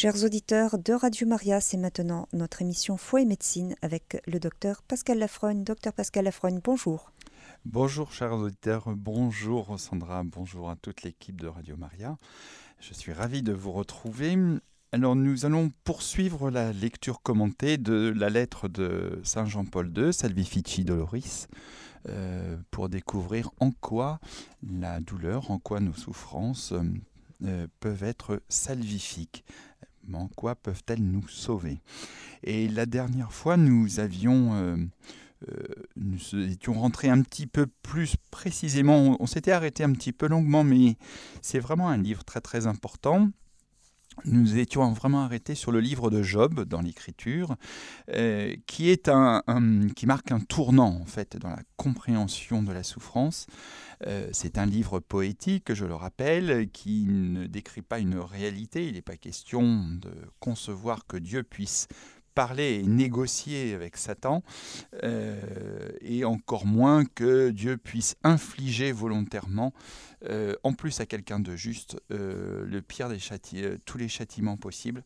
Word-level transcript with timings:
Chers 0.00 0.22
auditeurs 0.22 0.78
de 0.78 0.92
Radio 0.92 1.26
Maria, 1.26 1.60
c'est 1.60 1.76
maintenant 1.76 2.28
notre 2.32 2.62
émission 2.62 2.96
Foi 2.96 3.22
et 3.22 3.24
médecine 3.24 3.74
avec 3.82 4.22
le 4.28 4.38
docteur 4.38 4.80
Pascal 4.84 5.18
Lafrogne. 5.18 5.64
Docteur 5.64 5.92
Pascal 5.92 6.26
Lafrogne, 6.26 6.60
bonjour. 6.62 7.10
Bonjour 7.64 8.12
chers 8.12 8.32
auditeurs, 8.32 8.84
bonjour 8.94 9.74
Sandra, 9.80 10.22
bonjour 10.22 10.70
à 10.70 10.76
toute 10.76 11.02
l'équipe 11.02 11.40
de 11.40 11.48
Radio 11.48 11.76
Maria. 11.76 12.16
Je 12.78 12.94
suis 12.94 13.12
ravi 13.12 13.42
de 13.42 13.52
vous 13.52 13.72
retrouver. 13.72 14.38
Alors 14.92 15.16
nous 15.16 15.46
allons 15.46 15.72
poursuivre 15.82 16.48
la 16.48 16.72
lecture 16.72 17.20
commentée 17.20 17.76
de 17.76 18.14
la 18.16 18.30
lettre 18.30 18.68
de 18.68 19.20
Saint 19.24 19.46
Jean-Paul 19.46 19.92
II, 19.96 20.12
Salvifici 20.12 20.84
Doloris, 20.84 21.48
euh, 22.08 22.56
pour 22.70 22.88
découvrir 22.88 23.50
en 23.58 23.72
quoi 23.72 24.20
la 24.62 25.00
douleur, 25.00 25.50
en 25.50 25.58
quoi 25.58 25.80
nos 25.80 25.92
souffrances 25.92 26.72
euh, 27.44 27.68
peuvent 27.78 28.02
être 28.02 28.42
salvifiques, 28.48 29.44
quoi 30.36 30.54
peuvent-elles 30.54 31.02
nous 31.02 31.26
sauver? 31.28 31.78
Et 32.42 32.68
la 32.68 32.86
dernière 32.86 33.32
fois, 33.32 33.56
nous 33.56 34.00
avions... 34.00 34.54
Euh, 34.54 34.76
nous 35.94 36.18
étions 36.34 36.72
rentrés 36.72 37.08
un 37.08 37.22
petit 37.22 37.46
peu 37.46 37.68
plus 37.84 38.16
précisément, 38.32 39.16
on 39.20 39.26
s'était 39.26 39.52
arrêté 39.52 39.84
un 39.84 39.92
petit 39.92 40.12
peu 40.12 40.26
longuement, 40.26 40.64
mais 40.64 40.96
c'est 41.42 41.60
vraiment 41.60 41.88
un 41.88 41.96
livre 41.96 42.24
très 42.24 42.40
très 42.40 42.66
important 42.66 43.30
nous 44.24 44.58
étions 44.58 44.90
vraiment 44.92 45.22
arrêtés 45.22 45.54
sur 45.54 45.72
le 45.72 45.80
livre 45.80 46.10
de 46.10 46.22
Job 46.22 46.64
dans 46.64 46.80
l'Écriture, 46.80 47.56
euh, 48.12 48.54
qui 48.66 50.06
marque 50.06 50.32
un 50.32 50.40
tournant 50.40 50.98
en 51.00 51.06
fait 51.06 51.36
dans 51.36 51.50
la 51.50 51.62
compréhension 51.76 52.62
de 52.62 52.72
la 52.72 52.82
souffrance. 52.82 53.46
Euh, 54.06 54.28
c'est 54.32 54.58
un 54.58 54.66
livre 54.66 55.00
poétique, 55.00 55.74
je 55.74 55.84
le 55.84 55.94
rappelle, 55.94 56.68
qui 56.70 57.06
ne 57.08 57.46
décrit 57.46 57.82
pas 57.82 57.98
une 57.98 58.18
réalité. 58.18 58.86
Il 58.86 58.94
n'est 58.94 59.02
pas 59.02 59.16
question 59.16 59.62
de 60.00 60.10
concevoir 60.38 61.06
que 61.06 61.16
Dieu 61.16 61.42
puisse 61.42 61.88
parler 62.38 62.74
et 62.74 62.82
négocier 62.84 63.74
avec 63.74 63.96
Satan, 63.96 64.44
euh, 65.02 65.40
et 66.00 66.24
encore 66.24 66.66
moins 66.66 67.04
que 67.04 67.50
Dieu 67.50 67.76
puisse 67.76 68.14
infliger 68.22 68.92
volontairement, 68.92 69.72
euh, 70.24 70.54
en 70.62 70.72
plus 70.72 71.00
à 71.00 71.06
quelqu'un 71.06 71.40
de 71.40 71.54
juste, 71.56 72.00
euh, 72.10 72.64
le 72.66 72.82
pire 72.82 73.08
des 73.08 73.18
tous 73.84 73.98
les 73.98 74.08
châtiments 74.08 74.56
possibles. 74.56 75.04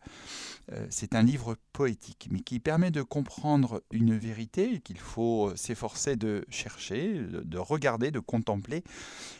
C'est 0.90 1.14
un 1.14 1.22
livre 1.22 1.56
poétique, 1.72 2.28
mais 2.30 2.40
qui 2.40 2.60
permet 2.60 2.90
de 2.90 3.02
comprendre 3.02 3.82
une 3.90 4.16
vérité 4.16 4.80
qu'il 4.80 4.98
faut 4.98 5.52
s'efforcer 5.56 6.16
de 6.16 6.44
chercher, 6.48 7.20
de 7.20 7.58
regarder, 7.58 8.10
de 8.10 8.20
contempler, 8.20 8.84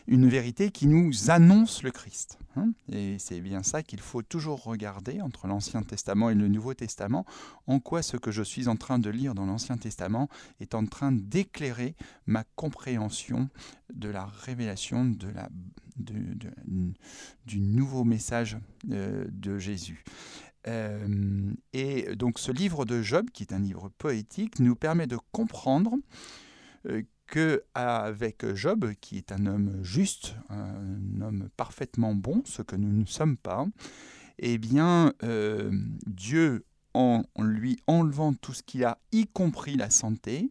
une 0.08 0.28
vérité 0.28 0.70
qui 0.70 0.86
nous 0.86 1.30
annonce 1.30 1.82
le 1.82 1.90
Christ. 1.90 2.38
Hein. 2.56 2.72
et 2.90 3.18
c'est 3.18 3.40
bien 3.40 3.62
ça 3.62 3.82
qu'il 3.82 4.00
faut 4.00 4.20
toujours 4.20 4.62
regarder 4.62 5.22
entre 5.22 5.46
l'Ancien 5.46 5.82
Testament 5.82 6.28
et 6.28 6.34
le 6.34 6.48
Nouveau 6.48 6.74
Testament, 6.74 7.24
en 7.66 7.80
quoi 7.80 8.02
ce 8.02 8.18
que 8.18 8.30
je 8.30 8.42
suis 8.42 8.68
en 8.68 8.76
train 8.76 8.98
de 8.98 9.08
lire 9.08 9.34
dans 9.34 9.46
l'Ancien 9.46 9.78
Testament 9.78 10.28
est 10.60 10.74
en 10.74 10.84
train 10.84 11.12
d'éclairer 11.12 11.94
ma 12.26 12.44
compréhension 12.56 13.48
de 13.94 14.08
la 14.08 14.26
révélation 14.26 15.04
de 15.04 15.28
la, 15.28 15.48
du 15.96 17.60
nouveau 17.60 18.04
message 18.04 18.56
euh, 18.90 19.24
de 19.30 19.58
Jésus. 19.58 20.04
Euh, 20.68 21.52
et 21.72 22.14
donc 22.14 22.38
ce 22.38 22.52
livre 22.52 22.84
de 22.84 23.02
Job, 23.02 23.30
qui 23.32 23.42
est 23.42 23.52
un 23.52 23.58
livre 23.58 23.90
poétique, 23.98 24.60
nous 24.60 24.76
permet 24.76 25.06
de 25.06 25.18
comprendre 25.32 25.94
euh, 26.88 27.02
que 27.26 27.62
avec 27.74 28.44
Job, 28.54 28.92
qui 29.00 29.16
est 29.16 29.32
un 29.32 29.46
homme 29.46 29.82
juste, 29.82 30.36
un 30.50 31.20
homme 31.20 31.48
parfaitement 31.56 32.14
bon, 32.14 32.42
ce 32.44 32.62
que 32.62 32.76
nous 32.76 32.92
ne 32.92 33.06
sommes 33.06 33.38
pas, 33.38 33.66
eh 34.38 34.58
bien, 34.58 35.14
Dieu 36.06 36.66
en 36.92 37.24
lui 37.38 37.78
enlevant 37.86 38.34
tout 38.34 38.52
ce 38.52 38.62
qu'il 38.62 38.84
a, 38.84 38.98
y 39.12 39.26
compris 39.26 39.76
la 39.76 39.88
santé, 39.88 40.50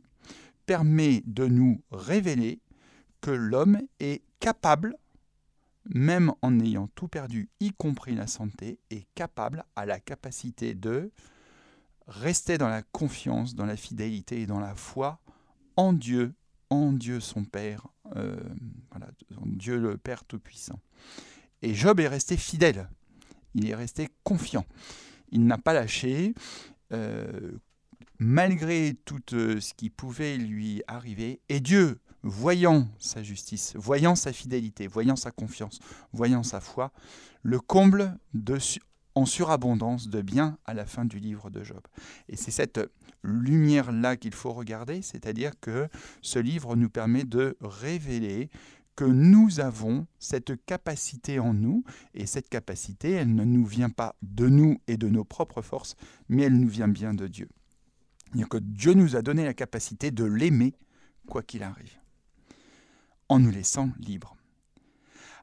permet 0.66 1.22
de 1.28 1.46
nous 1.46 1.82
révéler 1.92 2.62
que 3.22 3.32
l'homme 3.32 3.80
est 4.00 4.24
capable, 4.42 4.98
même 5.86 6.34
en 6.42 6.60
ayant 6.60 6.88
tout 6.96 7.08
perdu, 7.08 7.50
y 7.62 7.72
compris 7.72 8.14
la 8.14 8.28
santé, 8.28 8.80
est 8.90 9.08
capable, 9.16 9.64
à 9.78 9.86
la 9.86 10.00
capacité 10.00 10.74
de 10.74 11.12
rester 12.08 12.58
dans 12.58 12.68
la 12.68 12.82
confiance, 12.82 13.56
dans 13.56 13.66
la 13.66 13.78
fidélité 13.78 14.42
et 14.42 14.46
dans 14.46 14.60
la 14.60 14.76
foi 14.76 15.22
en 15.78 15.94
Dieu, 15.94 16.34
en 16.70 16.92
Dieu 16.92 17.22
son 17.22 17.46
Père, 17.46 17.88
euh, 18.18 18.36
en 18.92 19.46
Dieu 19.46 19.78
le 19.78 19.98
Père 19.98 20.26
Tout-Puissant. 20.26 20.80
Et 21.62 21.74
Job 21.74 22.02
est 22.02 22.10
resté 22.10 22.36
fidèle, 22.36 22.90
il 23.56 23.70
est 23.70 23.76
resté 23.76 24.10
confiant 24.24 24.66
il 25.32 25.46
n'a 25.46 25.58
pas 25.58 25.74
lâché, 25.74 26.34
euh, 26.92 27.52
malgré 28.20 28.96
tout 29.06 29.22
euh, 29.34 29.60
ce 29.60 29.74
qui 29.74 29.90
pouvait 29.90 30.38
lui 30.38 30.84
arriver. 30.88 31.40
Et 31.50 31.60
Dieu, 31.60 32.00
voyant 32.24 32.88
sa 33.00 33.24
justice, 33.24 33.74
voyant 33.76 34.16
sa 34.16 34.34
fidélité, 34.34 34.88
voyant 34.88 35.16
sa 35.16 35.32
confiance, 35.32 35.80
voyant 36.14 36.44
sa 36.44 36.60
foi, 36.60 36.92
le 37.44 37.60
comble 37.60 38.18
en 39.16 39.26
surabondance 39.26 40.10
de 40.10 40.22
bien 40.22 40.58
à 40.66 40.74
la 40.74 40.86
fin 40.86 41.06
du 41.06 41.20
livre 41.20 41.50
de 41.50 41.64
Job. 41.64 41.82
Et 42.30 42.36
c'est 42.36 42.52
cette 42.52 42.80
lumière-là 43.24 44.16
qu'il 44.18 44.34
faut 44.34 44.54
regarder, 44.54 45.02
c'est-à-dire 45.02 45.60
que 45.60 45.90
ce 46.22 46.40
livre 46.40 46.76
nous 46.76 46.90
permet 46.90 47.24
de 47.24 47.58
révéler 47.62 48.50
que 48.96 49.06
nous 49.06 49.60
avons 49.60 50.06
cette 50.20 50.66
capacité 50.66 51.40
en 51.40 51.54
nous, 51.54 51.84
et 52.14 52.26
cette 52.26 52.50
capacité, 52.50 53.12
elle 53.12 53.34
ne 53.34 53.46
nous 53.46 53.66
vient 53.66 53.90
pas 53.90 54.16
de 54.22 54.48
nous 54.48 54.80
et 54.88 54.98
de 54.98 55.08
nos 55.08 55.24
propres 55.24 55.62
forces, 55.62 55.96
mais 56.30 56.44
elle 56.44 56.60
nous 56.60 56.68
vient 56.68 56.90
bien 56.90 57.14
de 57.14 57.28
Dieu. 57.28 57.50
Que 58.50 58.58
Dieu 58.58 58.94
nous 58.94 59.16
a 59.16 59.22
donné 59.22 59.44
la 59.44 59.54
capacité 59.54 60.12
de 60.12 60.24
l'aimer, 60.24 60.76
quoi 61.28 61.42
qu'il 61.42 61.64
arrive, 61.64 62.01
en 63.32 63.40
nous 63.40 63.50
laissant 63.50 63.90
libres. 63.98 64.36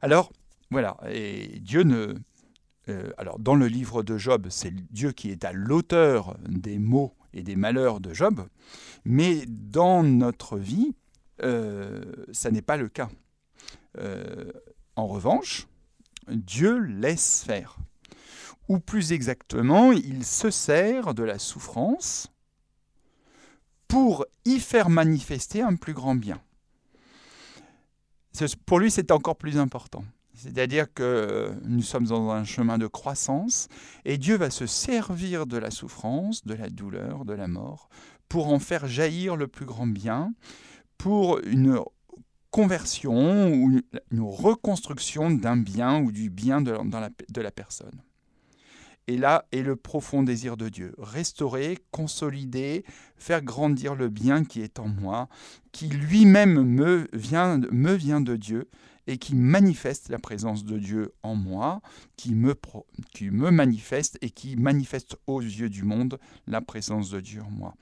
Alors, 0.03 0.31
voilà, 0.69 0.97
et 1.09 1.59
Dieu 1.59 1.81
ne... 1.81 2.13
Euh, 2.87 3.09
alors, 3.17 3.39
dans 3.39 3.55
le 3.55 3.65
livre 3.65 4.03
de 4.03 4.15
Job, 4.15 4.47
c'est 4.51 4.71
Dieu 4.93 5.11
qui 5.11 5.31
est 5.31 5.43
à 5.43 5.53
l'auteur 5.53 6.37
des 6.47 6.77
maux 6.77 7.15
et 7.33 7.41
des 7.41 7.55
malheurs 7.55 7.99
de 7.99 8.13
Job, 8.13 8.47
mais 9.05 9.43
dans 9.47 10.03
notre 10.03 10.57
vie, 10.57 10.93
euh, 11.41 12.03
ça 12.31 12.51
n'est 12.51 12.61
pas 12.61 12.77
le 12.77 12.89
cas. 12.89 13.09
Euh, 13.97 14.51
en 14.95 15.07
revanche, 15.07 15.67
Dieu 16.27 16.77
laisse 16.77 17.43
faire. 17.43 17.77
Ou 18.67 18.79
plus 18.79 19.13
exactement, 19.13 19.91
il 19.93 20.23
se 20.25 20.51
sert 20.51 21.15
de 21.15 21.23
la 21.23 21.39
souffrance 21.39 22.31
pour 23.87 24.27
y 24.45 24.59
faire 24.59 24.89
manifester 24.89 25.63
un 25.63 25.75
plus 25.75 25.93
grand 25.93 26.13
bien. 26.13 26.39
Pour 28.65 28.79
lui, 28.79 28.91
c'est 28.91 29.11
encore 29.11 29.35
plus 29.35 29.57
important. 29.57 30.03
C'est-à-dire 30.33 30.93
que 30.93 31.51
nous 31.65 31.81
sommes 31.81 32.05
dans 32.05 32.29
un 32.29 32.45
chemin 32.45 32.77
de 32.77 32.87
croissance 32.87 33.67
et 34.05 34.17
Dieu 34.17 34.37
va 34.37 34.49
se 34.49 34.65
servir 34.65 35.45
de 35.45 35.57
la 35.57 35.69
souffrance, 35.69 36.45
de 36.45 36.53
la 36.53 36.69
douleur, 36.69 37.25
de 37.25 37.33
la 37.33 37.47
mort, 37.47 37.89
pour 38.29 38.47
en 38.47 38.59
faire 38.59 38.87
jaillir 38.87 39.35
le 39.35 39.47
plus 39.47 39.65
grand 39.65 39.87
bien, 39.87 40.33
pour 40.97 41.39
une 41.39 41.81
conversion 42.51 43.51
ou 43.51 43.81
une 44.11 44.21
reconstruction 44.21 45.29
d'un 45.29 45.57
bien 45.57 46.01
ou 46.01 46.11
du 46.11 46.29
bien 46.29 46.61
de, 46.61 46.71
la, 46.71 47.09
de 47.29 47.41
la 47.41 47.51
personne. 47.51 48.01
Et 49.09 49.17
là 49.17 49.47
est 49.51 49.63
le 49.63 49.75
profond 49.75 50.21
désir 50.21 50.55
de 50.55 50.69
Dieu. 50.69 50.93
Restaurer, 50.99 51.79
consolider, 51.89 52.85
faire 53.17 53.41
grandir 53.41 53.95
le 53.95 54.07
bien 54.07 54.43
qui 54.45 54.61
est 54.61 54.77
en 54.77 54.87
moi, 54.87 55.29
qui 55.71 55.87
lui-même 55.87 56.61
me 56.61 57.09
vient, 57.11 57.59
me 57.71 57.93
vient 57.93 58.21
de 58.21 58.35
Dieu 58.35 58.69
et 59.07 59.17
qui 59.17 59.33
manifeste 59.33 60.09
la 60.09 60.19
présence 60.19 60.63
de 60.63 60.77
Dieu 60.77 61.15
en 61.23 61.33
moi, 61.33 61.81
qui 62.17 62.35
me, 62.35 62.53
qui 63.11 63.31
me 63.31 63.49
manifeste 63.49 64.19
et 64.21 64.29
qui 64.29 64.55
manifeste 64.57 65.17
aux 65.25 65.41
yeux 65.41 65.69
du 65.69 65.81
monde 65.81 66.19
la 66.45 66.61
présence 66.61 67.09
de 67.09 67.19
Dieu 67.19 67.41
en 67.41 67.49
moi. 67.49 67.73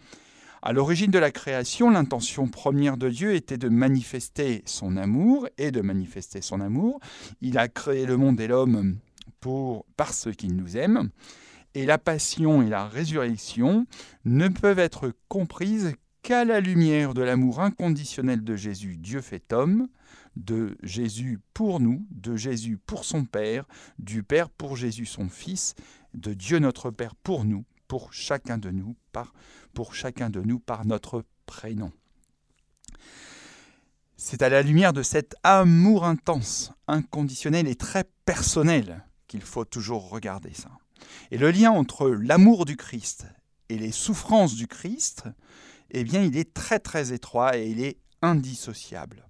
À 0.61 0.71
l'origine 0.71 1.11
de 1.11 1.19
la 1.19 1.31
création, 1.31 1.89
l'intention 1.89 2.47
première 2.47 2.95
de 2.95 3.09
Dieu 3.09 3.35
était 3.35 3.57
de 3.57 3.67
manifester 3.67 4.63
son 4.65 4.95
amour 4.95 5.49
et 5.57 5.71
de 5.71 5.81
manifester 5.81 6.41
son 6.41 6.61
amour. 6.61 7.01
Il 7.41 7.57
a 7.57 7.67
créé 7.67 8.05
le 8.05 8.15
monde 8.15 8.39
et 8.39 8.47
l'homme 8.47 8.95
pour 9.39 9.85
parce 9.95 10.29
qu'il 10.35 10.55
nous 10.55 10.77
aime. 10.77 11.09
Et 11.73 11.85
la 11.85 11.97
passion 11.97 12.61
et 12.61 12.69
la 12.69 12.87
résurrection 12.87 13.85
ne 14.25 14.47
peuvent 14.47 14.79
être 14.79 15.13
comprises 15.27 15.93
qu'à 16.23 16.43
la 16.43 16.59
lumière 16.59 17.13
de 17.13 17.21
l'amour 17.21 17.61
inconditionnel 17.61 18.43
de 18.43 18.55
Jésus, 18.55 18.97
Dieu 18.97 19.21
fait 19.21 19.53
homme, 19.53 19.87
de 20.35 20.75
Jésus 20.83 21.39
pour 21.53 21.79
nous, 21.79 22.05
de 22.11 22.35
Jésus 22.35 22.77
pour 22.77 23.05
son 23.05 23.25
Père, 23.25 23.65
du 23.99 24.23
Père 24.23 24.49
pour 24.49 24.75
Jésus 24.75 25.05
son 25.05 25.29
Fils, 25.29 25.75
de 26.13 26.33
Dieu 26.33 26.59
notre 26.59 26.91
Père 26.91 27.15
pour 27.15 27.45
nous, 27.45 27.65
pour 27.87 28.13
chacun 28.13 28.57
de 28.57 28.69
nous, 28.69 28.95
par, 29.11 29.33
pour 29.73 29.95
chacun 29.95 30.29
de 30.29 30.41
nous 30.41 30.59
par 30.59 30.85
notre 30.85 31.23
prénom. 31.45 31.91
C'est 34.15 34.41
à 34.41 34.49
la 34.49 34.63
lumière 34.63 34.93
de 34.93 35.03
cet 35.03 35.35
amour 35.43 36.03
intense, 36.03 36.73
inconditionnel 36.87 37.67
et 37.67 37.75
très 37.75 38.03
personnel 38.25 39.06
qu'il 39.27 39.41
faut 39.41 39.65
toujours 39.65 40.09
regarder 40.09 40.53
ça. 40.53 40.71
Et 41.31 41.37
le 41.37 41.51
lien 41.51 41.71
entre 41.71 42.09
l'amour 42.09 42.65
du 42.65 42.75
Christ 42.75 43.27
et 43.69 43.77
les 43.77 43.91
souffrances 43.91 44.55
du 44.55 44.67
Christ, 44.67 45.23
eh 45.91 46.03
bien, 46.03 46.23
il 46.23 46.37
est 46.37 46.53
très 46.53 46.79
très 46.79 47.13
étroit 47.13 47.57
et 47.57 47.69
il 47.69 47.81
est 47.81 47.97
indissociable. 48.21 49.25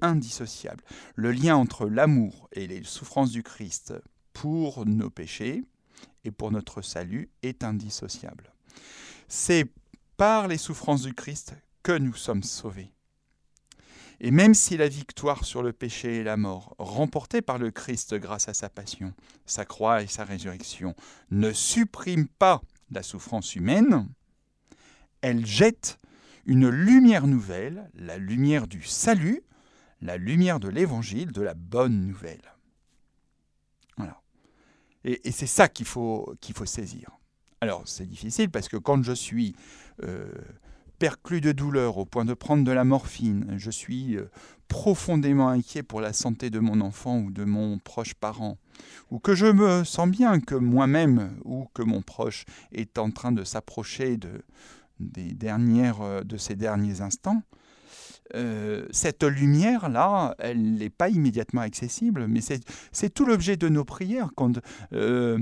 Indissociable. 0.00 0.82
Le 1.14 1.32
lien 1.32 1.56
entre 1.56 1.86
l'amour 1.86 2.48
et 2.52 2.66
les 2.66 2.82
souffrances 2.84 3.30
du 3.30 3.42
Christ 3.42 3.94
pour 4.32 4.84
nos 4.86 5.10
péchés 5.10 5.62
et 6.24 6.30
pour 6.30 6.50
notre 6.50 6.82
salut 6.82 7.30
est 7.42 7.64
indissociable. 7.64 8.52
C'est 9.28 9.66
par 10.16 10.48
les 10.48 10.58
souffrances 10.58 11.02
du 11.02 11.14
Christ 11.14 11.54
que 11.82 11.96
nous 11.96 12.14
sommes 12.14 12.42
sauvés. 12.42 12.93
Et 14.24 14.30
même 14.30 14.54
si 14.54 14.78
la 14.78 14.88
victoire 14.88 15.44
sur 15.44 15.62
le 15.62 15.74
péché 15.74 16.16
et 16.16 16.22
la 16.22 16.38
mort, 16.38 16.74
remportée 16.78 17.42
par 17.42 17.58
le 17.58 17.70
Christ 17.70 18.14
grâce 18.14 18.48
à 18.48 18.54
sa 18.54 18.70
passion, 18.70 19.12
sa 19.44 19.66
croix 19.66 20.00
et 20.00 20.06
sa 20.06 20.24
résurrection, 20.24 20.94
ne 21.30 21.52
supprime 21.52 22.26
pas 22.26 22.62
la 22.90 23.02
souffrance 23.02 23.54
humaine, 23.54 24.08
elle 25.20 25.44
jette 25.44 26.00
une 26.46 26.70
lumière 26.70 27.26
nouvelle, 27.26 27.90
la 27.92 28.16
lumière 28.16 28.66
du 28.66 28.82
salut, 28.82 29.42
la 30.00 30.16
lumière 30.16 30.58
de 30.58 30.70
l'évangile, 30.70 31.30
de 31.30 31.42
la 31.42 31.52
bonne 31.52 32.06
nouvelle. 32.06 32.54
Voilà. 33.98 34.22
Et, 35.04 35.32
c'est 35.32 35.46
ça 35.46 35.68
qu'il 35.68 35.84
faut, 35.84 36.34
qu'il 36.40 36.54
faut 36.54 36.64
saisir. 36.64 37.10
Alors 37.60 37.82
c'est 37.84 38.06
difficile 38.06 38.48
parce 38.50 38.70
que 38.70 38.78
quand 38.78 39.02
je 39.02 39.12
suis 39.12 39.54
euh, 40.02 40.32
perclus 40.98 41.40
de 41.40 41.52
douleur 41.52 41.98
au 41.98 42.04
point 42.04 42.24
de 42.24 42.34
prendre 42.34 42.64
de 42.64 42.72
la 42.72 42.84
morphine, 42.84 43.54
je 43.56 43.70
suis 43.70 44.16
euh, 44.16 44.30
profondément 44.68 45.48
inquiet 45.48 45.82
pour 45.82 46.00
la 46.00 46.12
santé 46.12 46.50
de 46.50 46.58
mon 46.58 46.80
enfant 46.80 47.18
ou 47.18 47.30
de 47.30 47.44
mon 47.44 47.78
proche 47.78 48.14
parent, 48.14 48.58
ou 49.10 49.18
que 49.18 49.34
je 49.34 49.46
me 49.46 49.84
sens 49.84 50.08
bien 50.08 50.40
que 50.40 50.54
moi-même 50.54 51.36
ou 51.44 51.66
que 51.74 51.82
mon 51.82 52.02
proche 52.02 52.44
est 52.72 52.98
en 52.98 53.10
train 53.10 53.32
de 53.32 53.44
s'approcher 53.44 54.16
de, 54.16 54.42
des 55.00 55.32
dernières, 55.32 56.00
euh, 56.00 56.22
de 56.22 56.36
ces 56.36 56.56
derniers 56.56 57.00
instants, 57.00 57.42
euh, 58.34 58.86
cette 58.90 59.22
lumière-là, 59.22 60.34
elle 60.38 60.74
n'est 60.74 60.90
pas 60.90 61.08
immédiatement 61.08 61.60
accessible, 61.60 62.26
mais 62.26 62.40
c'est 62.40 63.12
tout 63.12 63.26
l'objet 63.26 63.56
de 63.56 63.68
nos 63.68 63.84
prières. 63.84 64.30
Euh, 64.92 65.38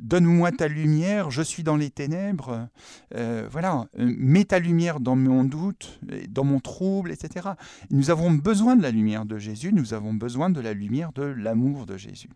donne-moi 0.00 0.52
ta 0.52 0.68
lumière, 0.68 1.30
je 1.30 1.42
suis 1.42 1.62
dans 1.62 1.76
les 1.76 1.90
ténèbres, 1.90 2.68
euh, 3.14 3.46
voilà, 3.50 3.86
mets 3.96 4.44
ta 4.44 4.58
lumière 4.58 5.00
dans 5.00 5.16
mon 5.16 5.44
doute, 5.44 6.00
dans 6.28 6.44
mon 6.44 6.60
trouble, 6.60 7.12
etc. 7.12 7.50
Nous 7.90 8.10
avons 8.10 8.32
besoin 8.32 8.76
de 8.76 8.82
la 8.82 8.90
lumière 8.90 9.26
de 9.26 9.38
Jésus, 9.38 9.72
nous 9.72 9.92
avons 9.94 10.14
besoin 10.14 10.50
de 10.50 10.60
la 10.60 10.72
lumière 10.72 11.12
de 11.12 11.22
l'amour 11.22 11.86
de 11.86 11.96
Jésus. 11.96 12.30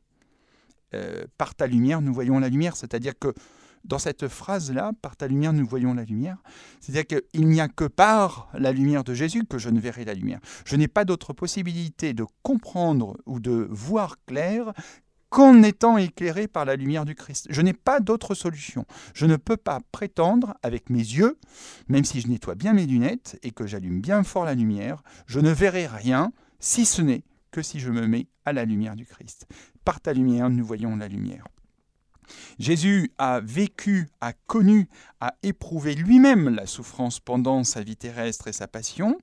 par 1.38 1.54
ta 1.54 1.66
lumière, 1.68 2.02
nous 2.02 2.12
voyons 2.12 2.40
la 2.40 2.48
lumière, 2.48 2.76
c'est-à-dire 2.76 3.14
que 3.18 3.32
dans 3.84 3.98
cette 3.98 4.28
phrase-là, 4.28 4.92
par 5.00 5.16
ta 5.16 5.26
lumière, 5.26 5.52
nous 5.52 5.66
voyons 5.66 5.94
la 5.94 6.04
lumière. 6.04 6.38
C'est-à-dire 6.80 7.20
qu'il 7.20 7.48
n'y 7.48 7.60
a 7.60 7.68
que 7.68 7.84
par 7.84 8.48
la 8.54 8.72
lumière 8.72 9.04
de 9.04 9.14
Jésus 9.14 9.44
que 9.44 9.58
je 9.58 9.70
ne 9.70 9.80
verrai 9.80 10.04
la 10.04 10.14
lumière. 10.14 10.40
Je 10.64 10.76
n'ai 10.76 10.88
pas 10.88 11.04
d'autre 11.04 11.32
possibilité 11.32 12.12
de 12.14 12.24
comprendre 12.42 13.16
ou 13.26 13.40
de 13.40 13.66
voir 13.70 14.16
clair 14.26 14.72
qu'en 15.30 15.62
étant 15.62 15.96
éclairé 15.96 16.48
par 16.48 16.64
la 16.64 16.76
lumière 16.76 17.04
du 17.04 17.14
Christ. 17.14 17.46
Je 17.50 17.62
n'ai 17.62 17.72
pas 17.72 18.00
d'autre 18.00 18.34
solution. 18.34 18.84
Je 19.14 19.26
ne 19.26 19.36
peux 19.36 19.56
pas 19.56 19.80
prétendre 19.92 20.54
avec 20.62 20.90
mes 20.90 20.98
yeux, 20.98 21.38
même 21.88 22.04
si 22.04 22.20
je 22.20 22.28
nettoie 22.28 22.56
bien 22.56 22.72
mes 22.74 22.86
lunettes 22.86 23.38
et 23.42 23.52
que 23.52 23.66
j'allume 23.66 24.00
bien 24.00 24.22
fort 24.24 24.44
la 24.44 24.54
lumière, 24.54 25.02
je 25.26 25.40
ne 25.40 25.50
verrai 25.50 25.86
rien 25.86 26.32
si 26.58 26.84
ce 26.84 27.00
n'est 27.00 27.22
que 27.52 27.62
si 27.62 27.80
je 27.80 27.90
me 27.90 28.06
mets 28.06 28.26
à 28.44 28.52
la 28.52 28.64
lumière 28.64 28.96
du 28.96 29.06
Christ. 29.06 29.46
Par 29.84 30.00
ta 30.00 30.12
lumière, 30.12 30.50
nous 30.50 30.64
voyons 30.64 30.96
la 30.96 31.08
lumière. 31.08 31.46
Jésus 32.58 33.12
a 33.18 33.40
vécu, 33.40 34.08
a 34.20 34.32
connu, 34.32 34.88
a 35.20 35.34
éprouvé 35.42 35.94
lui-même 35.94 36.48
la 36.48 36.66
souffrance 36.66 37.20
pendant 37.20 37.64
sa 37.64 37.82
vie 37.82 37.96
terrestre 37.96 38.48
et 38.48 38.52
sa 38.52 38.68
passion, 38.68 39.18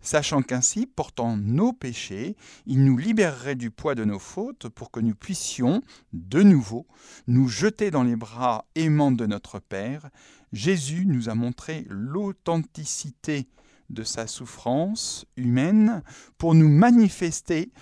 sachant 0.00 0.42
qu'ainsi, 0.42 0.86
portant 0.86 1.36
nos 1.36 1.72
péchés, 1.72 2.36
il 2.66 2.84
nous 2.84 2.96
libérerait 2.96 3.54
du 3.54 3.70
poids 3.70 3.94
de 3.94 4.04
nos 4.04 4.18
fautes 4.18 4.68
pour 4.68 4.90
que 4.90 5.00
nous 5.00 5.14
puissions, 5.14 5.82
de 6.12 6.42
nouveau, 6.42 6.86
nous 7.26 7.48
jeter 7.48 7.90
dans 7.90 8.02
les 8.02 8.16
bras 8.16 8.66
aimants 8.74 9.12
de 9.12 9.26
notre 9.26 9.58
Père. 9.58 10.10
Jésus 10.52 11.04
nous 11.06 11.28
a 11.28 11.34
montré 11.34 11.86
l'authenticité 11.88 13.48
de 13.90 14.04
sa 14.04 14.26
souffrance 14.26 15.26
humaine 15.36 16.02
pour 16.38 16.54
nous 16.54 16.68
manifester 16.68 17.72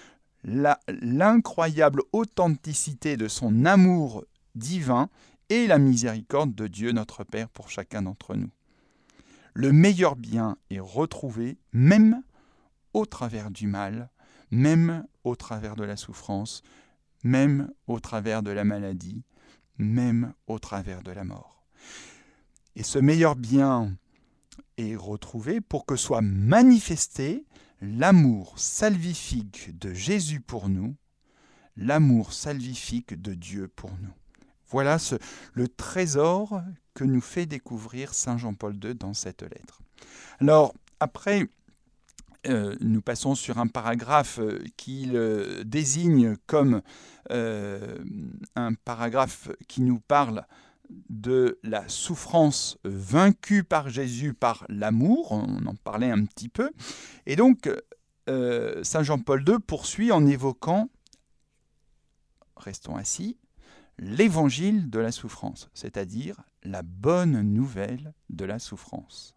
l'incroyable 0.45 2.03
authenticité 2.13 3.17
de 3.17 3.29
son 3.29 3.65
amour 3.65 4.25
divin 4.55 5.09
et 5.49 5.67
la 5.67 5.79
miséricorde 5.79 6.55
de 6.55 6.67
Dieu 6.67 6.93
notre 6.93 7.25
Père 7.25 7.49
pour 7.49 7.71
chacun 7.71 8.03
d'entre 8.03 8.35
nous. 8.35 8.51
Le 9.55 9.73
meilleur 9.73 10.17
bien 10.17 10.57
est 10.71 10.81
retrouvé 10.81 11.59
même 11.73 12.23
au 12.93 13.07
travers 13.07 13.51
du 13.51 13.67
mal, 13.67 14.11
même 14.51 15.07
au 15.25 15.37
travers 15.37 15.77
de 15.77 15.85
la 15.85 15.97
souffrance, 15.97 16.63
même 17.25 17.71
au 17.87 18.01
travers 18.01 18.43
de 18.43 18.51
la 18.51 18.65
maladie, 18.65 19.23
même 19.79 20.33
au 20.47 20.59
travers 20.59 21.03
de 21.03 21.13
la 21.13 21.25
mort. 21.25 21.65
Et 22.77 22.83
ce 22.83 22.99
meilleur 22.99 23.35
bien 23.35 23.97
est 24.77 24.97
retrouvé 24.97 25.61
pour 25.61 25.87
que 25.87 25.97
soit 25.97 26.23
manifesté 26.23 27.45
l'amour 27.81 28.59
salvifique 28.59 29.77
de 29.79 29.93
Jésus 29.93 30.41
pour 30.41 30.69
nous, 30.69 30.97
l'amour 31.77 32.33
salvifique 32.33 33.21
de 33.21 33.35
Dieu 33.35 33.69
pour 33.69 33.91
nous. 34.03 34.15
Voilà 34.71 34.99
le 35.55 35.69
trésor 35.69 36.61
que 36.95 37.05
nous 37.05 37.21
fait 37.21 37.47
découvrir 37.47 38.15
Saint 38.15 38.37
Jean-Paul 38.37 38.75
II 38.83 38.95
dans 38.95 39.15
cette 39.15 39.43
lettre. 39.43 39.81
Alors, 40.41 40.75
après, 41.01 41.49
euh, 42.47 42.77
nous 42.81 43.03
passons 43.03 43.35
sur 43.35 43.59
un 43.59 43.67
paragraphe 43.67 44.39
euh, 44.39 44.63
qu'il 44.77 45.17
euh, 45.17 45.65
désigne 45.65 46.37
comme 46.47 46.83
un 47.31 48.73
paragraphe 48.87 49.51
qui 49.67 49.83
nous 49.83 50.01
parle 50.01 50.47
de 51.11 51.59
la 51.63 51.87
souffrance 51.87 52.79
vaincue 52.85 53.65
par 53.65 53.91
Jésus 53.91 54.33
par 54.33 54.65
l'amour, 54.71 55.33
on 55.33 55.67
en 55.67 55.75
parlait 55.75 56.11
un 56.11 56.25
petit 56.25 56.49
peu, 56.49 56.71
et 57.27 57.37
donc 57.37 57.71
Saint 58.27 59.03
Jean-Paul 59.03 59.45
II 59.47 59.59
poursuit 59.59 60.11
en 60.11 60.27
évoquant, 60.27 60.89
restons 62.57 62.97
assis, 62.97 63.37
l'évangile 63.99 64.91
de 64.91 64.99
la 64.99 65.13
souffrance, 65.13 65.69
c'est-à-dire 65.75 66.43
la 66.63 66.83
bonne 66.83 67.41
nouvelle 67.43 68.15
de 68.31 68.45
la 68.45 68.59
souffrance. 68.59 69.35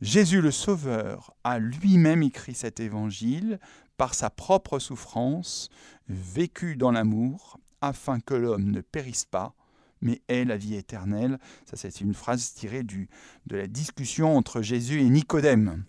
Jésus 0.00 0.40
le 0.40 0.50
Sauveur 0.50 1.34
a 1.44 1.58
lui-même 1.58 2.22
écrit 2.22 2.54
cet 2.54 2.80
évangile 2.80 3.58
par 3.96 4.14
sa 4.14 4.30
propre 4.30 4.78
souffrance, 4.78 5.70
vécue 6.08 6.76
dans 6.76 6.92
l'amour, 6.92 7.58
afin 7.80 8.20
que 8.20 8.34
l'homme 8.34 8.70
ne 8.70 8.80
périsse 8.80 9.24
pas, 9.24 9.54
mais 10.00 10.22
ait 10.28 10.44
la 10.44 10.56
vie 10.56 10.76
éternelle. 10.76 11.38
Ça, 11.64 11.76
c'est 11.76 12.00
une 12.00 12.14
phrase 12.14 12.52
tirée 12.54 12.84
du, 12.84 13.08
de 13.46 13.56
la 13.56 13.66
discussion 13.66 14.36
entre 14.36 14.62
Jésus 14.62 15.00
et 15.00 15.08
Nicodème 15.08 15.84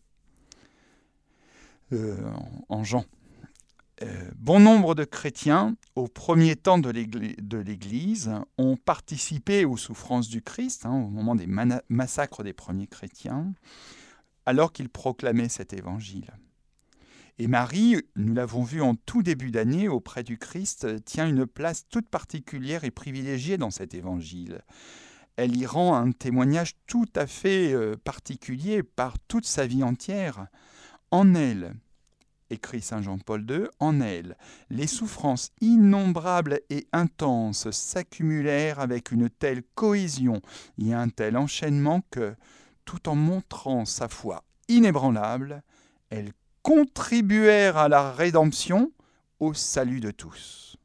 euh, 1.92 2.18
en 2.70 2.84
Jean. 2.84 3.06
Euh, 4.02 4.30
bon 4.38 4.60
nombre 4.62 4.96
de 4.96 5.04
chrétiens, 5.04 5.76
au 5.96 6.08
premier 6.08 6.56
temps 6.56 6.80
de 6.80 6.90
l'Église, 6.90 8.32
ont 8.58 8.78
participé 8.78 9.66
aux 9.66 9.78
souffrances 9.78 10.30
du 10.30 10.42
Christ, 10.42 10.86
hein, 10.86 10.94
au 10.94 11.10
moment 11.10 11.36
des 11.36 11.48
massacres 11.90 12.44
des 12.44 12.54
premiers 12.54 12.88
chrétiens, 12.88 13.54
alors 14.46 14.72
qu'ils 14.72 14.90
proclamaient 14.90 15.50
cet 15.50 15.74
évangile. 15.74 16.32
Et 17.40 17.48
Marie, 17.48 17.98
nous 18.16 18.34
l'avons 18.34 18.64
vu 18.64 18.82
en 18.82 18.96
tout 18.96 19.24
début 19.24 19.52
d'année 19.52 19.88
auprès 19.88 20.24
du 20.24 20.38
Christ, 20.38 21.04
tient 21.06 21.28
une 21.28 21.46
place 21.46 21.88
toute 21.90 22.10
particulière 22.10 22.84
et 22.84 22.92
privilégiée 22.92 23.58
dans 23.58 23.72
cet 23.72 23.94
évangile. 23.94 24.62
Elle 25.36 25.56
y 25.56 25.66
rend 25.66 25.96
un 25.96 26.12
témoignage 26.12 26.76
tout 26.86 27.08
à 27.16 27.28
fait 27.28 27.74
euh, 27.74 27.96
particulier 27.96 28.84
par 28.84 29.18
toute 29.20 29.46
sa 29.46 29.68
vie 29.68 29.84
entière. 29.84 30.48
En 31.12 31.34
elle, 31.34 31.76
écrit 32.50 32.82
Saint 32.82 33.02
Jean-Paul 33.02 33.46
II, 33.50 33.68
en 33.80 34.02
elle, 34.02 34.38
les 34.70 34.88
souffrances 34.88 35.52
innombrables 35.62 36.62
et 36.70 36.88
intenses 36.94 37.70
s'accumulèrent 37.72 38.80
avec 38.80 39.12
une 39.12 39.30
telle 39.30 39.64
cohésion 39.76 40.42
et 40.78 40.94
un 40.94 41.10
tel 41.10 41.38
enchaînement 41.38 42.02
que, 42.10 42.36
tout 42.86 43.10
en 43.10 43.16
montrant 43.16 43.86
sa 43.86 44.08
foi 44.08 44.44
inébranlable, 44.68 45.64
elles 46.10 46.34
contribuèrent 46.64 47.78
à 47.78 47.90
la 47.90 48.12
rédemption, 48.12 48.92
au 49.40 49.54
salut 49.54 50.02
de 50.02 50.12
tous. 50.12 50.76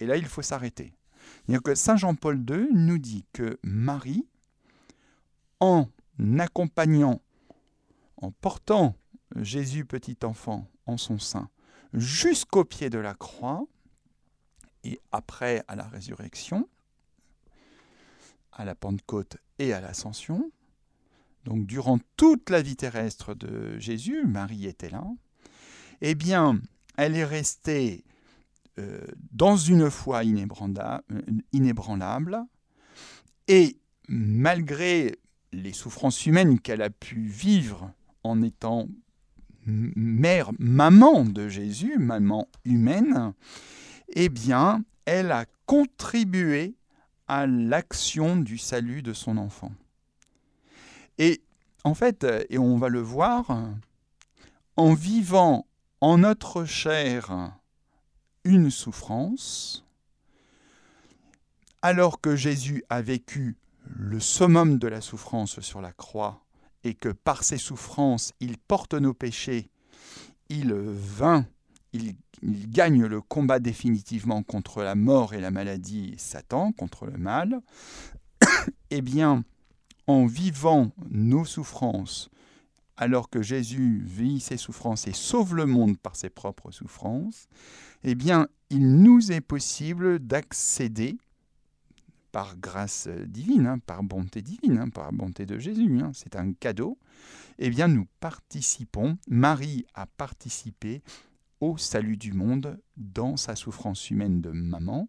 Et 0.00 0.06
là, 0.06 0.16
il 0.16 0.26
faut 0.26 0.42
s'arrêter. 0.42 0.94
Saint 1.74 1.96
Jean-Paul 1.96 2.44
II 2.48 2.68
nous 2.72 2.98
dit 2.98 3.26
que 3.32 3.58
Marie, 3.62 4.26
en 5.60 5.88
accompagnant, 6.38 7.20
en 8.16 8.30
portant 8.30 8.94
Jésus 9.36 9.84
petit 9.84 10.18
enfant 10.22 10.68
en 10.86 10.96
son 10.96 11.18
sein 11.18 11.50
jusqu'au 11.92 12.64
pied 12.64 12.90
de 12.90 12.98
la 12.98 13.14
croix 13.14 13.66
et 14.84 15.00
après 15.12 15.62
à 15.68 15.76
la 15.76 15.84
résurrection, 15.84 16.68
à 18.52 18.64
la 18.64 18.74
Pentecôte 18.74 19.36
et 19.58 19.72
à 19.72 19.80
l'Ascension. 19.80 20.50
Donc 21.44 21.66
durant 21.66 21.98
toute 22.16 22.50
la 22.50 22.62
vie 22.62 22.76
terrestre 22.76 23.34
de 23.34 23.78
Jésus, 23.78 24.26
Marie 24.26 24.66
était 24.66 24.90
là. 24.90 25.04
Eh 26.00 26.14
bien, 26.14 26.60
elle 26.96 27.16
est 27.16 27.24
restée 27.24 28.04
euh, 28.78 29.04
dans 29.32 29.56
une 29.56 29.90
foi 29.90 30.24
inébranlable 30.24 32.44
et 33.48 33.76
malgré 34.08 35.18
les 35.52 35.72
souffrances 35.72 36.26
humaines 36.26 36.58
qu'elle 36.58 36.82
a 36.82 36.90
pu 36.90 37.26
vivre 37.26 37.92
en 38.24 38.42
étant 38.42 38.88
mère, 39.66 40.50
maman 40.58 41.24
de 41.24 41.48
Jésus, 41.48 41.98
maman 41.98 42.48
humaine, 42.64 43.32
eh 44.08 44.28
bien, 44.28 44.84
elle 45.04 45.32
a 45.32 45.46
contribué 45.66 46.74
à 47.28 47.46
l'action 47.46 48.36
du 48.36 48.58
salut 48.58 49.02
de 49.02 49.12
son 49.12 49.36
enfant. 49.36 49.72
Et 51.18 51.42
en 51.84 51.94
fait, 51.94 52.26
et 52.50 52.58
on 52.58 52.76
va 52.76 52.88
le 52.88 53.00
voir, 53.00 53.46
en 54.76 54.94
vivant 54.94 55.66
en 56.00 56.18
notre 56.18 56.64
chair 56.64 57.52
une 58.44 58.70
souffrance, 58.70 59.84
alors 61.80 62.20
que 62.20 62.36
Jésus 62.36 62.84
a 62.88 63.02
vécu 63.02 63.56
le 63.84 64.20
summum 64.20 64.78
de 64.78 64.88
la 64.88 65.00
souffrance 65.00 65.60
sur 65.60 65.80
la 65.80 65.92
croix, 65.92 66.41
et 66.84 66.94
que 66.94 67.08
par 67.08 67.44
ses 67.44 67.58
souffrances, 67.58 68.32
il 68.40 68.58
porte 68.58 68.94
nos 68.94 69.14
péchés, 69.14 69.70
il 70.48 70.72
vint, 70.72 71.46
il, 71.92 72.14
gagne 72.42 73.04
le 73.04 73.20
combat 73.20 73.60
définitivement 73.60 74.42
contre 74.42 74.82
la 74.82 74.96
mort 74.96 75.32
et 75.32 75.40
la 75.40 75.52
maladie, 75.52 76.14
Satan, 76.18 76.72
contre 76.72 77.06
le 77.06 77.16
mal, 77.16 77.60
eh 78.90 79.00
bien, 79.00 79.44
en 80.08 80.26
vivant 80.26 80.90
nos 81.08 81.44
souffrances, 81.44 82.30
alors 82.96 83.30
que 83.30 83.42
Jésus 83.42 84.02
vit 84.04 84.40
ses 84.40 84.56
souffrances 84.56 85.06
et 85.06 85.12
sauve 85.12 85.54
le 85.54 85.66
monde 85.66 85.98
par 85.98 86.16
ses 86.16 86.30
propres 86.30 86.72
souffrances, 86.72 87.46
eh 88.02 88.16
bien, 88.16 88.48
il 88.70 88.96
nous 88.96 89.30
est 89.30 89.40
possible 89.40 90.18
d'accéder 90.18 91.16
par 92.32 92.56
grâce 92.56 93.08
divine, 93.26 93.66
hein, 93.66 93.78
par 93.78 94.02
bonté 94.02 94.42
divine, 94.42 94.78
hein, 94.78 94.88
par 94.88 95.12
bonté 95.12 95.46
de 95.46 95.58
Jésus, 95.58 96.00
hein, 96.00 96.10
c'est 96.14 96.34
un 96.34 96.52
cadeau, 96.54 96.98
eh 97.58 97.70
bien 97.70 97.88
nous 97.88 98.06
participons, 98.18 99.18
Marie 99.28 99.84
a 99.94 100.06
participé 100.06 101.02
au 101.60 101.76
salut 101.76 102.16
du 102.16 102.32
monde 102.32 102.80
dans 102.96 103.36
sa 103.36 103.54
souffrance 103.54 104.10
humaine 104.10 104.40
de 104.40 104.50
maman, 104.50 105.08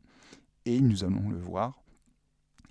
et 0.66 0.82
nous 0.82 1.04
allons 1.04 1.30
le 1.30 1.40
voir, 1.40 1.82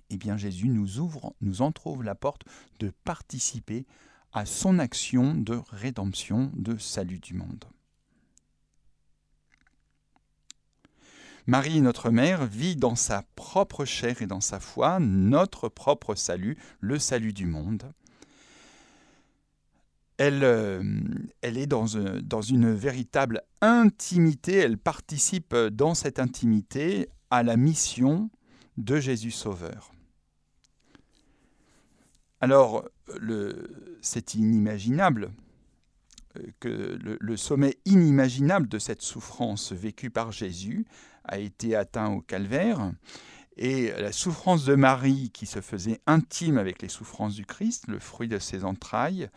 eh 0.09 0.17
bien 0.17 0.37
Jésus 0.37 0.69
nous 0.69 0.99
ouvre, 0.99 1.33
nous 1.41 1.69
trouve 1.71 2.03
la 2.03 2.15
porte 2.15 2.43
de 2.79 2.91
participer 3.03 3.85
à 4.31 4.45
son 4.45 4.79
action 4.79 5.35
de 5.35 5.59
rédemption, 5.69 6.51
de 6.55 6.77
salut 6.77 7.19
du 7.19 7.33
monde. 7.33 7.65
Marie, 11.45 11.81
notre 11.81 12.09
mère, 12.09 12.45
vit 12.45 12.75
dans 12.75 12.95
sa 12.95 13.23
propre 13.35 13.85
chair 13.85 14.21
et 14.21 14.27
dans 14.27 14.41
sa 14.41 14.59
foi 14.59 14.99
notre 14.99 15.67
propre 15.67 16.15
salut, 16.15 16.57
le 16.79 16.99
salut 16.99 17.33
du 17.33 17.45
monde. 17.45 17.91
Elle, 20.17 20.43
euh, 20.43 20.83
est 21.41 21.67
dans, 21.67 21.95
euh, 21.95 22.21
dans 22.21 22.41
une 22.41 22.71
véritable 22.71 23.41
intimité, 23.61 24.53
elle 24.57 24.77
participe 24.77 25.55
dans 25.55 25.95
cette 25.95 26.19
intimité 26.19 27.09
à 27.29 27.43
la 27.43 27.57
mission 27.57 28.29
de 28.77 28.99
Jésus 28.99 29.31
Sauveur. 29.31 29.91
Alors, 32.39 32.85
c'est 34.01 34.35
inimaginable 34.35 35.31
euh, 36.37 36.41
que 36.59 36.99
le, 37.19 37.37
sommet 37.37 37.77
inimaginable 37.85 38.67
de 38.67 38.79
cette 38.79 39.01
souffrance 39.01 39.71
vécue 39.71 40.09
par 40.09 40.31
Jésus 40.31 40.85
a 41.25 41.39
été 41.39 41.75
atteint 41.75 42.11
au 42.11 42.21
calvaire. 42.21 42.91
Et 43.55 43.91
la 43.91 44.11
souffrance 44.11 44.65
de 44.65 44.75
Marie, 44.75 45.29
qui 45.31 45.45
se 45.45 45.61
faisait 45.61 46.01
intime 46.07 46.57
avec 46.57 46.81
les 46.81 46.89
souffrances 46.89 47.35
du 47.35 47.45
Christ, 47.45 47.87
le 47.87 47.99
fruit 47.99 48.27
de 48.27 48.39
ses 48.39 48.63
entrailles, 48.63 49.29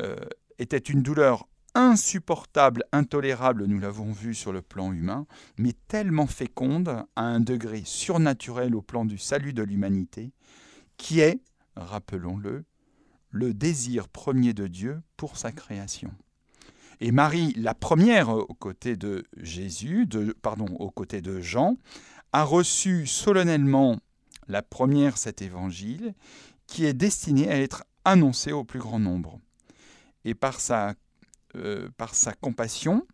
euh, 0.00 0.16
était 0.58 0.78
une 0.78 1.02
douleur 1.02 1.46
insupportable, 1.74 2.84
intolérable, 2.92 3.64
nous 3.66 3.78
l'avons 3.78 4.12
vu 4.12 4.34
sur 4.34 4.52
le 4.52 4.62
plan 4.62 4.92
humain, 4.92 5.26
mais 5.56 5.72
tellement 5.88 6.26
féconde 6.26 6.88
à 7.16 7.22
un 7.22 7.40
degré 7.40 7.82
surnaturel 7.84 8.74
au 8.74 8.82
plan 8.82 9.04
du 9.04 9.16
salut 9.16 9.52
de 9.52 9.62
l'humanité, 9.62 10.32
qui 10.96 11.20
est, 11.20 11.40
rappelons-le, 11.76 12.64
le 13.30 13.54
désir 13.54 14.08
premier 14.08 14.52
de 14.52 14.66
Dieu 14.66 15.00
pour 15.16 15.38
sa 15.38 15.52
création. 15.52 16.12
Et 17.04 17.10
Marie, 17.10 17.52
la 17.56 17.74
première 17.74 18.28
aux 18.28 18.54
côtés 18.54 18.94
de 18.94 19.24
Jésus, 19.36 20.06
de, 20.06 20.36
pardon, 20.40 20.66
aux 20.78 20.92
côtés 20.92 21.20
de 21.20 21.40
Jean, 21.40 21.76
a 22.32 22.44
reçu 22.44 23.08
solennellement 23.08 23.98
la 24.46 24.62
première 24.62 25.18
cet 25.18 25.42
évangile 25.42 26.14
qui 26.68 26.84
est 26.84 26.92
destiné 26.92 27.50
à 27.50 27.60
être 27.60 27.82
annoncé 28.04 28.52
au 28.52 28.62
plus 28.62 28.78
grand 28.78 29.00
nombre. 29.00 29.40
Et 30.24 30.34
par 30.34 30.60
sa, 30.60 30.94
euh, 31.56 31.88
par 31.96 32.14
sa 32.14 32.34
compassion, 32.34 33.04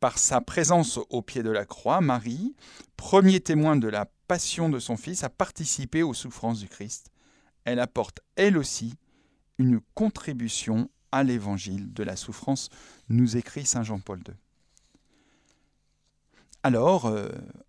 par 0.00 0.16
sa 0.16 0.40
présence 0.40 0.98
au 1.10 1.20
pied 1.20 1.42
de 1.42 1.50
la 1.50 1.66
croix, 1.66 2.00
Marie, 2.00 2.56
premier 2.96 3.40
témoin 3.40 3.76
de 3.76 3.88
la 3.88 4.06
passion 4.28 4.70
de 4.70 4.78
son 4.78 4.96
Fils, 4.96 5.24
a 5.24 5.28
participé 5.28 6.02
aux 6.02 6.14
souffrances 6.14 6.60
du 6.60 6.68
Christ. 6.68 7.10
Elle 7.64 7.80
apporte, 7.80 8.20
elle 8.34 8.56
aussi, 8.56 8.94
une 9.58 9.82
contribution 9.94 10.88
à 11.12 11.22
l'évangile 11.22 11.92
de 11.92 12.02
la 12.02 12.16
souffrance, 12.16 12.70
nous 13.08 13.36
écrit 13.36 13.64
Saint 13.64 13.82
Jean-Paul 13.82 14.20
II. 14.26 14.34
Alors, 16.62 17.06
euh, 17.06 17.28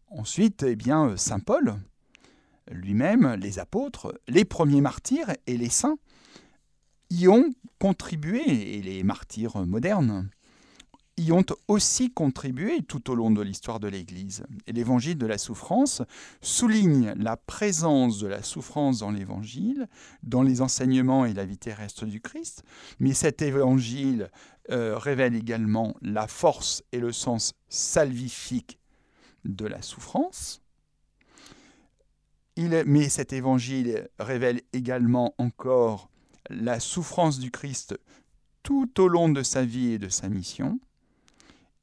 ensuite, 0.10 0.64
eh 0.64 0.76
bien, 0.76 1.10
euh, 1.10 1.18
Saint 1.18 1.40
Paul, 1.40 1.76
lui-même, 2.70 3.36
les 3.36 3.60
apôtres, 3.60 4.14
les 4.28 4.46
premiers 4.46 4.82
martyrs 4.82 5.32
et 5.48 5.58
les 5.58 5.70
saints 5.70 5.98
y 7.10 7.28
ont 7.28 7.54
contribué, 7.80 8.78
et 8.78 8.82
les 8.82 9.04
martyrs 9.04 9.66
modernes 9.66 10.30
y 11.18 11.32
ont 11.32 11.46
aussi 11.68 12.12
contribué 12.12 12.82
tout 12.84 13.12
au 13.12 13.16
long 13.16 13.32
de 13.32 13.42
l'histoire 13.42 13.80
de 13.80 13.88
l'Église. 13.88 14.44
L'évangile 14.68 15.18
de 15.18 15.26
la 15.26 15.38
souffrance 15.38 16.02
souligne 16.42 17.14
la 17.18 17.38
présence 17.38 18.20
de 18.20 18.28
la 18.28 18.42
souffrance 18.44 19.00
dans 19.00 19.12
l'évangile, 19.12 19.88
dans 20.24 20.42
les 20.42 20.62
enseignements 20.62 21.26
et 21.26 21.34
la 21.34 21.46
vie 21.46 21.58
terrestre 21.58 22.06
du 22.06 22.22
Christ, 22.22 22.64
mais 23.00 23.14
cet 23.14 23.42
évangile 23.42 24.32
euh, 24.70 24.98
révèle 24.98 25.36
également 25.36 25.96
la 26.02 26.28
force 26.28 26.84
et 26.92 27.00
le 27.00 27.12
sens 27.12 27.54
salvifique 27.70 28.80
de 29.46 29.66
la 29.66 29.82
souffrance. 29.82 30.62
Mais 32.58 33.10
cet 33.10 33.34
évangile 33.34 34.10
révèle 34.20 34.62
également 34.74 35.34
encore 35.38 36.10
la 36.50 36.80
souffrance 36.80 37.40
du 37.40 37.50
Christ 37.50 37.98
tout 38.62 39.02
au 39.02 39.08
long 39.08 39.30
de 39.30 39.42
sa 39.42 39.66
vie 39.66 39.94
et 39.94 40.00
de 40.00 40.10
sa 40.10 40.30
mission 40.30 40.80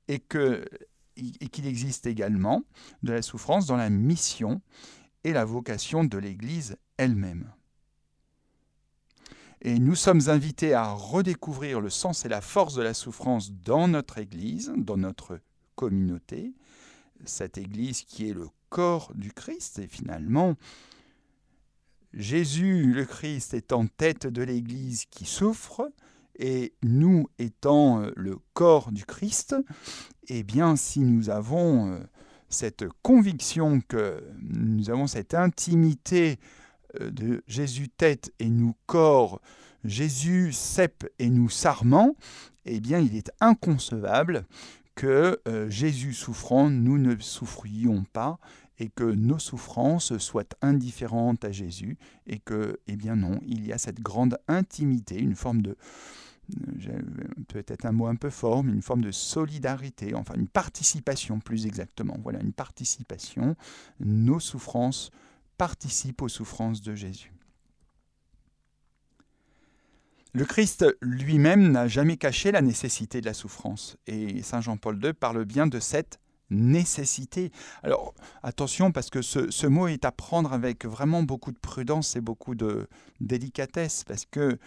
et 0.08 0.18
qu'il 0.18 1.66
existe 1.66 2.06
également 2.06 2.64
de 3.02 3.12
la 3.12 3.22
souffrance 3.22 3.66
dans 3.66 3.76
la 3.76 3.90
mission 3.90 4.60
et 5.24 5.32
la 5.32 5.44
vocation 5.44 6.04
de 6.04 6.18
l'Église 6.18 6.76
elle-même. 6.96 7.52
Et 9.60 9.78
nous 9.78 9.96
sommes 9.96 10.28
invités 10.28 10.72
à 10.74 10.92
redécouvrir 10.92 11.80
le 11.80 11.90
sens 11.90 12.24
et 12.24 12.28
la 12.28 12.40
force 12.40 12.74
de 12.74 12.82
la 12.82 12.94
souffrance 12.94 13.52
dans 13.52 13.88
notre 13.88 14.18
Église, 14.18 14.72
dans 14.76 14.96
notre 14.96 15.40
communauté, 15.74 16.54
cette 17.24 17.58
Église 17.58 18.02
qui 18.02 18.28
est 18.28 18.34
le 18.34 18.48
corps 18.68 19.12
du 19.14 19.32
Christ, 19.32 19.80
et 19.80 19.88
finalement, 19.88 20.54
Jésus 22.12 22.92
le 22.92 23.04
Christ 23.04 23.54
est 23.54 23.72
en 23.72 23.86
tête 23.86 24.26
de 24.26 24.42
l'Église 24.42 25.06
qui 25.06 25.24
souffre, 25.24 25.90
et 26.38 26.74
nous 26.82 27.28
étant 27.38 28.02
euh, 28.02 28.10
le 28.16 28.38
corps 28.54 28.92
du 28.92 29.04
Christ, 29.04 29.56
eh 30.28 30.42
bien 30.42 30.76
si 30.76 31.00
nous 31.00 31.30
avons 31.30 31.92
euh, 31.92 31.98
cette 32.48 32.86
conviction 33.02 33.80
que 33.86 34.22
nous 34.40 34.90
avons 34.90 35.06
cette 35.06 35.34
intimité 35.34 36.38
euh, 37.00 37.10
de 37.10 37.42
Jésus 37.46 37.88
tête 37.88 38.32
et 38.38 38.48
nous 38.48 38.74
corps, 38.86 39.40
Jésus 39.84 40.52
cep 40.52 41.06
et 41.18 41.30
nous 41.30 41.50
sarment, 41.50 42.14
eh 42.64 42.80
bien 42.80 42.98
il 42.98 43.16
est 43.16 43.30
inconcevable 43.40 44.46
que 44.94 45.40
Jésus 45.68 46.12
souffrant, 46.12 46.68
nous 46.68 46.98
ne 46.98 47.16
souffrions 47.20 48.02
pas 48.12 48.40
et 48.80 48.88
que 48.88 49.04
nos 49.04 49.38
souffrances 49.38 50.18
soient 50.18 50.48
indifférentes 50.60 51.44
à 51.44 51.52
Jésus 51.52 51.96
et 52.26 52.40
que, 52.40 52.80
eh 52.88 52.96
bien 52.96 53.14
non, 53.14 53.38
il 53.46 53.64
y 53.64 53.72
a 53.72 53.78
cette 53.78 54.00
grande 54.00 54.38
intimité, 54.48 55.20
une 55.20 55.36
forme 55.36 55.62
de, 55.62 55.76
peut-être 57.48 57.86
un 57.86 57.92
mot 57.92 58.06
un 58.06 58.16
peu 58.16 58.30
fort, 58.30 58.64
mais 58.64 58.72
une 58.72 58.82
forme 58.82 59.02
de 59.02 59.10
solidarité, 59.10 60.14
enfin 60.14 60.34
une 60.34 60.48
participation 60.48 61.40
plus 61.40 61.66
exactement. 61.66 62.16
Voilà, 62.22 62.40
une 62.40 62.52
participation. 62.52 63.56
Nos 64.00 64.40
souffrances 64.40 65.10
participe 65.56 66.22
aux 66.22 66.28
souffrances 66.28 66.82
de 66.82 66.94
Jésus. 66.94 67.32
Le 70.34 70.44
Christ 70.44 70.84
lui-même 71.00 71.72
n'a 71.72 71.88
jamais 71.88 72.16
caché 72.16 72.52
la 72.52 72.60
nécessité 72.60 73.20
de 73.20 73.26
la 73.26 73.34
souffrance, 73.34 73.96
et 74.06 74.42
Saint 74.42 74.60
Jean-Paul 74.60 75.02
II 75.02 75.12
parle 75.12 75.44
bien 75.44 75.66
de 75.66 75.80
cette 75.80 76.20
nécessité. 76.50 77.50
Alors 77.82 78.14
attention 78.42 78.92
parce 78.92 79.10
que 79.10 79.22
ce, 79.22 79.66
mot 79.66 79.88
est 79.88 80.04
à 80.04 80.12
prendre 80.12 80.52
avec 80.52 80.84
vraiment 80.84 81.22
beaucoup 81.22 81.52
de 81.52 81.58
prudence 81.58 82.16
et 82.16 82.20
beaucoup 82.20 82.54
de 82.54 82.86
délicatesse, 83.20 84.04
parce 84.04 84.24
que 84.26 84.58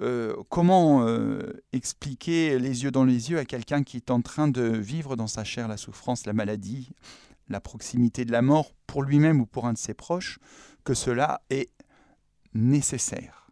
euh, 0.00 0.34
comment 0.48 1.06
euh, 1.06 1.62
expliquer 1.72 2.58
les 2.58 2.84
yeux 2.84 2.90
dans 2.90 3.04
les 3.04 3.30
yeux 3.30 3.38
à 3.38 3.44
quelqu'un 3.44 3.82
qui 3.82 3.96
est 3.96 4.10
en 4.10 4.22
train 4.22 4.48
de 4.48 4.62
vivre 4.62 5.16
dans 5.16 5.26
sa 5.26 5.44
chair 5.44 5.68
la 5.68 5.76
souffrance, 5.76 6.26
la 6.26 6.32
maladie, 6.32 6.90
la 7.48 7.60
proximité 7.60 8.24
de 8.24 8.32
la 8.32 8.42
mort 8.42 8.72
pour 8.86 9.02
lui-même 9.02 9.40
ou 9.40 9.46
pour 9.46 9.66
un 9.66 9.72
de 9.72 9.78
ses 9.78 9.94
proches, 9.94 10.38
que 10.84 10.94
cela 10.94 11.42
est 11.50 11.70
nécessaire? 12.54 13.43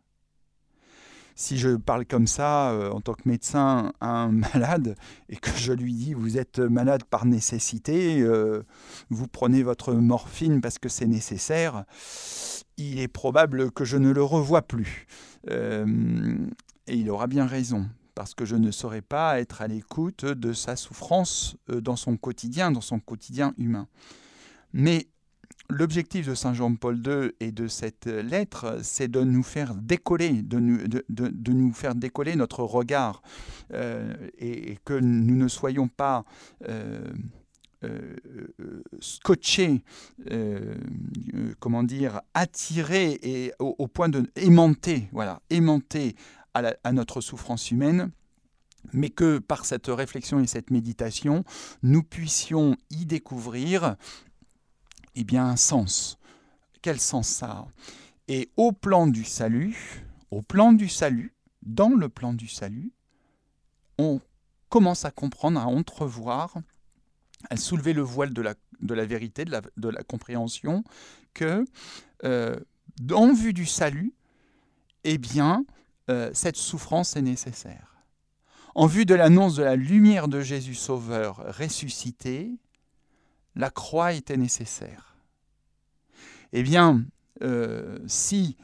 Si 1.42 1.58
je 1.58 1.70
parle 1.70 2.06
comme 2.06 2.28
ça 2.28 2.70
euh, 2.70 2.90
en 2.90 3.00
tant 3.00 3.14
que 3.14 3.28
médecin 3.28 3.92
à 4.00 4.22
un 4.22 4.30
malade 4.54 4.94
et 5.28 5.36
que 5.36 5.50
je 5.56 5.72
lui 5.72 5.92
dis 5.92 6.14
vous 6.14 6.38
êtes 6.38 6.60
malade 6.60 7.02
par 7.02 7.26
nécessité, 7.26 8.20
euh, 8.20 8.62
vous 9.10 9.26
prenez 9.26 9.64
votre 9.64 9.92
morphine 9.92 10.60
parce 10.60 10.78
que 10.78 10.88
c'est 10.88 11.06
nécessaire, 11.06 11.84
il 12.76 13.00
est 13.00 13.08
probable 13.08 13.72
que 13.72 13.84
je 13.84 13.96
ne 13.96 14.10
le 14.10 14.22
revoie 14.22 14.62
plus. 14.62 15.06
Euh, 15.50 16.36
et 16.86 16.94
il 16.94 17.10
aura 17.10 17.26
bien 17.26 17.46
raison 17.46 17.88
parce 18.14 18.34
que 18.34 18.44
je 18.44 18.54
ne 18.54 18.70
saurais 18.70 19.02
pas 19.02 19.40
être 19.40 19.62
à 19.62 19.66
l'écoute 19.66 20.24
de 20.24 20.52
sa 20.52 20.76
souffrance 20.76 21.56
dans 21.66 21.96
son 21.96 22.16
quotidien, 22.16 22.70
dans 22.70 22.80
son 22.80 23.00
quotidien 23.00 23.52
humain. 23.58 23.88
Mais 24.72 25.08
l'objectif 25.68 26.26
de 26.28 26.34
Saint 26.34 26.54
Jean-Paul 26.54 27.02
II 27.06 27.32
et 27.40 27.52
de 27.52 27.68
cette 27.68 28.06
lettre, 28.06 28.78
c'est 28.82 29.08
de 29.08 29.20
nous 29.22 29.42
faire 29.42 29.74
décoller, 29.74 30.42
de 30.42 30.58
nous, 30.58 31.72
faire 31.72 31.94
décoller 31.94 32.36
notre 32.36 32.62
regard 32.62 33.22
euh, 33.72 34.12
et, 34.38 34.78
que 34.84 34.94
nous 34.94 35.36
ne 35.36 35.48
soyons 35.48 35.88
pas 35.88 36.24
euh, 36.68 37.10
euh, 37.84 38.16
scotchés, 39.00 39.82
comment 41.58 41.82
dire, 41.82 42.20
attirés 42.34 43.18
et 43.22 43.52
au, 43.58 43.88
point 43.88 44.08
de 44.08 44.30
aimantés, 44.36 45.08
voilà, 45.12 45.40
à 46.54 46.92
notre 46.92 47.20
souffrance 47.20 47.70
humaine 47.70 48.10
mais 48.92 49.10
que 49.10 49.38
par 49.38 49.64
cette 49.64 49.86
réflexion 49.86 50.40
et 50.40 50.46
cette 50.46 50.70
méditation, 50.70 51.44
nous 51.82 52.02
puissions 52.02 52.76
y 52.90 53.06
découvrir 53.06 53.96
eh 55.14 55.24
bien, 55.24 55.46
un 55.46 55.56
sens. 55.56 56.18
Quel 56.80 57.00
sens 57.00 57.28
ça 57.28 57.50
a? 57.50 57.68
Et 58.28 58.50
au 58.56 58.72
plan 58.72 59.06
du 59.06 59.24
salut, 59.24 60.04
au 60.30 60.42
plan 60.42 60.72
du 60.72 60.88
salut, 60.88 61.34
dans 61.62 61.90
le 61.90 62.08
plan 62.08 62.32
du 62.32 62.48
salut, 62.48 62.92
on 63.98 64.20
commence 64.68 65.04
à 65.04 65.10
comprendre, 65.10 65.60
à 65.60 65.66
entrevoir, 65.66 66.56
à 67.50 67.56
soulever 67.56 67.92
le 67.92 68.02
voile 68.02 68.32
de 68.32 68.42
la, 68.42 69.04
vérité, 69.04 69.44
de 69.44 69.50
la, 69.50 69.60
de 69.76 69.88
la 69.88 70.02
compréhension, 70.02 70.82
que 71.34 71.64
euh, 72.24 72.58
en 73.12 73.32
vue 73.32 73.52
du 73.52 73.66
salut, 73.66 74.14
eh 75.04 75.18
bien, 75.18 75.64
euh, 76.10 76.30
cette 76.32 76.56
souffrance 76.56 77.16
est 77.16 77.22
nécessaire. 77.22 77.96
En 78.74 78.86
vue 78.86 79.04
de 79.04 79.14
l'annonce 79.14 79.56
de 79.56 79.62
la 79.62 79.76
lumière 79.76 80.28
de 80.28 80.40
Jésus 80.40 80.74
Sauveur 80.74 81.36
ressuscité, 81.58 82.52
la 83.54 83.70
croix 83.70 84.12
était 84.12 84.36
nécessaire. 84.36 85.16
Eh 86.52 86.62
bien, 86.62 87.04
euh, 87.42 87.98
si 88.06 88.56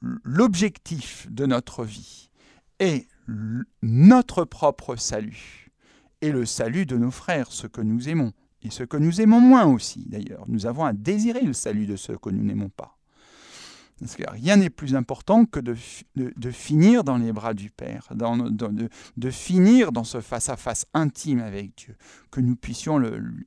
l'objectif 0.00 1.26
de 1.30 1.46
notre 1.46 1.84
vie 1.84 2.30
est 2.78 3.06
notre 3.82 4.44
propre 4.44 4.96
salut 4.96 5.70
et 6.20 6.30
le 6.30 6.44
salut 6.44 6.84
de 6.86 6.96
nos 6.96 7.10
frères, 7.10 7.52
ceux 7.52 7.68
que 7.68 7.80
nous 7.80 8.08
aimons, 8.08 8.32
et 8.62 8.70
ceux 8.70 8.86
que 8.86 8.96
nous 8.96 9.20
aimons 9.20 9.40
moins 9.40 9.66
aussi 9.66 10.04
d'ailleurs, 10.06 10.44
nous 10.48 10.66
avons 10.66 10.84
à 10.84 10.92
désirer 10.92 11.42
le 11.42 11.52
salut 11.52 11.86
de 11.86 11.96
ceux 11.96 12.16
que 12.16 12.30
nous 12.30 12.42
n'aimons 12.42 12.70
pas. 12.70 12.98
Parce 14.00 14.16
que 14.16 14.28
rien 14.28 14.56
n'est 14.56 14.70
plus 14.70 14.96
important 14.96 15.44
que 15.44 15.60
de, 15.60 15.76
de, 16.16 16.50
finir 16.50 17.04
dans 17.04 17.16
les 17.16 17.32
bras 17.32 17.54
du 17.54 17.70
Père, 17.70 18.08
dans, 18.14 18.36
de, 18.36 18.88
de, 19.16 19.30
finir 19.30 19.92
dans 19.92 20.04
ce 20.04 20.20
face-à-face 20.20 20.86
intime 20.94 21.40
avec 21.40 21.76
Dieu, 21.76 21.96
que 22.30 22.40
nous 22.40 22.56
puissions 22.56 22.98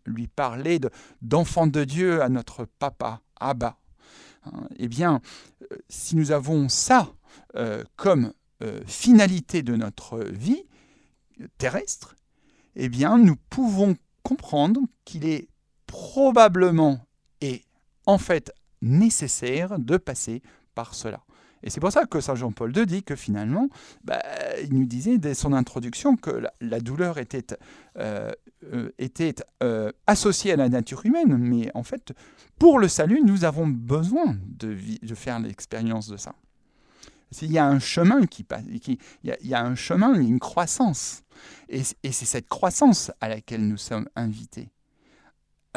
lui 0.05 0.27
parler 0.27 0.79
d'enfant 1.21 1.67
de, 1.67 1.83
Dieu 1.83 2.21
à 2.21 2.29
notre 2.29 2.65
papa, 2.79 3.21
Abba. 3.39 3.77
Hein, 4.45 4.67
eh 4.77 4.87
bien, 4.87 5.21
euh, 5.71 5.77
si 5.89 6.15
nous 6.15 6.31
avons 6.31 6.69
ça 6.69 7.11
euh, 7.55 7.83
comme 7.95 8.33
euh, 8.63 8.81
finalité 8.85 9.63
de 9.63 9.75
notre 9.75 10.19
vie 10.19 10.63
terrestre, 11.57 12.15
eh 12.75 12.89
bien, 12.89 13.17
nous 13.17 13.35
pouvons 13.49 13.95
comprendre 14.23 14.81
qu'il 15.05 15.25
est 15.25 15.49
probablement 15.87 16.99
et 17.41 17.63
en 18.05 18.17
fait 18.17 18.51
nécessaire 18.81 19.79
de 19.79 19.97
passer 19.97 20.41
par 20.75 20.93
cela. 20.93 21.21
Et 21.63 21.69
c'est 21.69 21.79
pour 21.79 21.91
ça 21.91 22.05
que 22.05 22.19
Saint 22.19 22.35
Jean-Paul 22.35 22.75
II 22.75 22.85
dit 22.85 23.03
que 23.03 23.15
finalement, 23.15 23.69
bah, 24.03 24.21
il 24.63 24.73
nous 24.73 24.85
disait 24.85 25.17
dès 25.17 25.33
son 25.33 25.53
introduction 25.53 26.15
que 26.15 26.43
la, 26.61 26.79
douleur 26.79 27.17
était, 27.17 27.57
euh, 27.97 28.31
euh, 28.73 28.91
euh, 29.63 29.91
associée 30.05 30.53
à 30.53 30.55
la 30.55 30.69
nature 30.69 31.05
humaine, 31.05 31.35
mais 31.37 31.71
en 31.73 31.83
fait, 31.83 32.13
pour 32.59 32.79
le 32.79 32.87
salut, 32.87 33.21
nous 33.25 33.43
avons 33.43 33.67
besoin 33.67 34.37
de, 34.45 34.77
de 35.01 35.15
faire 35.15 35.39
l'expérience 35.39 36.07
de 36.07 36.17
ça. 36.17 36.35
Il 37.41 37.51
y 37.51 37.57
a 37.57 37.67
un 37.67 37.79
chemin 37.79 38.25
qui 38.25 38.43
passe, 38.43 38.63
il, 38.69 38.97
y 39.23 39.53
a, 39.53 39.65
un 39.65 39.75
chemin, 39.75 40.13
une 40.13 40.39
croissance. 40.39 41.23
et 41.67 41.83
c'est 41.83 42.25
cette 42.25 42.47
croissance 42.47 43.11
à 43.19 43.27
laquelle 43.27 43.67
nous 43.67 43.77
sommes 43.77 44.07
invités. 44.15 44.69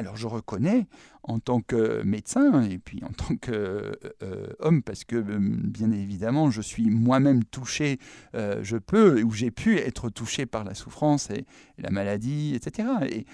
Alors 0.00 0.16
je 0.16 0.26
reconnais 0.26 0.86
en 1.24 1.40
tant 1.40 1.60
que 1.60 2.02
médecin 2.04 2.62
et 2.62 2.78
puis 2.78 3.02
en 3.04 3.12
tant 3.12 3.36
qu'homme, 3.36 3.92
euh, 4.22 4.80
parce 4.82 5.04
que 5.04 5.16
euh, 5.16 5.38
bien 5.38 5.92
évidemment 5.92 6.50
je 6.50 6.62
suis 6.62 6.88
moi-même 6.88 7.44
touché, 7.44 7.98
euh, 8.34 8.60
je 8.62 8.78
peux 8.78 9.22
ou 9.22 9.30
j'ai 9.32 9.50
pu 9.50 9.76
être 9.76 10.08
touché 10.08 10.46
par 10.46 10.64
la 10.64 10.72
souffrance 10.72 11.28
et, 11.28 11.44
la 11.76 11.90
maladie, 11.90 12.54
etc. 12.54 12.88
Et, 13.10 13.26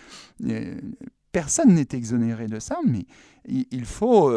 personne 1.30 1.74
n'est 1.74 1.86
exonéré 1.92 2.48
de 2.48 2.58
ça, 2.58 2.78
mais 2.84 3.06
il, 3.46 3.84
faut, 3.84 4.36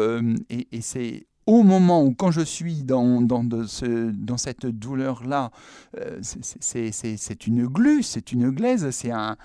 et 0.50 0.80
c'est 0.82 1.26
au 1.50 1.64
moment 1.64 2.04
où, 2.04 2.14
quand 2.14 2.30
je 2.30 2.42
suis 2.42 2.84
dans, 2.84 3.20
dans, 3.20 3.66
ce, 3.66 4.10
dans 4.12 4.36
cette 4.36 4.66
douleur-là, 4.66 5.50
euh, 5.98 6.20
c'est 6.22 7.46
une 7.46 7.66
glu, 7.66 8.04
c'est 8.04 8.30
une 8.30 8.50
glaise, 8.50 8.88
c'est 8.90 9.10
un, 9.10 9.36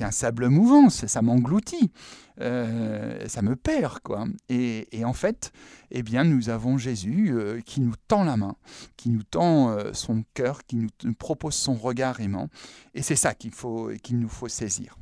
un 0.00 0.10
sable 0.10 0.48
mouvant, 0.50 0.90
ça 0.90 1.22
m'engloutit, 1.22 1.90
euh, 2.42 3.26
ça 3.28 3.40
me 3.40 3.56
perd. 3.56 4.00
quoi. 4.00 4.26
Et, 4.50 4.88
et, 4.92 5.06
en 5.06 5.14
fait, 5.14 5.52
eh 5.90 6.02
bien, 6.02 6.22
nous 6.24 6.50
avons 6.50 6.76
Jésus 6.76 7.30
euh, 7.30 7.60
qui 7.64 7.80
nous 7.80 7.94
tend 8.08 8.24
la 8.24 8.36
main, 8.36 8.56
qui 8.98 9.08
nous 9.08 9.22
tend 9.22 9.74
son 9.94 10.22
cœur, 10.34 10.64
qui 10.66 10.76
nous 10.76 11.14
propose 11.14 11.54
son 11.54 11.74
regard 11.74 12.20
aimant. 12.20 12.48
Et 12.94 13.00
c'est 13.00 13.16
ça 13.16 13.32
qu'il 13.32 13.52
qu'il 14.02 14.18
nous 14.18 14.28
faut 14.28 14.48
saisir. 14.48 14.96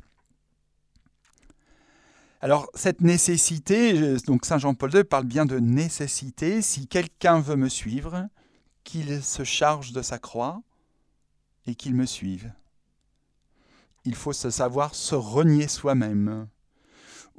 Alors 2.45 2.69
cette 2.75 3.01
nécessité, 3.01 4.17
donc 4.27 4.45
Saint 4.45 4.59
Jean-Paul 4.59 4.93
II 4.93 5.03
parle 5.03 5.25
bien 5.25 5.47
de 5.47 5.57
nécessité. 5.57 6.61
Si 6.61 6.85
quelqu'un 6.85 7.39
veut 7.39 7.55
me 7.55 7.69
suivre, 7.69 8.27
qu'il 8.83 9.23
se 9.23 9.43
charge 9.43 9.93
de 9.93 10.03
sa 10.03 10.19
croix 10.19 10.61
et 11.65 11.73
qu'il 11.73 11.95
me 11.95 12.05
suive. 12.05 12.53
Il 14.03 14.13
faut 14.13 14.31
se 14.31 14.51
savoir 14.51 14.93
se 14.93 15.15
renier 15.15 15.67
soi-même, 15.67 16.47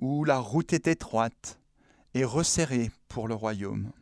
où 0.01 0.25
la 0.25 0.41
route 0.41 0.73
est 0.73 0.89
étroite 0.89 1.61
et 2.15 2.25
resserrée 2.25 2.91
pour 3.07 3.29
le 3.29 3.35
royaume. 3.37 3.93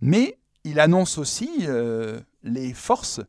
Mais 0.00 0.38
il 0.64 0.80
annonce 0.80 1.18
aussi 1.18 1.50
euh, 1.66 2.18
les 2.42 2.72
forces 2.72 3.20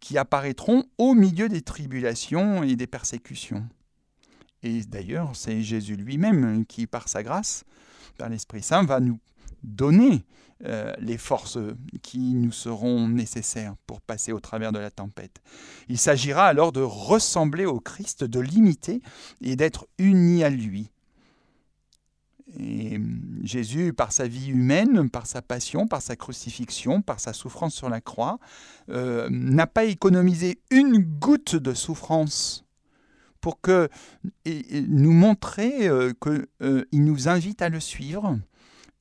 qui 0.00 0.18
apparaîtront 0.18 0.84
au 0.98 1.14
milieu 1.14 1.48
des 1.48 1.62
tribulations 1.62 2.62
et 2.62 2.76
des 2.76 2.86
persécutions. 2.86 3.66
Et 4.62 4.82
d'ailleurs, 4.82 5.34
c'est 5.34 5.62
Jésus 5.62 5.96
lui-même 5.96 6.64
qui, 6.66 6.86
par 6.86 7.08
sa 7.08 7.22
grâce, 7.22 7.64
par 8.18 8.28
l'Esprit 8.28 8.62
Saint, 8.62 8.84
va 8.84 9.00
nous 9.00 9.18
donner 9.62 10.24
euh, 10.64 10.92
les 11.00 11.18
forces 11.18 11.58
qui 12.02 12.34
nous 12.34 12.52
seront 12.52 13.08
nécessaires 13.08 13.74
pour 13.86 14.00
passer 14.00 14.32
au 14.32 14.38
travers 14.38 14.70
de 14.70 14.78
la 14.78 14.90
tempête. 14.90 15.42
Il 15.88 15.98
s'agira 15.98 16.46
alors 16.46 16.70
de 16.70 16.80
ressembler 16.80 17.66
au 17.66 17.80
Christ, 17.80 18.22
de 18.22 18.38
l'imiter 18.38 19.02
et 19.40 19.56
d'être 19.56 19.88
unis 19.98 20.44
à 20.44 20.50
lui. 20.50 20.90
Et 22.58 22.96
hum, 22.96 23.40
Jésus, 23.42 23.92
par 23.92 24.12
sa 24.12 24.28
vie 24.28 24.50
humaine, 24.50 25.10
par 25.10 25.26
sa 25.26 25.42
passion, 25.42 25.88
par 25.88 26.00
sa 26.00 26.14
crucifixion, 26.14 27.02
par 27.02 27.18
sa 27.18 27.32
souffrance 27.32 27.74
sur 27.74 27.88
la 27.88 28.00
croix, 28.00 28.38
euh, 28.88 29.28
n'a 29.30 29.66
pas 29.66 29.84
économisé 29.84 30.60
une 30.70 30.98
goutte 30.98 31.56
de 31.56 31.74
souffrance 31.74 32.61
pour 33.42 33.60
que 33.60 33.90
nous 34.88 35.12
montrer 35.12 35.90
qu'il 36.22 37.04
nous 37.04 37.28
invite 37.28 37.60
à 37.60 37.68
le 37.68 37.80
suivre 37.80 38.38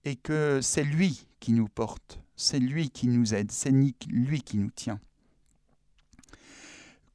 et 0.04 0.18
que 0.18 0.60
c'est 0.62 0.84
lui 0.84 1.28
qui 1.40 1.54
nous 1.54 1.70
porte, 1.70 2.20
c'est 2.36 2.60
lui 2.60 2.90
qui 2.90 3.08
nous 3.08 3.34
aide, 3.34 3.52
c'est 3.52 3.72
lui 3.72 4.42
qui 4.42 4.58
nous 4.58 4.72
tient. 4.72 5.00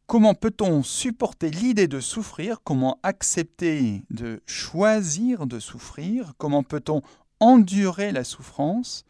Comment 0.06 0.34
peut-on 0.34 0.84
supporter 0.84 1.50
l'idée 1.50 1.88
de 1.88 1.98
souffrir? 1.98 2.62
Comment 2.62 3.00
accepter 3.02 4.04
de 4.10 4.40
choisir 4.46 5.48
de 5.48 5.58
souffrir? 5.58 6.34
Comment 6.38 6.62
peut-on 6.62 7.02
endurer 7.40 8.12
la 8.12 8.22
souffrance, 8.22 9.04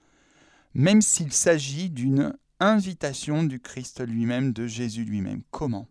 même 0.73 1.03
s'il 1.03 1.33
s'agit 1.33 1.91
d'une 1.91 2.35
invitation 2.61 3.45
du 3.45 3.61
Christ 3.61 4.01
lui-même, 4.07 4.55
de 4.55 4.67
Jésus 4.67 5.05
lui-même? 5.05 5.43
Comment? 5.51 5.87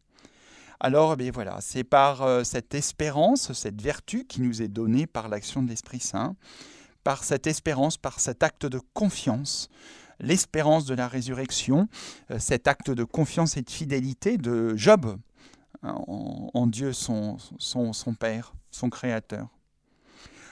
Alors, 0.79 1.15
eh 1.19 1.31
voilà, 1.31 1.57
c'est 1.61 1.83
par 1.83 2.21
euh, 2.23 2.43
cette 2.43 2.75
espérance, 2.75 3.53
cette 3.53 3.81
vertu 3.81 4.25
qui 4.25 4.41
nous 4.41 4.61
est 4.61 4.67
donnée 4.67 5.07
par 5.07 5.29
l'action 5.29 5.63
de 5.63 5.69
l'Esprit 5.69 5.99
Saint, 5.99 6.35
par 7.03 7.23
cette 7.23 7.47
espérance, 7.47 7.97
par 7.97 8.19
cet 8.19 8.43
acte 8.43 8.65
de 8.65 8.79
confiance, 8.93 9.69
l'espérance 10.19 10.85
de 10.85 10.95
la 10.95 11.07
résurrection, 11.07 11.87
euh, 12.31 12.39
cet 12.39 12.67
acte 12.67 12.91
de 12.91 13.03
confiance 13.03 13.57
et 13.57 13.61
de 13.61 13.69
fidélité 13.69 14.37
de 14.37 14.75
Job 14.75 15.17
hein, 15.83 15.95
en, 16.07 16.67
Dieu, 16.67 16.91
son, 16.93 17.37
Père, 18.19 18.53
son 18.71 18.89
Créateur. 18.89 19.47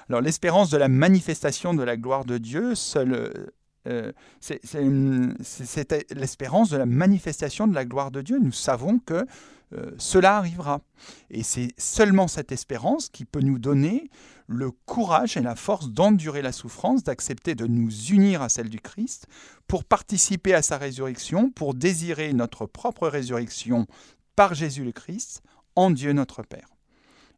Alors 0.10 0.22
l'espérance 0.22 0.70
de 0.70 0.78
la 0.78 0.90
manifestation 0.90 1.74
de 1.74 1.84
la 1.84 1.98
gloire 1.98 2.26
de 2.26 2.38
Dieu, 2.38 2.76
seul, 2.76 3.54
euh, 3.88 4.12
c'est 4.40 6.14
l'espérance 6.14 6.70
de 6.70 6.78
la 6.78 6.86
manifestation 6.86 7.68
de 7.68 7.74
la 7.74 7.86
gloire 7.86 8.12
de 8.12 8.22
Dieu. 8.22 8.38
Nous 8.40 8.52
savons 8.52 9.00
que 9.00 9.26
euh, 9.74 9.92
cela 9.98 10.38
arrivera. 10.38 10.82
Et 11.30 11.44
c'est 11.44 11.70
seulement 11.78 12.28
cette 12.28 12.52
espérance 12.52 13.10
qui 13.10 13.26
peut 13.26 13.42
nous 13.42 13.60
donner 13.60 14.10
le 14.48 14.72
courage 14.72 15.38
et 15.38 15.42
la 15.42 15.56
force 15.56 15.90
d'endurer 15.90 16.42
la 16.42 16.52
souffrance, 16.52 17.04
d'accepter 17.04 17.56
de 17.56 17.66
nous 17.66 17.92
unir 18.08 18.42
à 18.42 18.50
celle 18.50 18.70
du 18.70 18.80
Christ, 18.80 19.28
pour 19.68 19.84
participer 19.86 20.54
à 20.54 20.62
sa 20.62 20.78
résurrection, 20.78 21.50
pour 21.50 21.74
désirer 21.74 22.34
notre 22.34 22.66
propre 22.66 23.08
résurrection 23.08 23.88
par 24.36 24.54
Jésus 24.54 24.84
le 24.84 24.92
Christ, 24.92 25.42
en 25.76 25.92
Dieu 25.92 26.14
notre 26.14 26.44
Père. 26.44 26.70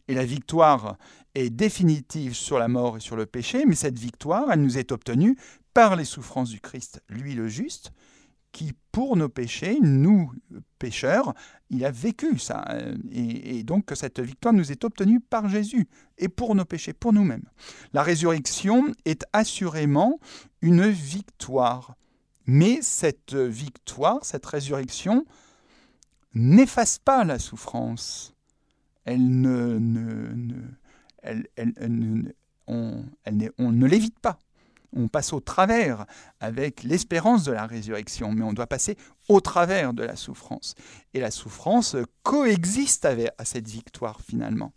Et 0.08 0.13
la 0.13 0.26
victoire 0.26 0.98
est 1.34 1.50
définitive 1.50 2.34
sur 2.34 2.60
la 2.60 2.67
mort 2.67 2.98
et 2.98 3.02
sur 3.02 3.15
le 3.15 3.26
péché, 3.26 3.65
mais 3.65 3.76
cette 3.76 4.00
victoire, 4.00 4.52
elle 4.52 4.62
nous 4.62 4.78
est 4.78 4.91
obtenue 4.91 5.38
par 5.74 5.95
les 5.95 6.06
souffrances 6.06 6.50
du 6.50 6.62
Christ, 6.62 7.02
lui 7.10 7.34
le 7.34 7.48
juste, 7.48 7.91
qui, 8.52 8.74
pour 8.91 9.17
nos 9.17 9.28
péchés, 9.28 9.80
nous, 9.82 10.32
pécheurs, 10.86 11.34
il 11.71 11.84
a 11.84 11.89
vécu 11.89 12.38
ça. 12.38 12.63
Et, 13.12 13.63
donc 13.63 13.91
cette 13.95 14.19
victoire 14.19 14.54
nous 14.54 14.71
est 14.71 14.84
obtenue 14.84 15.19
par 15.19 15.50
Jésus, 15.50 15.88
et 16.19 16.30
pour 16.30 16.54
nos 16.54 16.63
péchés, 16.63 16.93
pour 16.93 17.12
nous-mêmes. 17.12 17.50
La 17.91 18.04
résurrection 18.04 18.91
est 19.06 19.26
assurément 19.34 20.19
une 20.62 20.88
victoire. 20.88 21.95
Mais 22.45 22.84
cette 22.84 23.34
victoire, 23.34 24.24
cette 24.24 24.45
résurrection, 24.45 25.26
n'efface 26.36 27.00
pas 27.00 27.24
la 27.24 27.39
souffrance. 27.39 28.36
Elle 29.06 29.41
ne, 29.41 30.54
elle, 31.24 31.48
on 32.67 33.71
ne 33.71 33.88
l'évite 33.88 34.19
pas 34.19 34.38
on 34.96 35.08
passe 35.08 35.34
au 35.34 35.40
travers 35.40 36.06
avec 36.40 36.84
l'espérance 36.84 37.44
de 37.44 37.52
la 37.52 37.68
résurrection, 37.68 38.32
mais 38.32 38.44
on 38.44 38.54
doit 38.54 38.68
passer 38.68 38.98
au 39.28 39.42
travers 39.42 39.94
de 39.94 40.04
la 40.04 40.16
souffrance. 40.16 40.76
Et 41.14 41.20
la 41.20 41.32
souffrance 41.32 41.96
coexiste 42.24 43.06
avec 43.06 43.30
à 43.38 43.46
cette 43.46 43.68
victoire 43.68 44.22
finalement. 44.22 44.74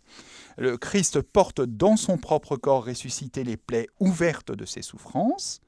Le 0.57 0.77
Christ 0.77 1.21
porte 1.21 1.61
dans 1.61 1.95
son 1.95 2.17
propre 2.17 2.57
corps 2.57 2.85
ressuscité 2.85 3.43
les 3.43 3.57
plaies 3.57 3.87
ouvertes 3.99 4.51
de 4.51 4.65
ses 4.65 4.81
souffrances, 4.81 5.61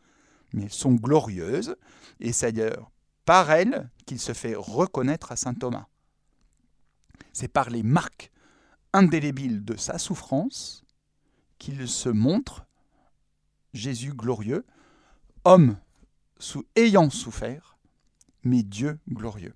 mais 0.53 0.63
elles 0.63 0.73
sont 0.73 0.93
glorieuses, 0.93 1.75
et 2.19 2.33
c'est 2.33 2.51
d'ailleurs 2.51 2.91
par 3.25 3.51
elles 3.51 3.89
qu'il 4.05 4.19
se 4.19 4.33
fait 4.33 4.55
reconnaître 4.55 5.31
à 5.31 5.37
Saint 5.37 5.53
Thomas. 5.53 5.87
C'est 7.31 7.47
par 7.47 7.69
les 7.69 7.83
marques 7.83 8.31
indélébiles 8.93 9.63
de 9.63 9.77
sa 9.77 9.97
souffrance 9.97 10.83
qu'il 11.57 11.87
se 11.87 12.09
montre 12.09 12.65
Jésus 13.73 14.13
glorieux, 14.13 14.65
homme 15.43 15.77
ayant 16.75 17.09
souffert, 17.09 17.77
mais 18.43 18.63
Dieu 18.63 18.99
glorieux. 19.09 19.53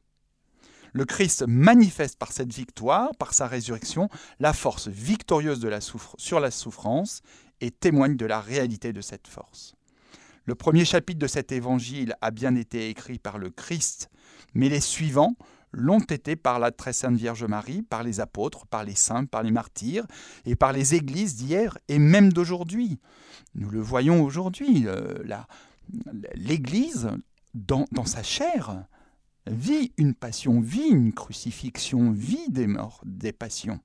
Le 0.93 1.04
Christ 1.04 1.43
manifeste 1.47 2.17
par 2.17 2.32
cette 2.32 2.54
victoire, 2.54 3.10
par 3.17 3.34
sa 3.34 3.47
résurrection, 3.47 4.10
la 4.39 4.54
force 4.54 4.88
victorieuse 4.88 5.60
de 5.60 5.67
la 5.67 5.80
sur 5.82 6.39
la 6.39 6.51
souffrance 6.51 7.21
et 7.60 7.71
témoigne 7.71 8.15
de 8.15 8.25
la 8.25 8.39
réalité 8.39 8.93
de 8.93 9.01
cette 9.01 9.28
force. 9.28 9.75
Le 10.45 10.56
premier 10.56 10.86
chapitre 10.86 11.19
de 11.19 11.28
cet 11.28 11.51
évangile 11.51 12.15
a 12.21 12.32
bien 12.32 12.56
été 12.56 12.89
écrit 12.89 13.19
par 13.19 13.39
le 13.39 13.49
Christ, 13.49 14.10
mais 14.54 14.69
les 14.69 14.80
suivants 14.80 15.36
l'ont 15.76 16.00
été 16.00 16.36
par 16.36 16.58
la 16.60 16.72
très 16.72 16.94
sainte 16.94 17.18
Vierge 17.18 17.44
Marie, 17.44 17.82
par 17.82 18.02
les 18.02 18.20
apôtres, 18.20 18.66
par 18.66 18.84
les 18.84 18.96
saints, 18.96 19.26
par 19.26 19.44
les 19.44 19.52
martyrs 19.52 20.06
et 20.46 20.56
par 20.56 20.72
les 20.72 20.96
églises 20.96 21.36
d'hier 21.36 21.78
et 21.88 22.00
même 22.00 22.32
d'aujourd'hui. 22.32 23.00
Nous 23.54 23.70
le 23.70 23.82
voyons 23.82 24.24
aujourd'hui, 24.24 24.88
euh, 24.88 25.24
l'Église, 26.34 27.10
dans, 27.54 27.86
dans 27.92 28.06
sa 28.06 28.24
chair, 28.24 28.86
vit 29.48 29.92
une 29.98 30.16
passion, 30.16 30.62
vit 30.62 30.90
une 30.90 31.14
crucifixion, 31.14 32.12
vit 32.12 32.50
des 32.50 32.68
morts, 32.68 33.02
des 33.06 33.34
passions. 33.34 33.80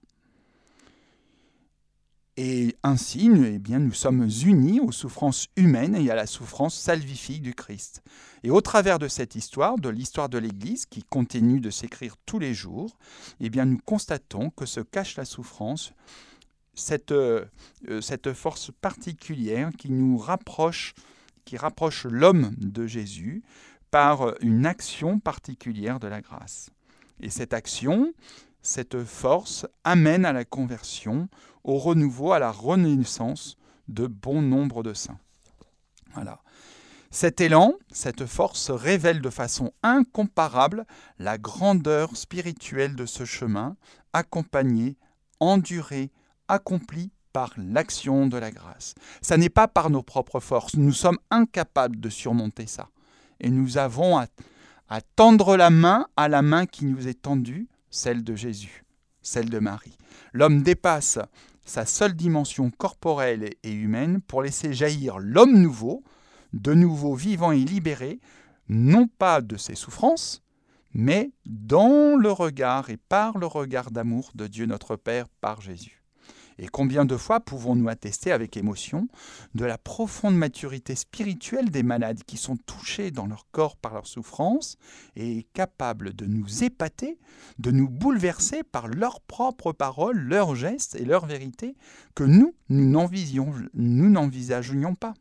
Et 2.37 2.77
ainsi, 2.83 3.29
eh 3.29 3.79
nous 3.79 3.93
sommes 3.93 4.29
unis 4.45 4.81
aux 4.81 4.93
souffrances 4.93 5.49
humaines 5.57 5.97
et 5.97 6.11
à 6.11 6.15
la 6.15 6.27
souffrance 6.27 6.75
salvifique 6.79 7.43
du 7.43 7.55
Christ. 7.55 8.03
Et 8.45 8.51
au 8.51 8.61
travers 8.61 8.99
de 8.99 9.09
cette 9.09 9.35
histoire, 9.35 9.77
de 9.79 9.89
l'histoire 9.89 10.29
de 10.29 10.39
l'Église 10.39 10.87
qui 10.87 11.03
continue 11.03 11.61
de 11.61 11.71
s'écrire 11.71 12.17
tous 12.27 12.39
les 12.39 12.55
jours, 12.55 12.97
eh 13.41 13.51
bien, 13.51 13.67
nous 13.67 13.79
constatons 13.85 14.51
que 14.51 14.65
se 14.65 14.81
cache 14.81 15.17
la 15.17 15.25
souffrance, 15.25 15.93
cette, 16.75 17.13
euh, 17.13 17.45
cette 18.01 18.33
force 18.33 18.71
particulière 18.81 19.71
qui 19.77 19.91
nous 19.91 20.17
rapproche, 20.17 20.95
qui 21.45 21.57
rapproche 21.57 22.07
l'homme 22.07 22.55
de 22.59 22.87
Jésus 22.87 23.43
par 23.91 24.35
une 24.41 24.67
action 24.67 25.19
particulière 25.19 25.99
de 25.99 26.07
la 26.07 26.21
grâce. 26.21 26.71
Et 27.21 27.29
cette 27.29 27.53
action, 27.53 28.15
cette 28.63 29.05
force 29.05 29.67
amène 29.85 30.25
à 30.25 30.33
la 30.33 30.45
conversion, 30.45 31.29
au 31.65 31.79
renouveau, 31.79 32.33
à 32.33 32.39
la 32.39 32.51
renaissance 32.51 33.57
de 33.89 34.07
bon 34.07 34.43
nombre 34.43 34.83
de 34.83 34.95
saints. 34.95 35.19
Voilà. 36.15 36.41
Cet 37.11 37.41
élan, 37.41 37.75
cette 37.91 38.25
force 38.25 38.71
révèle 38.71 39.21
de 39.21 39.31
façon 39.31 39.73
incomparable 39.83 40.87
la 41.19 41.39
grandeur 41.39 42.17
spirituelle 42.17 42.95
de 42.95 43.05
ce 43.05 43.25
chemin, 43.25 43.77
accompagné, 44.13 44.97
enduré, 45.41 46.13
accompli 46.47 47.11
par 47.33 47.53
l'action 47.57 48.27
de 48.27 48.37
la 48.37 48.51
grâce. 48.51 48.95
Ça 49.23 49.37
n'est 49.37 49.49
pas 49.49 49.67
par 49.67 49.91
nos 49.91 50.03
propres 50.03 50.41
forces, 50.41 50.77
nous 50.77 50.93
sommes 50.93 51.19
incapables 51.31 51.99
de 51.99 52.09
surmonter 52.09 52.67
ça. 52.67 52.89
Et 53.41 53.51
nous 53.51 53.79
avons 53.79 54.19
à, 54.19 54.27
à 54.89 55.01
tendre 55.01 55.57
la 55.57 55.71
main 55.71 56.07
à 56.17 56.29
la 56.29 56.43
main 56.43 56.67
qui 56.67 56.85
nous 56.85 57.09
est 57.09 57.23
tendue 57.23 57.69
celle 57.91 58.25
de 58.25 58.35
Jésus, 58.35 58.85
celle 59.23 59.51
de 59.51 59.59
Marie. 59.59 59.97
L'homme 60.33 60.63
dépasse 60.63 61.19
sa 61.65 61.87
seule 61.87 62.15
dimension 62.15 62.71
corporelle 62.71 63.51
et 63.63 63.73
humaine 63.73 64.21
pour 64.23 64.43
laisser 64.43 64.73
jaillir 64.73 65.19
l'homme 65.19 65.61
nouveau, 65.61 66.03
de 66.53 66.75
nouveau 66.75 67.15
vivant 67.15 67.53
et 67.53 67.65
libéré, 67.65 68.19
non 68.69 69.07
pas 69.07 69.41
de 69.41 69.57
ses 69.57 69.75
souffrances, 69.75 70.43
mais 70.93 71.33
dans 71.47 72.17
le 72.17 72.33
regard 72.33 72.91
et 72.91 72.97
par 72.97 73.39
le 73.39 73.47
regard 73.47 73.91
d'amour 73.91 74.31
de 74.35 74.47
Dieu 74.47 74.67
notre 74.67 74.97
Père 74.97 75.29
par 75.41 75.61
Jésus. 75.61 76.00
Et 76.63 76.69
combien 76.69 77.07
de 77.07 77.17
fois 77.17 77.41
pouvons-nous 77.41 77.89
attester 77.89 78.33
avec 78.33 78.59
émotion 78.59 79.09
de 79.55 79.65
la 79.65 79.79
profonde 79.79 80.37
maturité 80.37 80.95
spirituelle 80.95 81.71
des 81.71 81.83
malades 81.83 82.23
qui 82.25 82.37
sont 82.37 82.59
touchés 82.59 83.11
dans 83.11 83.27
leur 83.27 83.47
corps 83.51 83.77
par 83.77 83.95
leur 83.95 84.07
souffrance 84.07 84.77
et 85.17 85.47
capables 85.55 86.15
de 86.15 86.27
nous 86.27 86.63
épater, 86.63 87.19
de 87.59 87.71
nous 87.71 87.89
bouleverser 87.89 88.63
par 88.63 88.89
leurs 88.89 89.23
propres 89.23 89.73
paroles, 89.73 90.19
leurs 90.19 90.55
gestes 90.55 90.97
et 90.97 91.07
leurs 91.07 91.25
vérités 91.25 91.77
que 92.15 92.25
nous, 92.25 92.55
nous 92.69 92.85
n'envisagions 93.75 94.95
pas? 94.95 95.15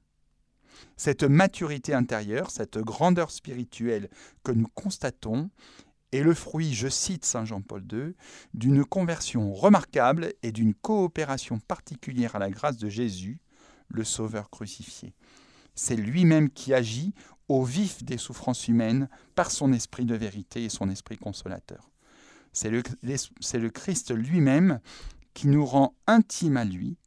Cette 0.97 1.23
maturité 1.23 1.93
intérieure, 1.93 2.51
cette 2.51 2.79
grandeur 2.79 3.31
spirituelle 3.31 4.09
que 4.43 4.51
nous 4.51 4.67
constatons 4.75 5.49
est 6.11 6.21
le 6.21 6.33
fruit, 6.33 6.73
je 6.73 6.87
cite 6.87 7.25
Saint 7.25 7.45
Jean-Paul 7.45 7.83
II, 7.91 8.15
d'une 8.53 8.83
conversion 8.83 9.53
remarquable 9.53 10.33
et 10.43 10.51
d'une 10.51 10.73
coopération 10.73 11.59
particulière 11.59 12.35
à 12.35 12.39
la 12.39 12.49
grâce 12.49 12.77
de 12.77 12.89
Jésus, 12.89 13.39
le 13.89 14.03
Sauveur 14.03 14.49
crucifié. 14.49 15.13
C'est 15.75 15.95
lui-même 15.95 16.49
qui 16.49 16.73
agit 16.73 17.13
au 17.47 17.63
vif 17.63 18.03
des 18.03 18.17
souffrances 18.17 18.67
humaines 18.67 19.09
par 19.35 19.51
son 19.51 19.73
esprit 19.73 20.05
de 20.05 20.15
vérité 20.15 20.63
et 20.63 20.69
son 20.69 20.89
esprit 20.89 21.17
consolateur. 21.17 21.89
C'est 22.53 22.69
le, 22.69 23.69
Christ 23.69 24.13
lui-même 24.13 24.79
qui 25.33 25.47
nous 25.47 25.65
rend 25.65 25.95
intimes 26.07 26.57
à 26.57 26.65
lui. 26.65 26.97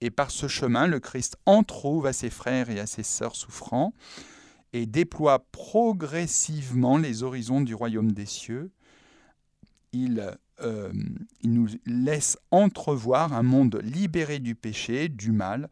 Et 0.00 0.10
par 0.10 0.30
ce 0.30 0.48
chemin, 0.48 0.86
le 0.86 1.00
Christ 1.00 1.36
entrouve 1.46 2.06
à 2.06 2.12
ses 2.12 2.30
frères 2.30 2.70
et 2.70 2.80
à 2.80 2.86
ses 2.86 3.02
sœurs 3.02 3.36
souffrants 3.36 3.94
et 4.74 4.86
déploie 4.86 5.46
progressivement 5.52 6.98
les 6.98 7.22
horizons 7.22 7.60
du 7.60 7.74
royaume 7.74 8.10
des 8.10 8.26
cieux. 8.26 8.72
Il, 9.92 10.36
euh, 10.60 10.92
il 11.42 11.52
nous 11.52 11.68
laisse 11.86 12.36
entrevoir 12.50 13.32
un 13.32 13.44
monde 13.44 13.80
libéré 13.82 14.40
du 14.40 14.56
péché, 14.56 15.08
du 15.08 15.30
mal, 15.30 15.70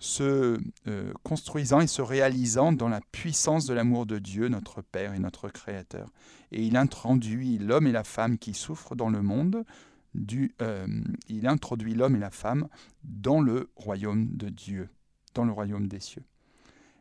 se 0.00 0.58
euh, 0.88 1.12
construisant 1.22 1.80
et 1.80 1.86
se 1.86 2.02
réalisant 2.02 2.72
dans 2.72 2.88
la 2.88 3.00
puissance 3.12 3.66
de 3.66 3.74
l'amour 3.74 4.04
de 4.04 4.18
Dieu, 4.18 4.48
notre 4.48 4.82
Père 4.82 5.14
et 5.14 5.20
notre 5.20 5.48
Créateur. 5.48 6.08
Et 6.50 6.64
il 6.64 6.76
introduit 6.76 7.56
l'homme 7.56 7.86
et 7.86 7.92
la 7.92 8.02
femme 8.02 8.36
qui 8.36 8.54
souffrent 8.54 8.96
dans 8.96 9.10
le 9.10 9.22
monde, 9.22 9.64
du, 10.14 10.56
euh, 10.60 10.88
il 11.28 11.46
introduit 11.46 11.94
l'homme 11.94 12.16
et 12.16 12.20
la 12.20 12.30
femme 12.30 12.66
dans 13.04 13.40
le 13.40 13.70
royaume 13.76 14.26
de 14.36 14.48
Dieu, 14.48 14.88
dans 15.34 15.44
le 15.44 15.52
royaume 15.52 15.86
des 15.86 16.00
cieux. 16.00 16.24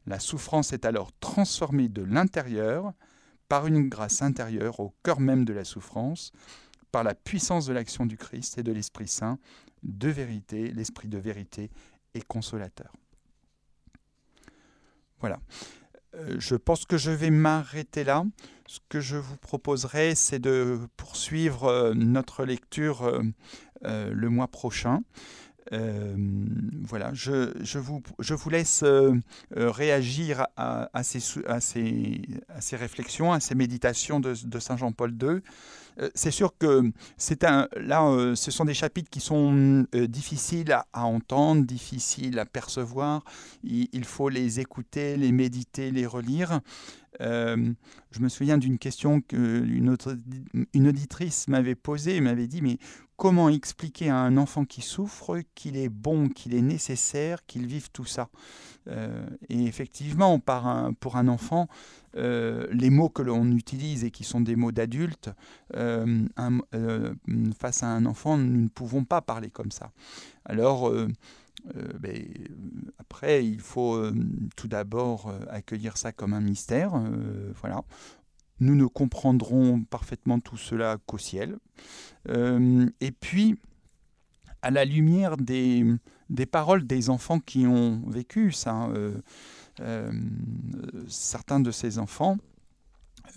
La 0.10 0.20
souffrance 0.20 0.74
est 0.74 0.86
alors 0.86 1.12
transformée 1.20 1.88
de 1.88 2.02
l'intérieur 2.02 2.94
par 3.48 3.68
une 3.68 3.90
grâce 3.90 4.24
intérieure 4.24 4.80
au 4.80 4.96
cœur 5.04 5.20
même 5.20 5.46
de 5.46 5.54
la 5.54 5.64
souffrance, 5.64 6.32
par 6.92 7.04
la 7.04 7.14
puissance 7.14 7.68
de 7.68 7.74
l'action 7.74 8.08
du 8.08 8.18
Christ 8.18 8.58
et 8.58 8.64
de 8.64 8.72
l'Esprit 8.72 9.08
Saint, 9.08 9.38
de 9.84 10.10
vérité, 10.10 10.72
l'Esprit 10.72 11.10
de 11.10 11.20
vérité 11.20 11.70
et 12.16 12.22
consolateur. 12.22 12.92
Voilà. 15.20 15.40
Euh, 16.16 16.38
je 16.40 16.56
pense 16.56 16.86
que 16.86 16.98
je 16.98 17.12
vais 17.12 17.30
m'arrêter 17.30 18.04
là. 18.04 18.26
Ce 18.66 18.80
que 18.90 19.00
je 19.00 19.18
vous 19.18 19.38
proposerai, 19.38 20.16
c'est 20.16 20.40
de 20.40 20.80
poursuivre 20.98 21.66
euh, 21.66 21.94
notre 21.94 22.46
lecture 22.46 23.04
euh, 23.04 24.12
le 24.12 24.30
mois 24.30 24.48
prochain. 24.48 25.04
Voilà, 25.72 27.14
je, 27.14 27.54
je, 27.62 27.80
vous, 27.80 28.02
je, 28.20 28.34
vous, 28.34 28.50
laisse 28.50 28.84
réagir 29.52 30.48
à, 30.58 31.04
ces, 31.04 31.20
à, 31.48 31.60
ces, 31.60 32.22
à, 32.50 32.62
ces, 32.62 32.76
réflexions, 32.76 33.32
à 33.34 33.40
ces 33.40 33.56
méditations 33.56 34.20
de, 34.20 34.60
Saint 34.60 34.78
Jean-Paul 34.78 35.12
II. 35.12 35.42
Euh, 36.00 36.10
c'est 36.16 36.32
sûr 36.32 36.58
que 36.58 36.92
c'est 37.18 37.44
un, 37.44 37.68
là, 37.76 38.06
euh, 38.06 38.36
ce 38.36 38.52
sont 38.52 38.66
des 38.66 38.74
chapitres 38.74 39.10
qui 39.10 39.20
sont 39.20 39.86
euh, 39.96 40.08
difficiles 40.08 40.72
à, 40.72 41.06
entendre, 41.06 41.66
difficiles 41.66 42.40
à 42.40 42.46
percevoir. 42.46 43.24
Il, 43.64 44.06
faut 44.06 44.30
les 44.30 44.60
écouter, 44.60 45.18
les 45.18 45.32
méditer, 45.32 45.92
les 45.92 46.06
relire. 46.06 46.62
Je 47.20 48.20
me 48.20 48.30
souviens 48.30 48.58
d'une 48.58 48.78
question 48.78 49.22
qu'une 49.22 49.96
une 50.74 50.88
auditrice 50.88 51.48
m'avait 51.48 51.76
posée. 51.76 52.22
M'avait 52.22 52.48
dit, 52.48 52.62
mais 52.62 52.78
comment 53.18 53.50
expliquer 53.50 54.10
à 54.10 54.18
un 54.18 54.38
enfant 54.38 54.66
qui 54.66 54.82
souffre 54.82 55.42
qu'il 55.56 55.78
est 55.78 55.90
bon, 55.90 56.30
qu'il 56.30 56.54
est 56.54 56.62
nécessaire, 56.62 57.46
qu'il 57.46 57.66
vive 57.68 57.90
tout 57.92 58.06
ça? 58.06 58.30
Et 59.50 59.66
effectivement, 59.66 60.40
pour 60.40 61.18
un 61.18 61.28
enfant, 61.28 61.68
euh, 62.16 62.66
les 62.72 62.90
mots 62.90 63.10
que 63.10 63.22
l'on 63.22 63.52
utilise 63.52 64.04
et 64.04 64.10
qui 64.10 64.24
sont 64.24 64.42
des 64.42 64.56
mots 64.56 64.72
d'adultes, 64.72 65.30
euh, 65.76 66.26
euh, 66.74 67.14
face 67.58 67.84
à 67.84 67.88
un 67.88 68.06
enfant, 68.06 68.38
nous 68.38 68.64
ne 68.64 68.68
pouvons 68.68 69.04
pas 69.04 69.22
parler 69.22 69.50
comme 69.50 69.72
ça. 69.72 69.92
Alors, 70.46 70.92
ben, 72.00 72.24
après, 72.98 73.46
il 73.46 73.60
faut 73.60 74.02
tout 74.56 74.68
d'abord 74.68 75.34
accueillir 75.50 75.98
ça 75.98 76.12
comme 76.12 76.34
un 76.34 76.42
mystère. 76.42 76.92
voilà. 77.62 77.84
Nous 78.60 78.76
ne 78.76 78.86
comprendrons 78.86 79.84
parfaitement 79.84 80.40
tout 80.40 80.58
cela 80.58 80.98
qu'au 81.06 81.18
ciel. 81.18 81.58
et 82.28 83.12
puis, 83.20 83.58
à 84.62 84.72
la 84.72 84.86
lumière 84.86 85.38
des, 85.38 85.86
paroles 86.52 86.86
des 86.86 87.10
enfants 87.10 87.40
qui 87.40 87.66
ont 87.66 88.02
vécu 88.08 88.52
ça, 88.52 88.90
euh, 89.82 90.12
certains 91.08 91.60
de 91.60 91.72
ces 91.72 92.00
enfants 92.00 92.38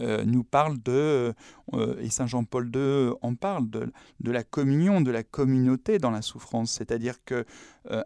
euh, 0.00 0.24
nous 0.24 0.44
parlent 0.44 0.80
de, 0.82 1.34
euh, 1.74 1.96
et 2.00 2.10
Saint 2.10 2.26
Jean-Paul 2.26 2.70
II 2.74 3.12
en 3.22 3.34
parle, 3.34 3.68
de, 3.70 3.90
la 4.24 4.44
communion, 4.44 5.00
de 5.00 5.10
la 5.10 5.22
communauté 5.22 5.98
dans 5.98 6.10
la 6.10 6.22
souffrance. 6.22 6.72
C'est-à-dire 6.72 7.24
que 7.24 7.44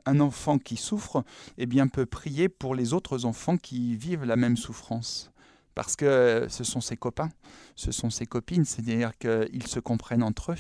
un 0.06 0.20
enfant 0.20 0.58
qui 0.58 0.76
souffre 0.76 1.22
eh 1.58 1.66
bien, 1.66 1.86
peut 1.86 2.06
prier 2.06 2.48
pour 2.48 2.74
les 2.74 2.94
autres 2.94 3.26
enfants 3.26 3.58
qui 3.58 3.94
vivent 3.94 4.24
la 4.24 4.36
même 4.36 4.56
souffrance 4.56 5.30
parce 5.76 5.94
que 5.94 6.46
ce 6.48 6.64
sont 6.64 6.80
ses 6.80 6.96
copains, 6.96 7.28
ce 7.74 7.92
sont 7.92 8.08
ses 8.08 8.24
copines, 8.24 8.64
c'est-à-dire 8.64 9.12
qu'ils 9.18 9.66
se 9.66 9.78
comprennent 9.78 10.22
entre 10.22 10.52
eux, 10.52 10.56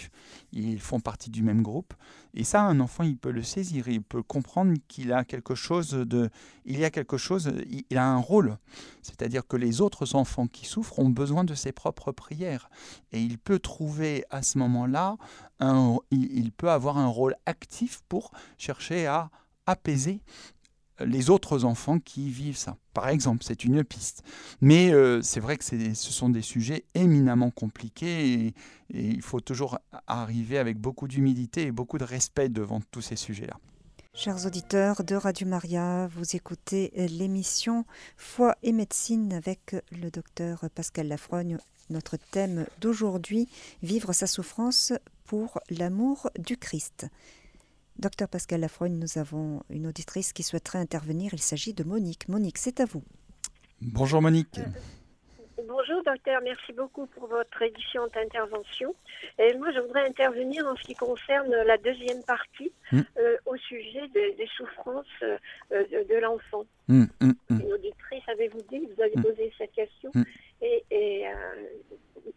ils 0.52 0.78
font 0.78 1.00
partie 1.00 1.30
du 1.30 1.42
même 1.42 1.62
groupe. 1.62 1.94
Et 2.34 2.44
ça, 2.44 2.60
un 2.60 2.80
enfant, 2.80 3.02
il 3.02 3.16
peut 3.16 3.30
le 3.30 3.42
saisir, 3.42 3.88
il 3.88 4.02
peut 4.02 4.22
comprendre 4.22 4.74
qu'il 4.88 5.14
a 5.14 5.24
quelque 5.24 5.54
chose 5.54 5.92
de, 5.92 6.28
il 6.66 6.78
y 6.78 6.84
a 6.84 6.90
quelque 6.90 7.16
chose, 7.16 7.50
il 7.88 7.96
a 7.96 8.06
un 8.06 8.18
rôle. 8.18 8.58
C'est-à-dire 9.00 9.46
que 9.46 9.56
les 9.56 9.80
autres 9.80 10.16
enfants 10.16 10.48
qui 10.48 10.66
souffrent 10.66 10.98
ont 10.98 11.08
besoin 11.08 11.44
de 11.44 11.54
ses 11.54 11.72
propres 11.72 12.12
prières, 12.12 12.68
et 13.10 13.22
il 13.22 13.38
peut 13.38 13.58
trouver 13.58 14.26
à 14.28 14.42
ce 14.42 14.58
moment-là, 14.58 15.16
il 16.10 16.52
peut 16.54 16.70
avoir 16.70 16.98
un 16.98 17.08
rôle 17.08 17.36
actif 17.46 18.02
pour 18.10 18.32
chercher 18.58 19.06
à 19.06 19.30
apaiser 19.64 20.20
les 21.00 21.30
autres 21.30 21.64
enfants 21.64 21.98
qui 21.98 22.30
vivent 22.30 22.56
ça. 22.56 22.76
Par 22.94 23.08
exemple, 23.08 23.44
c'est 23.44 23.64
une 23.64 23.84
piste. 23.84 24.22
Mais 24.60 24.92
euh, 24.92 25.20
c'est 25.22 25.40
vrai 25.40 25.56
que 25.56 25.64
ce 25.64 25.94
sont 25.94 26.28
des 26.28 26.42
sujets 26.42 26.84
éminemment 26.94 27.50
compliqués 27.50 28.32
et, 28.32 28.54
il 28.88 29.20
faut 29.20 29.40
toujours 29.40 29.78
arriver 30.06 30.58
avec 30.58 30.78
beaucoup 30.78 31.08
d'humilité 31.08 31.62
et 31.62 31.72
beaucoup 31.72 31.98
de 31.98 32.04
respect 32.04 32.48
devant 32.48 32.80
tous 32.92 33.00
ces 33.00 33.16
sujets-là. 33.16 33.56
Chers 34.14 34.46
auditeurs 34.46 35.02
de 35.02 35.16
Radio 35.16 35.46
Maria, 35.48 36.06
vous 36.06 36.36
écoutez 36.36 36.92
l'émission 36.94 37.84
Foi 38.16 38.56
et 38.62 38.70
médecine 38.70 39.32
avec 39.32 39.74
le 39.90 40.10
docteur 40.12 40.66
Pascal 40.72 41.08
Lafrogne. 41.08 41.58
Notre 41.90 42.16
thème 42.16 42.66
d'aujourd'hui, 42.80 43.48
Vivre 43.82 44.12
sa 44.12 44.28
souffrance 44.28 44.92
pour 45.24 45.60
l'amour 45.68 46.30
du 46.38 46.56
Christ. 46.56 47.08
Docteur 47.98 48.28
Pascal 48.28 48.60
Lafroigne, 48.60 48.98
nous 48.98 49.18
avons 49.18 49.62
une 49.70 49.86
auditrice 49.86 50.34
qui 50.34 50.42
souhaiterait 50.42 50.78
intervenir. 50.78 51.32
Il 51.32 51.40
s'agit 51.40 51.72
de 51.72 51.82
Monique. 51.82 52.28
Monique, 52.28 52.58
c'est 52.58 52.80
à 52.80 52.84
vous. 52.84 53.02
Bonjour 53.80 54.20
Monique. 54.20 54.60
Euh, 55.66 55.72
bonjour 55.72 56.02
docteur, 56.02 56.40
merci 56.42 56.72
beaucoup 56.72 57.06
pour 57.06 57.28
votre 57.28 57.62
édition 57.62 58.06
d'intervention. 58.08 58.94
Et 59.38 59.54
moi, 59.54 59.70
je 59.72 59.80
voudrais 59.80 60.06
intervenir 60.06 60.66
en 60.66 60.76
ce 60.76 60.82
qui 60.82 60.94
concerne 60.94 61.50
la 61.50 61.76
deuxième 61.78 62.22
partie 62.24 62.72
hmm. 62.92 63.00
euh, 63.18 63.36
au 63.46 63.56
sujet 63.56 64.08
des 64.08 64.48
souffrances 64.56 65.06
euh, 65.22 65.36
de, 65.70 66.20
l'enfant. 66.20 66.64
Une 66.88 67.72
auditrice, 67.72 68.22
avez-vous 68.28 68.62
dit, 68.70 68.88
vous 68.94 69.02
avez 69.02 69.14
posé 69.22 69.52
cette 69.58 69.72
question. 69.72 70.10
Et, 70.62 70.84
et 70.90 71.24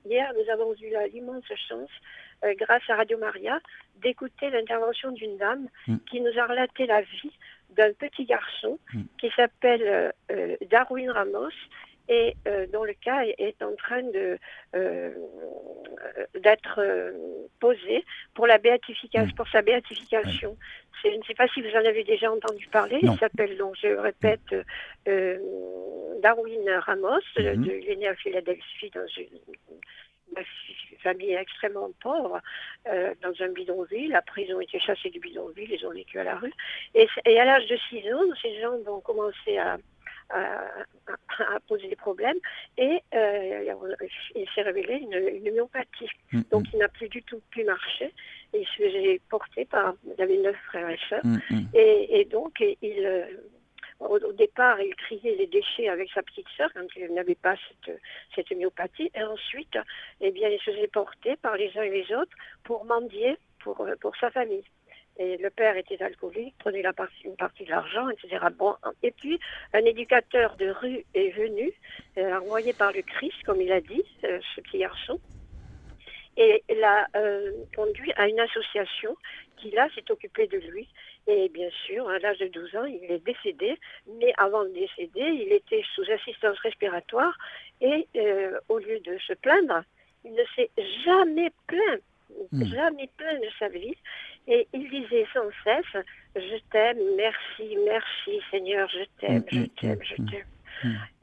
hier, 0.06 0.32
nous 0.34 0.52
avons 0.52 0.74
eu 0.76 0.94
l'immense 1.14 1.46
chance 1.68 1.90
euh, 2.46 2.54
grâce 2.58 2.84
à 2.88 2.96
Radio 2.96 3.18
Maria, 3.18 3.60
d'écouter 4.02 4.50
l'intervention 4.50 5.12
d'une 5.12 5.38
dame 5.38 5.68
qui 6.10 6.22
nous 6.22 6.40
a 6.40 6.46
relaté 6.46 6.86
la 6.86 7.02
vie 7.02 7.32
d'un 7.72 7.92
petit 7.92 8.24
garçon 8.24 8.80
qui 9.20 9.30
s'appelle 9.36 9.84
euh, 9.84 10.12
euh, 10.32 10.56
Darwin 10.70 11.12
Ramos 11.12 11.50
et 12.10 12.36
dont 12.74 12.84
le 12.84 12.94
cas 12.94 13.24
est, 13.38 13.62
en 13.62 13.76
train 13.76 14.04
de 14.04 14.38
d'être 16.36 16.82
posé 17.60 18.04
pour 18.34 18.48
la 18.48 18.58
béatification, 18.58 19.28
mm. 19.28 19.36
pour 19.36 19.48
sa 19.50 19.62
béatification. 19.62 20.58
Je 21.04 21.10
ne 21.10 21.24
sais 21.24 21.34
pas 21.34 21.48
si 21.50 21.62
vous 21.62 21.72
en 21.76 21.86
avez 21.86 22.04
déjà 22.04 22.32
entendu 22.32 22.68
parler. 22.68 23.00
Il 23.02 23.18
s'appelle 23.18 23.58
donc, 23.58 23.76
je 23.82 23.88
répète, 23.88 24.56
Darwin 26.22 26.70
Ramos. 26.86 27.20
Mm-hmm. 27.38 27.80
il 27.82 27.90
est 27.90 27.96
né 27.96 28.08
à 28.08 28.16
Philadelphie 28.16 28.92
dans 28.94 29.08
une 29.08 29.40
famille 31.02 31.34
extrêmement 31.34 31.92
pauvre, 32.02 32.40
euh, 32.88 33.14
dans 33.22 33.34
un 33.44 33.50
bidonville. 33.50 34.16
Après, 34.16 34.44
ils 34.44 34.54
ont 34.54 34.62
été 34.62 34.80
chassés 34.80 35.10
du 35.10 35.20
bidonville, 35.20 35.72
ils 35.72 35.86
ont 35.86 35.92
vécu 35.92 36.20
à 36.20 36.24
la 36.24 36.36
rue. 36.36 36.54
Et, 36.94 37.08
à 37.40 37.46
l'âge 37.46 37.68
de 37.68 37.78
6 37.90 38.14
ans, 38.14 38.24
ces 38.42 38.60
gens 38.62 38.76
ont 38.88 39.02
commencé 39.02 39.58
à, 39.58 39.78
poser 41.68 41.88
des 41.88 41.96
problèmes 41.96 42.38
et 42.78 43.02
euh, 43.14 43.74
il 44.36 44.48
s'est 44.54 44.62
révélé 44.62 44.96
une, 44.96 45.54
myopathie. 45.54 46.10
Mm, 46.32 46.42
Donc 46.52 46.64
mm. 46.64 46.70
il 46.74 46.80
n'a 46.80 46.88
plus 46.88 47.10
du 47.10 47.24
tout 47.24 47.42
pu 47.52 47.64
marcher 47.64 48.14
et 48.54 48.62
il 48.62 48.68
se 48.68 48.84
faisait 48.84 49.22
porter 49.30 49.66
par, 49.66 49.94
il 50.06 50.22
avait 50.22 50.38
neuf 50.38 50.58
frères 50.68 50.90
et 50.90 51.00
sœurs 51.10 51.26
mm, 51.26 51.38
et, 51.74 52.20
et, 52.20 52.26
donc 52.26 52.64
il, 52.82 53.06
euh, 53.06 53.26
au, 54.00 54.34
départ, 54.34 54.80
il 54.82 54.96
triait 54.96 55.36
les 55.36 55.48
déchets 55.48 55.90
avec 55.90 56.10
sa 56.12 56.24
petite 56.24 56.48
sœur 56.56 56.70
quand 56.74 56.86
il 56.96 57.14
n'avait 57.14 57.36
pas 57.36 57.56
cette, 57.56 58.00
cette 58.34 58.52
myopathie. 58.58 59.12
Et 59.14 59.24
ensuite, 59.24 59.78
eh 60.22 60.32
bien, 60.32 60.50
il 60.50 60.60
se 60.60 60.72
faisait 60.72 60.88
porter 60.88 61.36
par 61.38 61.58
les 61.58 61.72
uns 61.78 61.84
et 61.84 61.90
les 61.90 62.16
autres 62.16 62.36
pour 62.64 62.86
mendier 62.86 63.38
pour, 63.60 63.82
euh, 63.82 63.96
pour 64.00 64.16
sa 64.16 64.32
famille. 64.32 64.64
Et 65.20 65.36
le 65.36 65.50
père 65.50 65.76
était 65.76 66.02
alcoolique, 66.02 66.56
prenait 66.60 66.82
une 67.26 67.36
partie 67.36 67.66
de 67.66 67.70
l'argent, 67.70 68.08
etc. 68.10 68.38
Bon, 68.58 68.76
et 69.04 69.12
puis, 69.12 69.38
un 69.74 69.80
éducateur 69.80 70.56
de 70.56 70.70
rue 70.70 71.06
est 71.14 71.32
venu, 71.32 71.74
euh, 72.18 72.40
envoyé 72.40 72.72
par 72.72 72.94
le 72.94 73.02
Christ, 73.02 73.36
comme 73.46 73.62
il 73.62 73.72
a 73.72 73.82
dit, 73.82 74.04
euh, 74.24 74.40
ce 74.56 74.62
petit 74.62 74.80
garçon. 74.80 75.20
et 76.38 76.64
l'a 76.70 77.06
conduit 77.76 78.14
à 78.16 78.30
une 78.30 78.40
association 78.40 79.14
qui 79.58 79.72
là 79.72 79.90
s'est 79.94 80.10
occupée 80.10 80.48
de 80.48 80.58
lui. 80.58 80.88
Et 81.28 81.50
bien 81.50 81.70
sûr, 81.86 82.08
à 82.08 82.18
l'âge 82.20 82.38
de 82.38 82.48
12 82.48 82.76
ans, 82.78 82.86
il 82.86 83.12
est 83.12 83.20
décédé, 83.26 83.78
mais 84.08 84.32
avant 84.38 84.64
de 84.64 84.70
décéder, 84.70 85.28
il 85.44 85.52
était 85.52 85.84
sous 85.96 86.10
assistance 86.10 86.58
respiratoire 86.60 87.38
et 87.82 88.08
au 88.70 88.78
lieu 88.78 89.02
de 89.02 89.18
se 89.28 89.34
plaindre, 89.34 89.84
il 90.24 90.34
ne 90.34 90.44
s'est 90.56 90.70
jamais 91.04 91.52
plaint, 91.68 92.02
hmm. 92.52 92.66
jamais 92.66 93.10
plaint 93.18 93.42
de 93.42 93.50
sa 93.58 93.70
vie. 93.70 93.96
Et 94.48 94.68
il 94.74 94.90
disait 94.90 95.28
sans 95.34 95.50
cesse, 95.64 96.04
je 96.36 96.58
t'aime, 96.72 96.98
merci, 97.16 97.78
merci 97.86 98.42
Seigneur, 98.50 98.90
je 98.90 99.04
t'aime, 99.20 99.40
hmm, 99.40 99.46
je 99.52 99.60
hmm, 99.60 99.68
t'aime, 99.80 100.00
je 100.04 100.16
t'aime. 100.16 100.46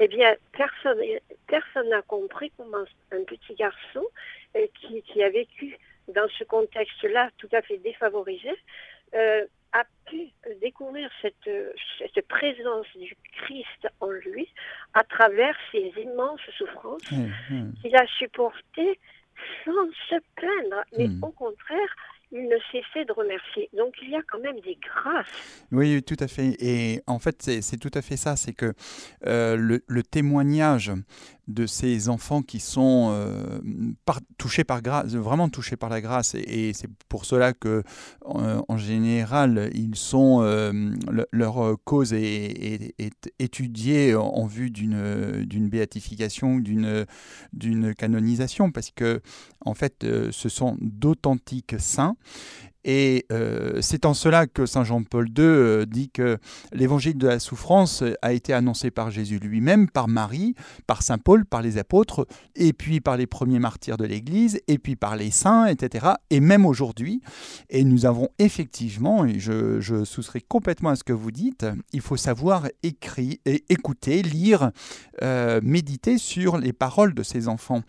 Eh 0.01 0.09
bien, 0.09 0.35
personne 0.53 1.01
personne 1.47 1.89
n'a 1.89 2.03
compris 2.03 2.53
comment 2.57 2.85
un 3.11 3.25
petit 3.25 3.55
garçon 3.55 4.05
euh, 4.57 4.67
qui, 4.75 5.03
qui, 5.03 5.23
a 5.23 5.31
vécu 5.31 5.79
dans 6.15 6.29
ce 6.39 6.45
contexte-là 6.45 7.31
tout 7.39 7.49
à 7.53 7.63
fait 7.63 7.79
défavorisé 7.79 8.51
euh, 9.15 9.47
a 9.73 9.85
pu 10.07 10.29
découvrir 10.61 11.11
cette, 11.23 11.51
cette 11.99 12.27
présence 12.29 12.87
du 12.97 13.17
Christ 13.33 13.89
en 14.01 14.11
lui 14.11 14.49
à 14.95 15.05
travers 15.05 15.57
ses 15.73 15.93
immenses 15.99 16.41
souffrances 16.57 17.03
qu'il 17.83 17.97
a 17.97 18.07
supportées 18.19 18.99
sans 19.65 19.91
se 20.09 20.17
plaindre, 20.37 20.85
mais 20.97 21.09
au 21.23 21.31
contraire, 21.31 21.97
il 22.33 22.49
ne 22.49 22.57
cessait 22.73 23.05
de 23.05 23.13
remercier. 23.13 23.71
Donc 23.77 23.95
il 24.03 24.11
y 24.11 24.17
a 24.17 24.23
quand 24.31 24.41
même 24.41 24.61
des 24.61 24.77
grâces. 24.77 25.27
Oui, 25.73 26.03
tout 26.03 26.17
à 26.21 26.29
fait. 26.29 26.57
Et 26.61 27.03
en 27.07 27.19
fait, 27.19 27.43
c'est 27.61 27.79
tout 27.79 27.91
à 27.95 28.03
fait 28.03 28.17
ça. 28.17 28.37
C'est 28.37 28.53
que 28.53 28.73
euh, 29.27 29.57
le, 29.57 30.03
témoignage 30.03 30.93
de 31.49 31.67
ces 31.67 32.09
enfants 32.09 32.43
qui 32.43 32.59
sont 32.59 33.11
euh, 33.13 33.59
touchés 34.37 34.65
par 34.65 34.83
grâce, 34.83 35.15
vraiment 35.15 35.49
touchés 35.49 35.77
par 35.77 35.89
la 35.89 36.01
grâce. 36.01 36.35
Et, 36.35 36.73
c'est 36.73 36.89
pour 37.09 37.25
cela 37.25 37.53
que, 37.53 37.83
euh, 38.27 38.61
en, 38.69 38.77
général, 38.77 39.71
ils 39.75 39.95
sont, 39.97 40.41
euh, 40.43 40.73
leur 41.33 41.77
cause 41.85 42.13
est, 42.13 42.95
étudiée 43.39 44.15
en, 44.15 44.47
vue 44.47 44.71
d'une 44.71 45.69
béatification, 45.69 46.59
d'une 46.59 47.95
canonisation, 47.95 48.71
parce 48.73 48.91
que, 48.91 49.21
en 49.65 49.75
fait, 49.75 50.05
ce 50.31 50.49
sont 50.49 50.77
d'authentiques 50.81 51.77
saints 51.79 52.16
et 52.87 53.27
euh, 53.33 53.81
c'est 53.83 54.07
en 54.07 54.15
cela 54.15 54.47
que 54.47 54.65
Saint 54.65 54.85
Jean-Paul 54.85 55.27
II 55.29 55.35
euh, 55.39 55.87
dit 55.87 56.09
que 56.09 56.39
l'évangile 56.73 57.19
de 57.19 57.27
la 57.27 57.41
souffrance 57.41 58.05
a 58.23 58.33
été 58.33 58.53
annoncé 58.53 58.93
par 58.93 59.11
Jésus 59.11 59.41
lui-même, 59.41 59.91
par 59.91 60.07
Marie, 60.07 60.55
par 60.87 61.03
Saint 61.03 61.19
Paul, 61.19 61.45
par 61.45 61.63
les 61.63 61.79
apôtres, 61.79 62.29
et 62.55 62.73
puis 62.73 63.01
par 63.01 63.17
les 63.17 63.27
premiers 63.27 63.59
martyrs 63.59 63.97
de 63.97 64.05
l'Église, 64.05 64.61
et 64.69 64.79
puis 64.79 64.95
par 64.95 65.17
les 65.17 65.33
saints, 65.33 65.67
etc. 65.67 66.07
Et 66.31 66.39
même 66.39 66.65
aujourd'hui. 66.65 67.23
Et 67.71 67.83
nous 67.83 68.07
avons 68.07 68.29
effectivement, 68.39 69.27
et 69.27 69.41
je, 69.41 70.05
souscris 70.05 70.45
complètement 70.47 70.91
à 70.91 70.97
ce 70.97 71.03
que 71.03 71.13
vous 71.13 71.33
dites, 71.33 71.67
il 71.93 72.01
faut 72.01 72.17
savoir 72.17 72.69
écrire, 72.85 73.35
écouter, 73.69 74.23
lire, 74.23 74.71
euh, 75.23 75.61
méditer 75.61 76.19
sur 76.19 76.57
les 76.57 76.73
paroles 76.73 77.15
de 77.15 77.25
ces 77.25 77.49
enfants. 77.49 77.83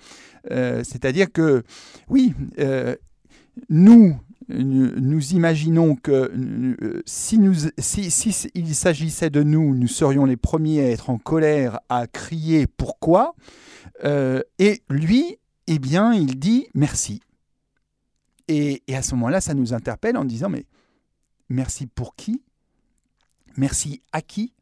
C'est-à-dire 0.49 1.29
que, 1.29 1.63
oui, 2.07 2.33
nous, 3.69 4.19
nous 4.49 5.33
imaginons 5.33 5.95
que 5.95 6.31
euh, 6.33 7.03
si, 7.05 7.39
il 8.55 8.75
s'agissait 8.75 9.29
de 9.29 9.43
nous, 9.43 9.75
nous 9.75 9.87
serions 9.87 10.25
les 10.25 10.37
premiers 10.37 10.81
à 10.81 10.89
être 10.89 11.09
en 11.09 11.17
colère, 11.17 11.79
à 11.89 12.07
crier 12.07 12.67
pourquoi. 12.67 13.35
Euh, 14.03 14.41
et 14.59 14.81
lui, 14.89 15.37
eh 15.67 15.79
bien, 15.79 16.13
il 16.13 16.39
dit 16.39 16.67
merci. 16.73 17.21
Et 18.47 18.81
à 18.93 19.01
ce 19.01 19.15
moment-là, 19.15 19.41
ça 19.41 19.53
nous 19.53 19.73
interpelle 19.73 20.15
en 20.15 20.23
disant 20.23 20.49
mais 20.49 20.65
merci 21.49 21.85
pour 21.85 22.15
qui? 22.15 22.41
Merci 23.57 24.01
à 24.13 24.21
qui? 24.21 24.53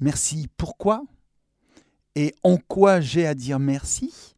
Merci 0.00 0.48
pourquoi? 0.56 1.02
Et 2.14 2.34
en 2.42 2.56
quoi 2.56 3.00
j'ai 3.00 3.26
à 3.26 3.34
dire 3.34 3.58
merci? 3.58 4.36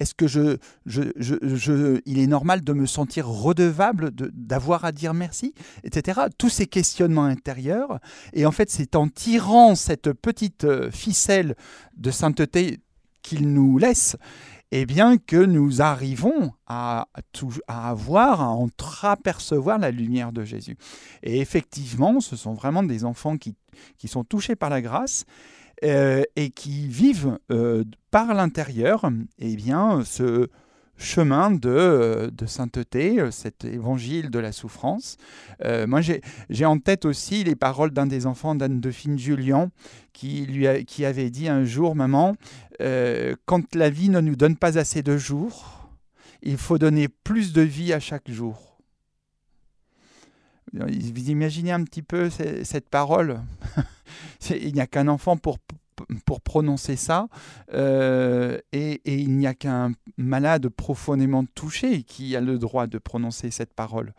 Est-ce 0.00 0.14
que 0.14 0.26
je, 0.26 0.56
je, 0.86 2.00
il 2.06 2.18
est 2.18 2.26
normal 2.26 2.64
de 2.64 2.72
me 2.72 2.86
sentir 2.86 3.28
redevable 3.28 4.10
d'avoir 4.10 4.84
à 4.84 4.92
dire 4.92 5.14
merci, 5.14 5.54
etc. 5.84 6.22
Tous 6.38 6.48
ces 6.48 6.66
questionnements 6.66 7.24
intérieurs. 7.24 8.00
Et 8.32 8.46
en 8.46 8.50
fait, 8.50 8.70
c'est 8.70 8.96
en 8.96 9.08
tirant 9.08 9.74
cette 9.74 10.12
petite 10.12 10.64
euh, 10.64 10.90
ficelle 10.90 11.54
de 11.96 12.10
sainteté 12.10 12.80
qu'il 13.22 13.52
nous 13.52 13.76
laisse, 13.76 14.16
eh 14.72 14.86
bien 14.86 15.18
que 15.18 15.36
nous 15.36 15.82
arrivons 15.82 16.52
à, 16.66 17.06
à 17.68 17.90
avoir, 17.90 18.40
à 18.40 18.48
entreapercevoir 18.48 19.78
la 19.78 19.90
lumière 19.90 20.32
de 20.32 20.44
Jésus. 20.44 20.76
Et 21.22 21.40
effectivement, 21.40 22.20
ce 22.20 22.36
sont 22.36 22.54
vraiment 22.54 22.82
des 22.82 23.04
enfants 23.04 23.36
qui, 23.36 23.54
qui 23.98 24.08
sont 24.08 24.24
touchés 24.24 24.56
par 24.56 24.70
la 24.70 24.80
grâce 24.80 25.26
euh, 25.82 26.22
et 26.36 26.50
qui 26.50 26.86
vivent 26.86 27.38
euh, 27.50 27.84
par 28.10 28.34
l'intérieur 28.34 29.08
eh 29.38 29.56
bien, 29.56 30.02
ce 30.04 30.48
chemin 30.98 31.50
de, 31.50 31.70
euh, 31.70 32.30
sainteté, 32.46 33.18
cet 33.30 33.64
évangile 33.64 34.28
de 34.28 34.38
la 34.38 34.52
souffrance. 34.52 35.16
moi, 35.86 36.00
j'ai 36.02 36.64
en 36.66 36.78
tête 36.78 37.06
aussi 37.06 37.44
les 37.44 37.56
paroles 37.56 37.92
d'un 37.92 38.06
des 38.06 38.26
enfants 38.26 38.54
d'Anne-Dauphine 38.54 39.18
Julien 39.18 39.70
qui, 40.12 40.44
lui 40.44 40.84
qui 40.84 41.06
avait 41.06 41.30
dit 41.30 41.48
un 41.48 41.64
jour, 41.64 41.96
Maman, 41.96 42.36
quand 43.46 43.74
la 43.74 43.88
vie 43.88 44.10
ne 44.10 44.20
nous 44.20 44.36
donne 44.36 44.56
pas 44.56 44.76
assez 44.76 45.02
de 45.02 45.16
jours, 45.16 45.88
il 46.42 46.58
faut 46.58 46.78
donner 46.78 47.08
plus 47.08 47.52
de 47.54 47.62
vie 47.62 47.94
à 47.94 48.00
chaque 48.00 48.30
jour. 48.30 48.69
Vous 50.72 51.30
imaginez 51.30 51.72
un 51.72 51.82
petit 51.84 52.02
peu 52.02 52.30
cette 52.30 52.88
parole. 52.88 53.40
Il 54.50 54.72
n'y 54.72 54.80
a 54.80 54.86
qu'un 54.86 55.08
enfant 55.08 55.36
pour, 55.36 55.58
pour 56.24 56.40
prononcer 56.40 56.96
ça, 56.96 57.28
euh, 57.74 58.58
et, 58.72 59.00
il 59.04 59.36
n'y 59.36 59.46
a 59.46 59.54
qu'un 59.54 59.92
malade 60.16 60.68
profondément 60.68 61.44
touché 61.54 62.02
qui 62.02 62.36
a 62.36 62.40
le 62.40 62.58
droit 62.58 62.86
de 62.86 62.98
prononcer 62.98 63.50
cette 63.50 63.72
parole. 63.74 64.14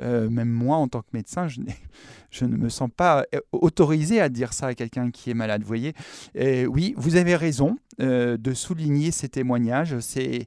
Euh, 0.00 0.28
même 0.28 0.50
moi, 0.50 0.76
en 0.76 0.88
tant 0.88 1.00
que 1.00 1.08
médecin, 1.12 1.48
je, 1.48 2.44
ne 2.44 2.56
me 2.56 2.68
sens 2.68 2.90
pas 2.94 3.24
euh, 3.34 3.40
autorisé 3.52 4.20
à 4.20 4.28
dire 4.28 4.52
ça 4.52 4.68
à 4.68 4.74
quelqu'un 4.74 5.10
qui 5.10 5.30
est 5.30 5.34
malade. 5.34 5.62
Vous 5.62 5.68
voyez 5.68 5.94
Oui, 6.66 6.94
vous 6.96 7.16
avez 7.16 7.36
raison 7.36 7.78
de 7.98 8.52
souligner 8.52 9.10
ces 9.10 9.28
témoignages, 9.28 9.98
ces, 10.00 10.46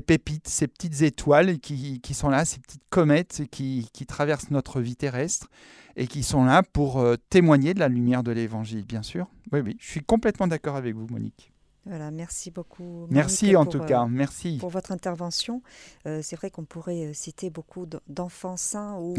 pépites, 0.00 0.48
ces 0.48 0.66
petites 0.66 1.02
étoiles 1.02 1.58
qui, 1.58 2.00
sont 2.14 2.30
là, 2.30 2.44
ces 2.44 2.58
petites 2.58 2.88
comètes 2.88 3.42
qui 3.50 4.06
traversent 4.06 4.50
notre 4.50 4.80
vie 4.80 4.96
terrestre 4.96 5.48
et 5.96 6.06
qui 6.06 6.22
sont 6.22 6.44
là 6.44 6.62
pour 6.62 7.00
euh, 7.00 7.16
témoigner 7.30 7.74
de 7.74 7.80
la 7.80 7.88
lumière 7.88 8.22
de 8.22 8.30
l'Évangile, 8.30 8.84
bien 8.84 9.02
sûr. 9.02 9.26
Oui, 9.52 9.60
oui, 9.60 9.76
je 9.80 9.90
suis 9.90 10.02
complètement 10.02 10.46
d'accord 10.46 10.76
avec 10.76 10.94
vous, 10.94 11.06
Monique. 11.10 11.52
Voilà, 11.86 12.10
merci 12.10 12.50
beaucoup. 12.50 13.06
merci 13.10 13.54
en 13.54 13.64
tout 13.64 13.78
cas, 13.78 14.02
euh, 14.02 14.08
merci. 14.08 14.56
Pour 14.58 14.70
votre 14.70 14.90
intervention. 14.90 15.62
Euh, 16.06 16.20
c'est 16.20 16.34
vrai 16.34 16.50
qu'on 16.50 16.64
pourrait 16.64 17.12
citer 17.14 17.48
beaucoup 17.48 17.86
d'enfants 18.08 18.56
saints 18.56 18.96
ou 18.98 19.14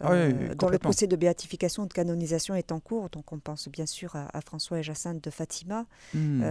ah 0.00 0.28
dont 0.58 0.68
le 0.70 0.78
procès 0.78 1.06
de 1.06 1.16
béatification 1.16 1.82
ou 1.82 1.86
de 1.86 1.92
canonisation 1.92 2.54
est 2.54 2.72
en 2.72 2.80
cours. 2.80 3.10
Donc 3.10 3.30
on 3.32 3.38
pense 3.38 3.68
bien 3.68 3.84
sûr 3.84 4.16
à, 4.16 4.40
François 4.40 4.78
et 4.78 4.82
Jacinthe 4.82 5.22
de 5.22 5.30
Fatima, 5.30 5.84
hmm. 6.14 6.42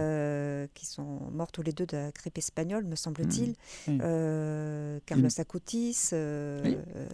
qui 0.74 0.86
sont 0.86 1.18
morts 1.32 1.50
tous 1.50 1.62
les 1.62 1.72
deux 1.72 1.86
de 1.86 1.96
la 1.96 2.10
grippe 2.12 2.38
espagnole, 2.38 2.84
me 2.84 2.96
semble-t-il. 2.96 3.56
Hmm. 3.88 5.00
Carlos 5.06 5.40
Acutis. 5.40 6.10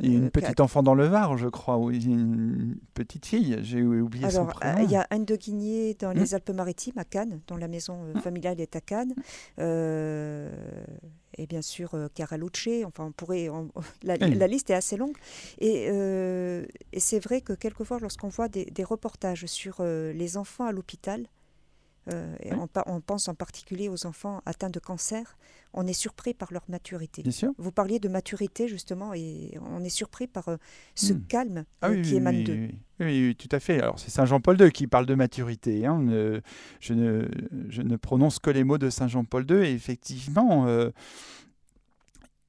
une 0.03 0.31
petite 0.31 0.61
enfant 0.61 0.83
dans 0.83 0.95
le 0.95 1.07
Var, 1.07 1.39
je 1.39 1.49
crois, 1.49 1.79
ou 1.79 1.91
une 1.91 2.77
petite 2.93 3.25
fille, 3.25 3.59
j'ai 3.63 3.83
oublié 3.83 4.29
son 4.31 4.45
prénom. 4.45 4.85
Il 4.85 4.91
y 4.91 4.97
a 4.97 5.07
Anne 5.09 5.25
de 5.25 5.37
Guigné 5.37 5.95
dans 5.99 6.13
les 6.13 6.33
hmm. 6.33 6.35
Alpes-Maritimes, 6.35 6.99
à 6.99 7.05
Cannes, 7.05 7.41
dans 7.47 7.57
la 7.57 7.69
maison 7.69 7.97
familiale 8.21 8.61
est 8.61 8.77
à 8.77 8.81
Cannes. 8.81 9.15
Euh, 9.59 10.51
et 11.37 11.47
bien 11.47 11.63
sûr 11.63 11.95
euh, 11.95 12.09
Caralucci, 12.15 12.85
enfin 12.85 13.05
on 13.07 13.13
pourrait, 13.13 13.49
la, 14.03 14.47
liste 14.47 14.71
est 14.71 14.75
assez 14.75 14.97
longue. 14.97 15.17
Et, 15.59 15.89
euh, 15.91 16.65
et 16.93 17.01
c'est 17.01 17.21
vrai 17.21 17.41
que 17.41 17.53
quelquefois 17.53 17.99
lorsqu'on 18.01 18.29
voit 18.29 18.49
des, 18.49 18.65
des, 18.67 18.85
reportages 18.85 19.47
sur 19.47 19.83
les 19.83 20.37
enfants 20.37 20.67
à 20.67 20.73
l'hôpital, 20.73 21.27
et 22.09 22.53
on, 22.55 22.69
on, 22.87 23.01
pense 23.01 23.29
en 23.29 23.35
particulier 23.35 23.89
aux 23.89 24.07
enfants 24.07 24.41
atteints 24.47 24.71
de 24.71 24.79
cancer, 24.79 25.37
on 25.75 25.87
est 25.87 25.93
surpris 25.93 26.35
par 26.35 26.53
leur 26.53 26.63
maturité. 26.69 27.23
Vous 27.59 27.73
parliez 27.73 27.99
de 27.99 28.09
maturité 28.09 28.69
justement 28.69 29.13
et 29.15 29.59
on 29.61 29.83
est 29.85 29.91
surpris 29.91 30.27
par 30.27 30.49
euh, 30.49 30.57
ce 30.95 31.13
hmm. 31.13 31.25
calme 31.29 31.65
ah 31.83 31.91
euh, 31.91 32.03
qui 32.03 32.17
émane 32.17 32.45
d'eux. 32.45 32.69
Oui, 33.01 33.37
tout 33.37 33.49
à 33.53 33.61
fait. 33.61 33.81
Alors 33.81 33.99
c'est 33.99 34.11
Saint 34.11 34.25
Jean-Paul 34.25 34.61
II 34.61 34.73
qui 34.73 34.87
parle 34.87 35.07
de 35.07 35.15
maturité. 35.15 35.87
Hein. 35.87 36.05
je, 36.81 36.95
ne, 36.95 37.29
je, 37.69 37.83
ne, 37.83 37.97
prononce 37.97 38.39
que 38.39 38.51
les 38.51 38.65
mots 38.65 38.79
de 38.79 38.91
Saint 38.91 39.09
Jean-Paul 39.09 39.47
II 39.49 39.59
et 39.59 39.73
effectivement, 39.73 40.67
euh, 40.67 40.91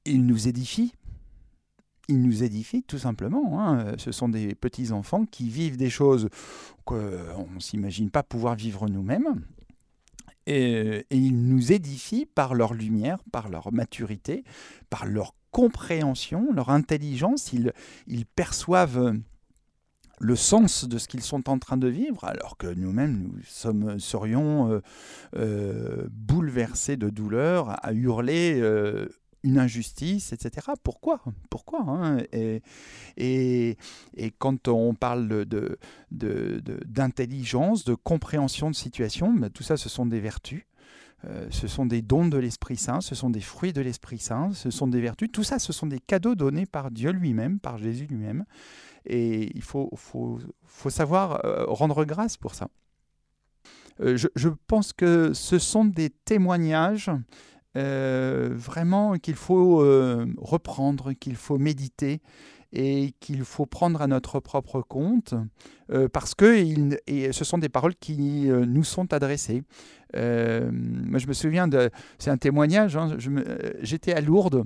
il 0.04 0.26
nous 0.26 0.48
édifie. 0.48 0.94
Il 2.10 2.20
nous 2.22 2.42
édifie 2.42 2.82
tout 2.82 2.98
simplement. 2.98 3.60
Hein. 3.60 3.94
Ce 3.96 4.12
sont 4.12 4.28
des 4.28 4.54
petits 4.54 4.92
enfants 4.92 5.24
qui 5.24 5.48
vivent 5.48 5.76
des 5.76 5.90
choses 5.90 6.28
qu'on 6.84 6.96
ne 7.54 7.60
s'imagine 7.60 8.10
pas 8.10 8.22
pouvoir 8.22 8.56
vivre 8.56 8.88
nous-mêmes 8.88 9.42
et, 10.46 11.06
ils 11.10 11.48
nous 11.48 11.72
édifient 11.72 12.26
par 12.26 12.54
leur 12.54 12.74
lumière, 12.74 13.18
par 13.30 13.48
leur 13.48 13.72
maturité, 13.72 14.44
par 14.88 15.06
leur 15.06 15.34
compréhension, 15.50 16.52
leur 16.52 16.70
intelligence. 16.70 17.52
Ils, 17.52 17.72
ils 18.06 18.26
perçoivent 18.26 19.16
le 20.22 20.36
sens 20.36 20.86
de 20.86 20.98
ce 20.98 21.08
qu'ils 21.08 21.22
sont 21.22 21.48
en 21.48 21.58
train 21.58 21.78
de 21.78 21.88
vivre, 21.88 22.24
alors 22.24 22.58
que 22.58 22.66
nous-mêmes, 22.66 23.30
nous 23.30 23.98
serions 23.98 24.70
euh, 24.70 24.80
euh, 25.36 26.06
bouleversés 26.10 26.98
de 26.98 27.08
douleur, 27.08 27.82
à 27.84 27.92
hurler 27.94 28.60
euh, 28.60 29.08
une 29.42 29.58
injustice, 29.58 30.32
etc. 30.32 30.68
Pourquoi? 30.82 31.22
Pourquoi 31.48 31.82
hein? 31.86 32.18
Et, 33.16 33.76
quand 34.38 34.68
on 34.68 34.94
parle 34.94 35.46
d'intelligence, 36.10 37.84
de, 37.84 37.90
de, 37.90 37.96
de, 37.96 38.02
compréhension 38.02 38.70
de 38.70 38.76
situation, 38.76 39.32
ben, 39.32 39.50
tout 39.50 39.62
ça, 39.62 39.76
ce 39.76 39.88
sont 39.88 40.06
des 40.06 40.20
vertus. 40.20 40.64
ce 41.50 41.68
sont 41.68 41.86
des 41.86 42.02
dons 42.02 42.28
de 42.28 42.38
l'Esprit 42.38 42.76
Saint, 42.76 43.00
ce 43.00 43.14
sont 43.14 43.30
des 43.30 43.40
fruits 43.40 43.72
de 43.72 43.80
l'Esprit 43.80 44.18
Saint, 44.18 44.52
ce 44.52 44.70
sont 44.70 44.86
des 44.88 45.00
vertus. 45.00 45.30
Tout 45.32 45.44
ça, 45.44 45.58
ce 45.58 45.72
sont 45.72 45.86
des 45.86 46.00
cadeaux 46.00 46.34
donnés 46.34 46.66
par 46.66 46.90
Dieu 46.90 47.10
lui-même, 47.10 47.60
par 47.60 47.78
Jésus 47.78 48.06
lui-même. 48.06 48.44
Et 49.06 49.50
il 49.54 49.62
faut, 49.62 49.90
savoir 50.88 51.44
euh, 51.44 51.64
rendre 51.66 52.04
grâce 52.04 52.36
pour 52.36 52.54
ça. 52.54 52.68
Euh, 54.00 54.16
je, 54.16 54.48
pense 54.66 54.92
que 54.92 55.32
ce 55.34 55.58
sont 55.58 55.84
des 55.84 56.10
témoignages 56.10 57.10
euh, 57.76 58.50
vraiment 58.52 59.16
qu'il 59.18 59.36
faut 59.36 59.78
reprendre, 60.38 61.12
qu'il 61.12 61.36
faut 61.36 61.58
méditer 61.58 62.20
et 62.72 63.14
qu'il 63.18 63.44
faut 63.44 63.66
prendre 63.66 64.00
à 64.00 64.06
notre 64.06 64.38
propre 64.38 64.80
compte 64.80 65.34
parce 66.12 66.36
que 66.36 66.64
ce 67.32 67.44
sont 67.44 67.58
des 67.58 67.68
paroles 67.68 67.96
qui 67.96 68.48
nous 68.48 68.84
sont 68.84 69.12
adressées. 69.12 69.62
moi, 70.14 71.18
je 71.18 71.26
me 71.26 71.32
souviens 71.32 71.66
de. 71.66 71.90
C'est 72.18 72.30
un 72.30 72.36
témoignage. 72.36 72.96
Hein, 72.96 73.16
J'étais 73.82 74.12
à 74.12 74.20
Lourdes 74.20 74.64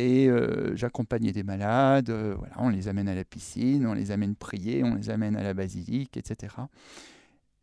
et 0.00 0.28
euh, 0.28 0.74
j'accompagnais 0.76 1.32
des 1.32 1.42
malades, 1.42 2.10
euh, 2.10 2.34
voilà, 2.38 2.54
on 2.58 2.70
les 2.70 2.88
amène 2.88 3.08
à 3.08 3.14
la 3.14 3.24
piscine, 3.24 3.86
on 3.86 3.92
les 3.92 4.10
amène 4.10 4.34
prier, 4.34 4.82
on 4.82 4.94
les 4.94 5.10
amène 5.10 5.36
à 5.36 5.42
la 5.42 5.52
basilique, 5.52 6.16
etc. 6.16 6.54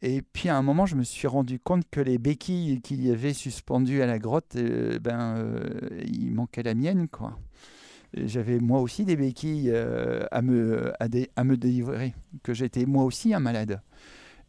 Et 0.02 0.22
puis 0.22 0.50
à 0.50 0.58
un 0.58 0.62
moment, 0.62 0.86
je 0.86 0.96
me 0.96 1.04
suis 1.04 1.28
rendu 1.28 1.60
compte 1.60 1.84
que 1.90 2.00
les 2.00 2.18
béquilles 2.18 2.82
qu'il 2.82 3.06
y 3.06 3.12
avait 3.12 3.34
suspendues 3.34 4.02
à 4.02 4.06
la 4.06 4.20
grotte, 4.20 4.56
euh, 4.56 5.00
ben, 5.00 5.60
il 6.06 6.32
manquait 6.32 6.64
la 6.64 6.76
mienne, 6.76 7.08
quoi. 7.08 7.38
J'avais 8.14 8.60
moi 8.60 8.80
aussi 8.80 9.04
des 9.04 9.16
béquilles 9.18 9.74
à, 10.32 10.42
me, 10.42 10.94
à, 11.02 11.08
à 11.36 11.44
me 11.44 11.58
délivrer, 11.58 12.14
que 12.42 12.54
j'étais 12.54 12.86
moi 12.86 13.04
aussi 13.04 13.34
un 13.34 13.40
malade. 13.40 13.82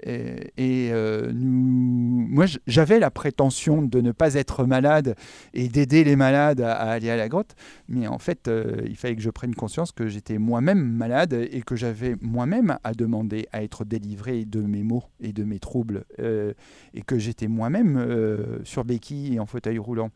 Et, 0.04 0.90
euh, 0.92 1.32
nous, 1.32 2.26
moi, 2.28 2.46
j'avais 2.66 3.00
la 3.00 3.10
prétention 3.10 3.82
de 3.82 4.00
ne 4.00 4.12
pas 4.12 4.34
être 4.34 4.64
malade 4.64 5.16
et 5.54 5.68
d'aider 5.68 6.04
les 6.04 6.14
malades 6.14 6.60
à, 6.60 6.74
aller 6.74 7.10
à 7.10 7.16
la 7.16 7.28
grotte, 7.28 7.56
mais 7.88 8.06
en 8.06 8.18
fait, 8.18 8.46
euh, 8.48 8.82
il 8.86 8.96
fallait 8.96 9.16
que 9.16 9.22
je 9.22 9.30
prenne 9.30 9.54
conscience 9.54 9.90
que 9.92 10.06
j'étais 10.06 10.38
moi-même 10.38 10.80
malade 10.80 11.32
et 11.32 11.62
que 11.62 11.74
j'avais 11.74 12.14
moi-même 12.20 12.78
à 12.84 12.94
demander 12.94 13.48
à 13.52 13.62
être 13.62 13.84
délivré 13.84 14.44
de 14.44 14.60
mes 14.60 14.82
maux 14.82 15.04
et 15.20 15.32
de 15.32 15.42
mes 15.42 15.58
troubles, 15.58 16.04
euh, 16.20 16.52
et 16.94 17.02
que 17.02 17.18
j'étais 17.18 17.48
moi-même 17.48 18.58
sur 18.64 18.84
béquille 18.84 19.34
et 19.34 19.40
en 19.40 19.46
fauteuil 19.46 19.78
roulant. 19.78 20.10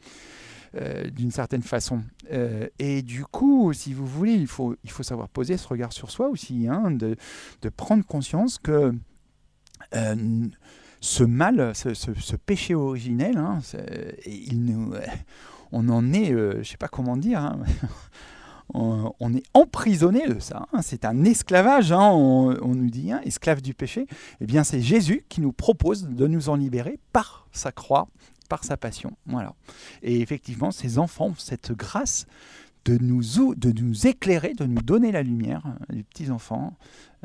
d'une 1.15 1.31
certaine 1.31 1.63
façon. 1.63 2.03
et 2.79 3.03
du 3.03 3.25
coup, 3.25 3.73
si 3.73 3.93
vous 3.93 4.07
voulez, 4.07 4.33
il 4.35 4.47
faut, 4.47 4.77
il 4.85 4.91
faut 4.91 5.03
savoir 5.03 5.29
poser 5.29 5.57
ce 5.57 5.69
regard 5.69 5.93
sur 5.93 6.11
soi 6.11 6.29
aussi, 6.29 6.67
hein, 6.69 6.91
de, 6.91 7.17
de 7.61 7.69
prendre 7.69 8.07
conscience 8.07 8.59
que 8.59 8.95
euh, 9.95 10.47
ce 11.01 11.25
mal, 11.25 11.73
ce, 11.75 12.37
péché 12.37 12.75
originel, 12.75 13.37
hein, 13.37 13.59
nous, 14.53 14.95
on 15.73 15.89
en 15.89 16.13
est, 16.13 16.33
euh, 16.33 16.53
je 16.55 16.59
ne 16.59 16.65
sais 16.65 16.77
pas 16.77 16.89
comment 16.89 17.17
dire, 17.17 17.41
hein, 17.41 17.61
on, 18.75 19.35
est 19.35 19.43
emprisonné 19.55 20.29
de 20.29 20.39
ça. 20.39 20.67
Hein, 20.73 20.83
c'est 20.83 21.05
un 21.05 21.25
esclavage, 21.25 21.93
on, 21.93 22.55
nous 22.63 22.91
dit, 22.91 23.11
esclave 23.25 23.63
du 23.63 23.75
péché. 23.75 24.07
Eh 24.41 24.47
bien, 24.47 24.65
c'est 24.65 24.81
Jésus 24.81 25.25
qui 25.29 25.41
nous 25.41 25.53
propose 25.53 26.09
de 26.09 26.27
nous 26.27 26.49
en 26.49 26.57
libérer 26.57 26.99
par 27.13 27.47
sa 27.53 27.73
croix, 27.73 28.09
par 28.49 28.65
sa 28.65 28.77
passion. 28.77 29.13
Voilà. 29.27 29.55
Et 30.03 30.21
effectivement, 30.21 30.71
ces 30.71 30.99
enfants, 30.99 31.35
cette 31.39 31.73
grâce 31.73 32.27
de 32.85 32.99
nous, 32.99 33.23
de 33.55 33.81
nous 33.81 34.07
éclairer, 34.07 34.55
de 34.55 34.65
nous 34.65 34.83
donner 34.83 35.13
la 35.13 35.23
lumière, 35.23 35.63
les 35.89 36.03
petits-enfants. 36.03 36.77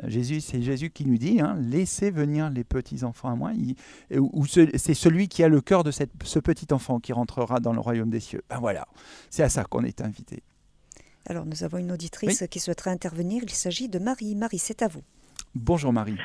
Jésus, 0.06 0.40
c'est 0.40 0.62
Jésus 0.62 0.90
qui 0.90 1.04
nous 1.04 1.18
dit, 1.18 1.40
hein, 1.40 1.56
laissez 1.60 2.10
venir 2.10 2.50
les 2.50 2.64
petits-enfants 2.64 3.30
à 3.30 3.34
moi. 3.34 3.52
ou 4.16 4.46
c'est 4.46 4.94
celui 4.94 5.28
qui 5.28 5.42
a 5.42 5.48
le 5.48 5.60
cœur 5.60 5.82
de 5.84 5.90
cette, 5.90 6.12
ce 6.22 6.38
petit 6.38 6.72
enfant 6.72 7.00
qui 7.00 7.12
rentrera 7.12 7.60
dans 7.60 7.72
le 7.72 7.80
royaume 7.80 8.10
des 8.10 8.20
cieux. 8.20 8.42
Ben 8.48 8.58
voilà, 8.58 8.86
c'est 9.30 9.42
à 9.42 9.48
ça 9.48 9.64
qu'on 9.64 9.84
est 9.84 10.00
invité. 10.00 10.42
Alors 11.26 11.44
nous 11.44 11.64
avons 11.64 11.78
une 11.78 11.92
auditrice 11.92 12.44
qui 12.50 12.60
souhaiterait 12.60 12.90
intervenir. 12.90 13.42
Il 13.42 13.50
s'agit 13.50 13.88
de 13.88 13.98
Marie. 13.98 14.34
Marie, 14.34 14.58
c'est 14.58 14.82
à 14.82 14.88
vous. 14.88 15.02
Bonjour 15.54 15.92
Marie. 15.92 16.16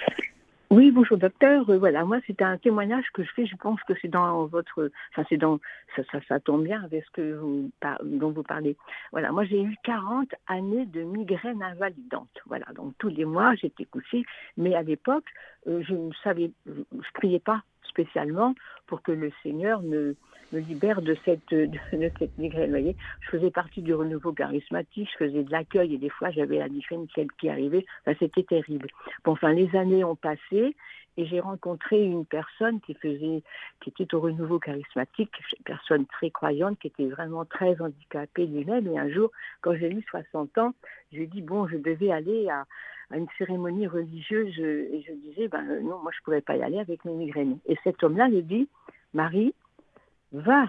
Oui, 0.73 0.89
bonjour 0.89 1.19
docteur. 1.19 1.69
Euh, 1.69 1.77
voilà, 1.77 2.03
moi 2.03 2.17
c'est 2.25 2.41
un 2.41 2.57
témoignage 2.57 3.05
que 3.13 3.23
je 3.23 3.29
fais. 3.35 3.45
Je 3.45 3.55
pense 3.55 3.79
que 3.83 3.93
c'est 4.01 4.07
dans 4.07 4.47
votre, 4.47 4.89
enfin 5.11 5.23
c'est 5.29 5.37
dans, 5.37 5.59
ça, 5.95 6.19
ça, 6.27 6.39
tombe 6.39 6.63
bien 6.63 6.83
avec 6.83 7.05
ce 7.05 7.11
que 7.11 7.33
vous, 7.35 7.69
dont 8.03 8.31
vous 8.31 8.41
parlez. 8.41 8.75
Voilà, 9.11 9.31
moi 9.31 9.45
j'ai 9.45 9.61
eu 9.61 9.77
40 9.83 10.29
années 10.47 10.87
de 10.87 11.03
migraine 11.03 11.61
invalidante. 11.61 12.41
Voilà, 12.47 12.65
donc 12.73 12.95
tous 12.97 13.09
les 13.09 13.23
mois 13.23 13.53
j'étais 13.53 13.85
couchée, 13.85 14.25
mais 14.57 14.73
à 14.73 14.81
l'époque 14.81 15.27
euh, 15.67 15.83
je 15.83 15.93
ne 15.93 16.11
savais, 16.23 16.49
je 16.65 17.11
priais 17.13 17.39
pas 17.39 17.61
spécialement 17.83 18.55
pour 18.87 19.03
que 19.03 19.11
le 19.11 19.31
Seigneur 19.43 19.83
me 19.83 20.15
me 20.53 20.59
libère 20.59 21.01
de 21.01 21.17
cette, 21.25 21.49
de, 21.49 21.79
cette 22.19 22.37
migraine. 22.37 22.93
Je 23.21 23.29
faisais 23.29 23.51
partie 23.51 23.81
du 23.81 23.93
renouveau 23.93 24.31
charismatique, 24.31 25.09
je 25.11 25.25
faisais 25.25 25.43
de 25.43 25.51
l'accueil 25.51 25.95
et 25.95 25.97
des 25.97 26.09
fois 26.09 26.29
j'avais 26.31 26.59
la 26.59 26.69
migraine 26.69 27.07
qui 27.39 27.49
arrivait. 27.49 27.85
C'était 28.19 28.43
terrible. 28.43 28.87
Bon, 29.25 29.31
enfin, 29.31 29.51
les 29.51 29.75
années 29.75 30.03
ont 30.03 30.15
passé 30.15 30.75
et 31.17 31.25
j'ai 31.25 31.39
rencontré 31.39 32.03
une 32.03 32.25
personne 32.25 32.79
qui 32.81 32.93
faisait, 32.95 33.43
qui 33.81 33.89
était 33.89 34.15
au 34.15 34.19
renouveau 34.19 34.59
charismatique, 34.59 35.31
une 35.57 35.63
personne 35.63 36.05
très 36.07 36.31
croyante, 36.31 36.79
qui 36.79 36.87
était 36.87 37.07
vraiment 37.07 37.45
très 37.45 37.79
handicapée 37.79 38.47
lui-même. 38.47 38.87
Et 38.87 38.97
un 38.97 39.09
jour, 39.09 39.31
quand 39.61 39.75
j'ai 39.75 39.91
eu 39.91 40.03
60 40.09 40.57
ans, 40.57 40.73
j'ai 41.11 41.27
dit 41.27 41.41
bon, 41.41 41.67
je 41.67 41.77
devais 41.77 42.11
aller 42.11 42.49
à, 42.49 42.65
une 43.15 43.27
cérémonie 43.37 43.85
religieuse 43.85 44.57
et 44.57 45.03
je 45.07 45.13
disais 45.13 45.47
ben 45.47 45.63
non, 45.83 45.99
moi 45.99 46.11
je 46.11 46.19
ne 46.19 46.23
pourrais 46.23 46.41
pas 46.41 46.55
y 46.55 46.63
aller 46.63 46.79
avec 46.79 47.05
mes 47.05 47.13
migraines. 47.13 47.59
Et 47.67 47.77
cet 47.83 48.03
homme-là 48.03 48.27
me 48.27 48.41
dit 48.41 48.67
Marie, 49.13 49.53
va 50.33 50.65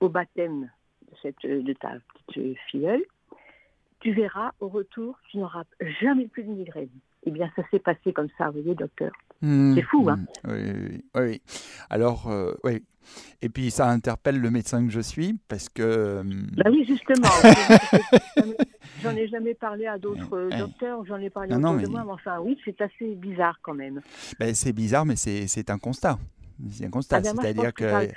au 0.00 0.08
baptême 0.08 0.70
de, 1.08 1.16
cette, 1.22 1.42
de 1.42 1.72
ta 1.72 1.94
petite 2.26 2.56
filleule, 2.70 3.02
tu 4.00 4.12
verras 4.12 4.52
au 4.60 4.68
retour, 4.68 5.18
tu 5.30 5.38
n'auras 5.38 5.64
jamais 6.00 6.28
plus 6.28 6.44
de 6.44 6.50
migraine. 6.50 6.90
Eh 7.24 7.30
bien, 7.30 7.50
ça 7.56 7.62
s'est 7.70 7.78
passé 7.78 8.12
comme 8.12 8.28
ça, 8.38 8.46
vous 8.46 8.60
voyez, 8.62 8.74
docteur. 8.74 9.10
Mmh, 9.42 9.74
c'est 9.74 9.82
fou, 9.82 10.08
hein 10.08 10.16
mmh. 10.44 10.50
oui, 10.50 11.04
oui, 11.14 11.42
Alors, 11.90 12.30
euh, 12.30 12.54
oui. 12.64 12.84
Et 13.40 13.48
puis, 13.48 13.70
ça 13.70 13.88
interpelle 13.88 14.40
le 14.40 14.50
médecin 14.50 14.84
que 14.84 14.92
je 14.92 15.00
suis, 15.00 15.38
parce 15.48 15.68
que... 15.68 16.22
Ben 16.24 16.70
oui, 16.70 16.84
justement. 16.86 17.28
j'en 19.02 19.14
ai 19.14 19.28
jamais 19.28 19.54
parlé 19.54 19.86
à 19.86 19.98
d'autres 19.98 20.50
docteurs, 20.56 21.04
j'en 21.04 21.18
ai 21.18 21.30
parlé 21.30 21.52
à 21.52 21.58
non, 21.58 21.76
de 21.76 21.86
moi, 21.88 22.02
mais 22.04 22.12
enfin, 22.12 22.38
oui, 22.40 22.58
c'est 22.64 22.80
assez 22.80 23.14
bizarre 23.14 23.58
quand 23.62 23.74
même. 23.74 24.00
Ben, 24.40 24.54
c'est 24.54 24.72
bizarre, 24.72 25.06
mais 25.06 25.16
c'est 25.16 25.70
un 25.70 25.78
constat. 25.78 26.18
C'est 26.70 26.86
un 26.86 26.90
constat, 26.90 27.16
ah 27.16 27.20
ben, 27.20 27.36
c'est-à-dire 27.40 27.74
que 27.74 28.08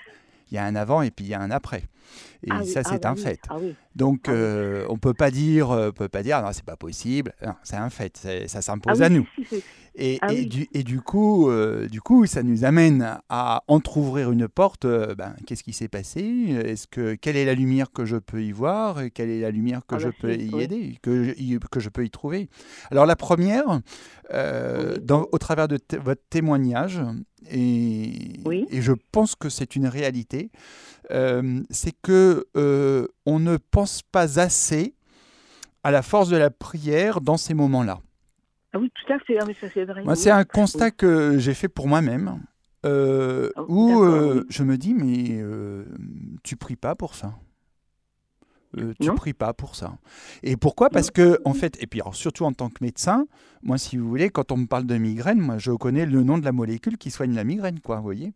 il 0.51 0.55
y 0.55 0.57
a 0.57 0.65
un 0.65 0.75
avant 0.75 1.01
et 1.01 1.11
puis 1.11 1.25
il 1.25 1.29
y 1.29 1.33
a 1.33 1.41
un 1.41 1.51
après. 1.51 1.83
Et 2.43 2.49
ah 2.51 2.63
ça, 2.63 2.83
c'est 2.83 3.05
ah 3.05 3.11
un 3.11 3.15
fait. 3.15 3.39
Ah 3.49 3.57
Donc, 3.95 4.29
euh, 4.29 4.85
on 4.89 4.97
peut 4.97 5.13
pas 5.13 5.29
dire, 5.29 5.71
euh, 5.71 5.91
peut 5.91 6.07
pas 6.07 6.23
dire, 6.23 6.41
non, 6.41 6.49
c'est 6.53 6.65
pas 6.65 6.77
possible. 6.77 7.33
C'est 7.63 7.75
un 7.75 7.89
fait. 7.89 8.47
Ça 8.47 8.61
s'impose 8.61 9.01
à 9.01 9.09
nous. 9.09 9.27
Et, 9.95 10.19
et, 10.29 10.45
du, 10.45 10.67
et, 10.73 10.83
du, 10.83 11.01
coup, 11.01 11.49
euh, 11.49 11.87
du 11.87 12.01
coup, 12.01 12.25
ça 12.25 12.43
nous 12.43 12.63
amène 12.63 13.17
à 13.29 13.63
entrouvrir 13.67 14.31
une 14.31 14.47
porte. 14.47 14.85
ben, 14.85 15.35
Qu'est-ce 15.45 15.63
qui 15.63 15.73
s'est 15.73 15.87
passé? 15.87 16.21
Est-ce 16.65 16.87
que 16.87 17.15
quelle 17.15 17.35
est 17.35 17.45
la 17.45 17.53
lumière 17.55 17.91
que 17.91 18.05
je 18.05 18.17
peux 18.17 18.43
y 18.43 18.51
voir? 18.51 19.01
Quelle 19.13 19.29
est 19.29 19.41
la 19.41 19.51
lumière 19.51 19.81
que 19.85 19.99
je 19.99 20.07
bah, 20.07 20.15
peux 20.19 20.35
y 20.35 20.61
aider, 20.61 20.97
que 21.01 21.23
je, 21.23 21.57
que 21.57 21.79
je 21.79 21.89
peux 21.89 22.05
y 22.05 22.09
trouver? 22.09 22.49
Alors 22.91 23.05
la 23.05 23.15
première, 23.15 23.81
dans, 24.31 25.27
au 25.31 25.37
travers 25.37 25.67
de 25.67 25.79
votre 26.01 26.21
témoignage, 26.29 27.01
et, 27.49 28.39
et, 28.69 28.81
je 28.81 28.93
pense 29.11 29.35
que 29.35 29.49
c'est 29.49 29.75
une 29.75 29.87
réalité, 29.87 30.51
euh, 31.11 31.61
c'est 31.69 31.93
que 32.01 32.47
euh, 32.57 33.07
on 33.25 33.39
ne 33.39 33.57
pense 33.57 34.01
pas 34.01 34.39
assez 34.39 34.95
à 35.83 35.91
la 35.91 36.01
force 36.01 36.29
de 36.29 36.37
la 36.37 36.49
prière 36.49 37.21
dans 37.21 37.37
ces 37.37 37.53
moments-là. 37.53 37.99
Ah 38.73 38.79
oui, 38.79 38.91
tout 38.93 39.13
à 39.13 39.19
fait, 39.19 39.37
ah, 39.39 39.45
ça 39.59 39.67
c'est 39.73 39.85
vrai. 39.85 40.03
Moi, 40.03 40.15
c'est 40.15 40.31
un 40.31 40.43
constat 40.43 40.91
que 40.91 41.37
j'ai 41.39 41.53
fait 41.53 41.67
pour 41.69 41.87
moi-même, 41.87 42.39
euh, 42.85 43.49
ah 43.55 43.63
où 43.67 44.03
je 44.49 44.63
me 44.63 44.77
dis, 44.77 44.93
mais 44.93 45.43
tu 46.43 46.55
pries 46.55 46.75
pas 46.75 46.95
pour 46.95 47.15
ça. 47.15 47.33
euh, 48.77 48.93
tu 48.99 49.11
pries 49.13 49.33
pas 49.33 49.53
pour 49.53 49.75
ça. 49.75 49.97
Et 50.43 50.55
pourquoi? 50.55 50.89
Parce 50.91 51.09
que, 51.09 51.39
en 51.45 51.53
fait, 51.55 51.81
et 51.81 51.87
puis 51.87 52.01
surtout 52.13 52.45
en 52.45 52.53
tant 52.53 52.69
que 52.69 52.83
médecin, 52.83 53.25
moi, 53.63 53.79
si 53.79 53.97
vous 53.97 54.07
voulez, 54.07 54.29
quand 54.29 54.51
on 54.51 54.57
me 54.57 54.67
parle 54.67 54.85
de 54.85 54.95
migraine, 54.97 55.39
moi, 55.39 55.57
je 55.57 55.71
connais 55.71 56.05
le 56.05 56.23
nom 56.23 56.37
de 56.37 56.45
la 56.45 56.51
molécule 56.51 56.97
qui 56.99 57.09
soigne 57.09 57.33
la 57.33 57.43
migraine, 57.43 57.79
quoi, 57.79 57.97
vous 57.97 58.03
voyez? 58.03 58.33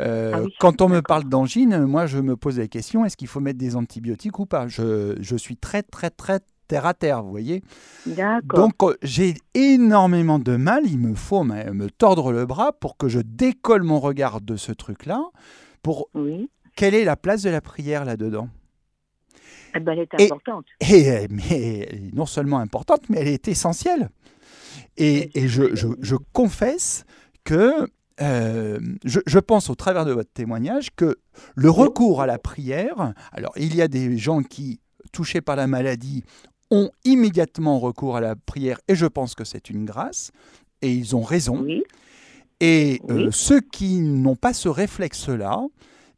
Euh, 0.00 0.46
ah 0.46 0.48
Quand 0.58 0.82
on 0.82 0.88
me 0.88 1.02
parle 1.02 1.24
d'angine, 1.24 1.84
moi, 1.86 2.06
je 2.06 2.18
me 2.18 2.36
pose 2.36 2.58
la 2.58 2.68
question 2.68 3.04
est-ce 3.04 3.16
qu'il 3.16 3.28
faut 3.28 3.40
mettre 3.40 3.58
des 3.58 3.76
antibiotiques 3.76 4.38
ou 4.40 4.46
pas? 4.46 4.68
Je, 4.68 5.16
je 5.20 5.36
suis 5.36 5.56
très, 5.56 5.82
très, 5.82 6.10
très 6.10 6.40
terre 6.70 6.86
à 6.86 6.94
terre, 6.94 7.24
vous 7.24 7.32
voyez 7.32 7.64
Donc 8.44 8.82
euh, 8.82 8.94
j'ai 9.02 9.34
énormément 9.54 10.38
de 10.38 10.54
mal, 10.54 10.86
il 10.86 10.98
me 10.98 11.16
faut 11.16 11.42
me, 11.42 11.88
tordre 11.88 12.30
le 12.30 12.46
bras 12.46 12.72
pour 12.72 12.96
que 12.96 13.08
je 13.08 13.18
décolle 13.18 13.82
mon 13.82 13.98
regard 13.98 14.40
de 14.40 14.54
ce 14.54 14.70
truc-là. 14.70 15.20
Pour 15.82 16.10
quelle 16.76 16.94
est 16.94 17.02
la 17.02 17.16
place 17.16 17.42
de 17.42 17.50
la 17.50 17.60
prière 17.60 18.04
là-dedans? 18.04 18.48
Eh 19.74 19.80
ben, 19.80 19.92
Elle 19.92 19.98
est 19.98 20.22
importante. 20.22 20.66
Et, 20.80 21.26
mais 21.28 21.88
non 22.12 22.26
seulement 22.26 22.58
importante, 22.58 23.02
mais 23.08 23.18
elle 23.18 23.28
est 23.28 23.48
essentielle. 23.48 24.08
Et, 24.96 25.36
et 25.36 25.48
je, 25.48 25.74
je, 25.74 25.88
je, 26.00 26.16
confesse 26.32 27.04
que 27.42 27.88
euh, 28.20 28.78
je, 29.04 29.18
je, 29.26 29.38
pense 29.40 29.70
au 29.70 29.74
travers 29.74 30.04
de 30.04 30.12
votre 30.12 30.32
témoignage 30.32 30.94
que 30.94 31.16
le 31.56 31.70
recours 31.70 32.22
à 32.22 32.26
la 32.26 32.38
prière, 32.38 33.12
alors 33.32 33.52
il 33.56 33.74
y 33.74 33.82
a 33.82 33.88
des 33.88 34.18
gens 34.18 34.42
qui, 34.42 34.80
touchés 35.12 35.40
par 35.40 35.56
la 35.56 35.66
maladie, 35.66 36.24
ont 36.70 36.90
immédiatement 37.04 37.78
recours 37.78 38.16
à 38.16 38.20
la 38.20 38.36
prière 38.36 38.78
et 38.88 38.94
je 38.94 39.06
pense 39.06 39.34
que 39.34 39.44
c'est 39.44 39.70
une 39.70 39.84
grâce 39.84 40.30
et 40.82 40.92
ils 40.92 41.16
ont 41.16 41.22
raison. 41.22 41.66
Et 42.60 43.00
euh, 43.08 43.30
ceux 43.32 43.60
qui 43.60 44.00
n'ont 44.00 44.36
pas 44.36 44.52
ce 44.52 44.68
réflexe-là, 44.68 45.62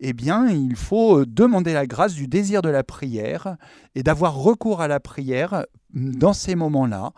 eh 0.01 0.13
bien, 0.13 0.49
il 0.49 0.75
faut 0.75 1.21
euh, 1.21 1.27
demander 1.27 1.73
la 1.73 1.87
grâce 1.87 2.15
du 2.15 2.27
désir 2.27 2.61
de 2.61 2.69
la 2.69 2.83
prière 2.83 3.57
et 3.95 4.03
d'avoir 4.03 4.35
recours 4.35 4.81
à 4.81 4.89
la 4.89 4.99
prière 4.99 5.65
mm, 5.95 6.17
dans 6.17 6.33
ces 6.33 6.57
moments-là. 6.57 7.13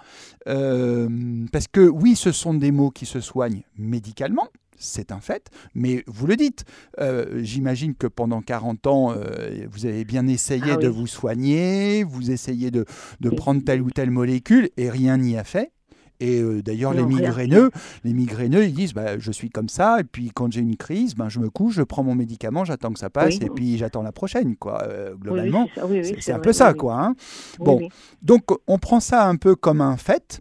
Euh, 0.46 1.08
parce 1.50 1.66
que 1.66 1.80
oui, 1.80 2.14
ce 2.14 2.30
sont 2.30 2.52
des 2.52 2.70
mots 2.70 2.90
qui 2.90 3.06
se 3.06 3.20
soignent 3.20 3.62
médicalement, 3.78 4.48
c'est 4.78 5.12
un 5.12 5.20
fait, 5.20 5.50
mais 5.74 6.04
vous 6.06 6.26
le 6.26 6.36
dites. 6.36 6.64
Euh, 7.00 7.40
j'imagine 7.42 7.94
que 7.94 8.06
pendant 8.06 8.42
40 8.42 8.86
ans, 8.86 9.12
euh, 9.12 9.66
vous 9.70 9.86
avez 9.86 10.04
bien 10.04 10.26
essayé 10.26 10.72
ah 10.72 10.76
de 10.76 10.88
vous 10.88 11.06
soigner, 11.06 12.04
vous 12.04 12.30
essayez 12.30 12.70
de, 12.70 12.84
prendre 13.36 13.62
telle 13.64 13.82
ou 13.82 13.90
telle 13.90 14.10
molécule 14.10 14.70
et 14.76 14.90
rien 14.90 15.16
n'y 15.16 15.36
a 15.36 15.44
fait. 15.44 15.72
Et 16.20 16.40
euh, 16.40 16.62
d'ailleurs, 16.62 16.94
les 16.94 17.04
migraineux, 17.04 17.70
les 18.04 18.12
migraineux, 18.12 18.64
ils 18.64 18.72
disent 18.72 18.94
bah, 18.94 19.18
Je 19.18 19.32
suis 19.32 19.50
comme 19.50 19.68
ça, 19.68 19.98
et 19.98 20.04
puis 20.04 20.30
quand 20.32 20.52
j'ai 20.52 20.60
une 20.60 20.76
crise, 20.76 21.16
ben, 21.16 21.28
je 21.28 21.40
me 21.40 21.50
couche, 21.50 21.74
je 21.74 21.82
prends 21.82 22.04
mon 22.04 22.14
médicament, 22.14 22.64
j'attends 22.64 22.92
que 22.92 23.00
ça 23.00 23.10
passe, 23.10 23.34
et 23.40 23.50
puis 23.50 23.76
j'attends 23.78 24.02
la 24.02 24.12
prochaine. 24.12 24.56
Quoi. 24.56 24.86
globalement, 25.20 25.66
c'est 26.20 26.32
un 26.32 26.38
peu 26.38 26.52
ça. 26.52 26.72
quoi. 26.72 27.02
Hein. 27.02 27.14
bon, 27.58 27.88
donc 28.22 28.44
on 28.68 28.78
prend 28.78 29.00
ça 29.00 29.26
un 29.26 29.36
peu 29.36 29.56
comme 29.56 29.80
un 29.80 29.96
fait, 29.96 30.40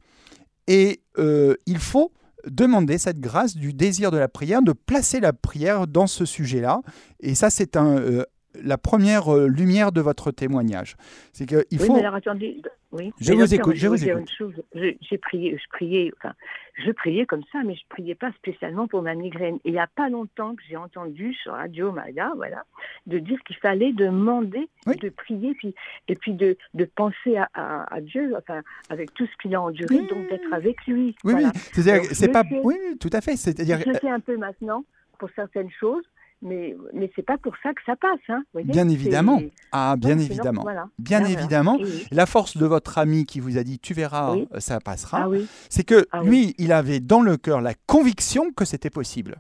et 0.68 1.02
il 1.18 1.80
faut 1.80 2.12
demander 2.48 2.98
cette 2.98 3.20
grâce 3.20 3.56
du 3.56 3.74
désir 3.74 4.12
de 4.12 4.18
la 4.18 4.28
prière, 4.28 4.62
de 4.62 4.74
placer 4.74 5.20
la 5.20 5.34
prière 5.34 5.88
dans 5.88 6.08
ce 6.08 6.26
sujet-là. 6.26 6.82
Et 7.20 7.36
ça, 7.36 7.50
c'est 7.50 7.78
un, 7.78 7.98
euh, 7.98 8.24
la 8.62 8.78
première 8.78 9.34
euh, 9.34 9.48
lumière 9.48 9.92
de 9.92 10.02
votre 10.02 10.32
témoignage. 10.32 10.96
C'est 11.32 11.46
qu'il 11.46 11.64
oui, 11.72 11.78
faut. 11.78 11.94
Mais 11.94 12.00
alors, 12.00 12.16
attendez, 12.16 12.62
oui. 12.92 13.12
Je 13.20 13.34
vous 13.34 13.54
écoute. 13.54 13.76
Je 13.76 13.88
vous 13.88 14.08
écoute. 14.08 14.30
J'ai 14.74 15.18
prié, 15.18 15.58
je 15.58 15.70
priais, 15.70 16.12
enfin, 16.18 16.34
je 16.76 16.92
priais 16.92 17.26
comme 17.26 17.44
ça, 17.52 17.60
mais 17.66 17.76
je 17.76 17.82
priais 17.90 18.14
pas 18.14 18.32
spécialement 18.34 18.88
pour 18.88 19.02
ma 19.02 19.16
migraine. 19.16 19.56
Et 19.66 19.70
il 19.70 19.74
n'y 19.74 19.80
a 19.80 19.88
pas 19.88 20.10
longtemps 20.10 20.56
que 20.56 20.62
j'ai 20.70 20.78
entendu 20.78 21.34
sur 21.34 21.54
Radio 21.54 21.92
Maya, 21.92 22.32
voilà, 22.36 22.64
de 23.08 23.18
dire 23.18 23.40
qu'il 23.46 23.56
fallait 23.58 23.94
demander, 23.94 24.70
de 24.86 25.10
prier, 25.10 25.56
puis 25.56 25.74
et 26.08 26.16
puis 26.16 26.34
de, 26.34 26.56
de 26.76 26.86
penser 26.86 27.38
à, 27.38 27.48
à, 27.92 28.02
Dieu, 28.02 28.34
enfin, 28.38 28.62
avec 28.90 29.14
tout 29.14 29.26
ce 29.26 29.32
qu'il 29.42 29.56
a 29.56 29.62
enduré, 29.62 29.98
donc 30.08 30.30
d'être 30.30 30.54
avec 30.54 30.86
lui. 30.86 31.16
Oui, 31.24 31.34
oui. 31.34 31.46
C'est 31.74 32.32
pas. 32.32 32.44
Oui, 32.64 32.76
tout 33.00 33.10
à 33.12 33.22
fait. 33.22 33.36
C'est-à-dire. 33.36 33.80
Je 33.80 33.94
sais 34.00 34.10
un 34.10 34.20
peu 34.20 34.38
maintenant 34.38 34.86
pour 35.18 35.30
certaines 35.36 35.72
choses 35.72 36.04
mais, 36.44 36.76
mais 36.94 37.10
c'est 37.16 37.26
pas 37.26 37.38
pour 37.38 37.54
ça 37.64 37.74
que 37.74 37.82
ça 37.86 37.96
passe. 37.96 38.20
Hein, 38.30 38.44
bien 38.66 38.88
évidemment. 38.90 39.42
Ah, 39.72 39.96
bien 39.98 40.20
évidemment. 40.20 40.66
Bien 41.00 41.24
évidemment. 41.26 41.80
La 42.12 42.26
force 42.26 42.58
de 42.58 42.66
votre 42.66 42.98
ami 42.98 43.26
qui 43.26 43.40
vous 43.40 43.58
a 43.58 43.64
dit 43.64 43.80
tu 43.80 43.94
verras, 43.94 44.36
ça 44.60 44.80
passera, 44.80 45.30
ah 45.32 45.38
c'est 45.70 45.84
que 45.84 46.06
ah 46.12 46.22
lui, 46.24 46.54
il 46.58 46.72
avait 46.72 47.00
dans 47.00 47.22
le 47.22 47.38
cœur 47.38 47.62
la 47.62 47.74
conviction 47.88 48.52
que 48.52 48.66
c'était 48.66 48.90
possible. 48.90 49.38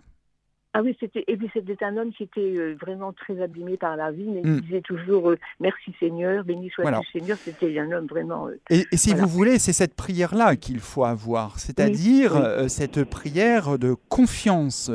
Ah 0.75 0.81
oui, 0.81 0.97
c'était 0.99 1.23
et 1.27 1.37
puis 1.37 1.47
c'était 1.53 1.83
un 1.85 1.97
homme 1.97 2.11
qui 2.11 2.23
était 2.23 2.41
euh, 2.41 2.75
vraiment 2.81 3.13
très 3.13 3.39
abîmé 3.39 3.77
par 3.77 3.95
la 3.95 4.11
vie, 4.11 4.27
mais 4.27 4.41
il 4.43 4.49
hmm. 4.49 4.61
disait 4.61 4.81
toujours 4.81 5.29
euh, 5.29 5.37
merci 5.59 5.93
Seigneur, 5.99 6.43
béni 6.43 6.71
soit 6.71 6.89
le 6.89 6.97
Seigneur. 7.11 7.37
C'était 7.37 7.77
un 7.77 7.91
homme 7.91 8.07
vraiment. 8.07 8.47
Euh, 8.47 8.57
et, 8.71 8.97
si 8.97 9.13
vous 9.13 9.27
voulez, 9.27 9.59
c'est 9.59 9.71
cette 9.71 9.93
prière-là 9.93 10.55
qu'il 10.55 10.79
faut 10.79 11.05
avoir, 11.05 11.59
c'est-à-dire 11.59 12.69
cette 12.69 13.03
prière 13.03 13.77
de 13.77 13.95
confiance 14.09 14.89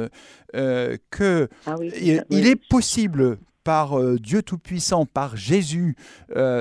que 0.52 1.48
ah 1.66 1.76
il, 1.80 2.46
est 2.46 2.68
possible 2.68 3.38
par 3.62 4.00
Dieu 4.18 4.42
Tout-Puissant, 4.42 5.06
par 5.06 5.36
Jésus, 5.36 5.94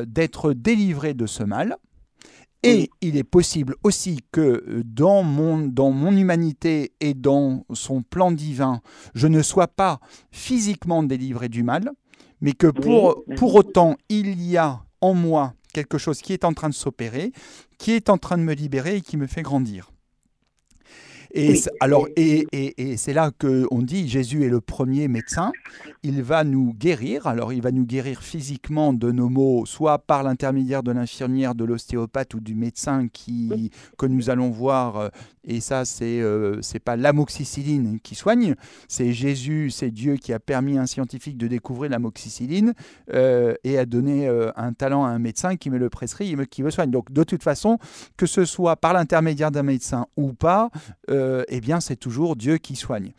d'être 0.05 0.53
délivré 0.53 1.15
de 1.15 1.25
ce 1.25 1.43
mal. 1.43 1.77
Et 2.63 2.89
il 3.01 3.17
est 3.17 3.23
possible 3.23 3.75
aussi 3.83 4.19
que 4.31 4.41
euh, 4.41 4.81
dans 4.83 5.23
mon, 5.23 5.59
dans 5.59 5.91
mon 5.91 6.15
humanité 6.15 6.91
et 6.99 7.13
dans 7.13 7.65
son 7.73 8.01
plan 8.01 8.31
divin, 8.31 8.81
je 9.13 9.27
ne 9.27 9.41
sois 9.41 9.67
pas 9.67 9.99
physiquement 10.31 11.03
délivré 11.03 11.49
du 11.49 11.63
mal, 11.63 11.91
mais 12.41 12.53
que 12.53 12.67
pour, 12.67 13.23
pour 13.35 13.55
autant, 13.55 13.95
il 14.09 14.41
y 14.43 14.57
a 14.57 14.81
en 15.01 15.13
moi 15.13 15.53
quelque 15.73 15.97
chose 15.97 16.21
qui 16.21 16.33
est 16.33 16.43
en 16.43 16.53
train 16.53 16.69
de 16.69 16.73
s'opérer, 16.73 17.31
qui 17.77 17.91
est 17.91 18.09
en 18.09 18.17
train 18.17 18.37
de 18.37 18.43
me 18.43 18.53
libérer 18.53 18.97
et 18.97 19.01
qui 19.01 19.17
me 19.17 19.27
fait 19.27 19.43
grandir. 19.43 19.91
Et 21.37 21.61
alors, 21.79 22.07
et, 22.15 22.47
et, 22.51 22.91
et 22.91 22.97
c'est 22.97 23.13
là 23.13 23.31
qu'on 23.39 23.81
dit 23.83 24.07
Jésus 24.07 24.43
est 24.43 24.49
le 24.49 24.59
premier 24.59 25.07
médecin. 25.07 25.51
Il 26.01 26.23
va 26.23 26.43
nous 26.43 26.73
guérir. 26.73 27.27
Alors, 27.27 27.53
il 27.53 27.61
va 27.61 27.71
nous 27.71 27.85
guérir 27.85 28.21
physiquement 28.21 28.91
de 28.91 29.11
nos 29.11 29.29
maux, 29.29 29.65
soit 29.65 29.99
par 29.99 30.23
l'intermédiaire 30.23 30.81
de 30.81 30.91
l'infirmière, 30.91 31.53
de 31.53 31.63
l'ostéopathe 31.63 32.33
ou 32.33 32.39
du 32.39 32.55
médecin 32.55 33.07
qui, 33.07 33.71
que 33.97 34.07
nous 34.07 34.31
allons 34.31 34.49
voir. 34.49 34.97
Euh, 34.97 35.09
et 35.43 35.59
ça, 35.61 35.85
c'est 35.85 36.19
euh, 36.21 36.61
c'est 36.61 36.79
pas 36.79 36.95
l'amoxicilline 36.95 37.99
qui 38.01 38.15
soigne, 38.15 38.55
c'est 38.87 39.13
Jésus, 39.13 39.69
c'est 39.69 39.91
Dieu 39.91 40.15
qui 40.15 40.33
a 40.33 40.39
permis 40.39 40.77
à 40.77 40.81
un 40.81 40.85
scientifique 40.87 41.37
de 41.37 41.47
découvrir 41.47 41.91
l'amoxicilline 41.91 42.73
euh, 43.13 43.53
et 43.63 43.77
a 43.77 43.85
donné 43.85 44.27
un 44.55 44.73
talent 44.73 45.05
à 45.05 45.09
un 45.09 45.19
médecin 45.19 45.55
qui 45.55 45.69
me 45.69 45.77
le 45.77 45.89
prescrit 45.89 46.33
et 46.33 46.47
qui 46.47 46.63
me 46.63 46.69
soigne. 46.69 46.91
Donc, 46.91 47.13
de 47.13 47.23
toute 47.23 47.43
façon, 47.43 47.77
que 48.17 48.25
ce 48.25 48.43
soit 48.43 48.75
par 48.75 48.93
l'intermédiaire 48.93 49.51
d'un 49.51 49.63
médecin 49.63 50.07
ou 50.17 50.33
pas, 50.33 50.69
euh, 51.09 51.26
eh 51.47 51.61
bien, 51.61 51.79
c'est 51.79 51.95
toujours 51.95 52.35
Dieu 52.35 52.57
qui 52.57 52.75
soigne. 52.75 53.13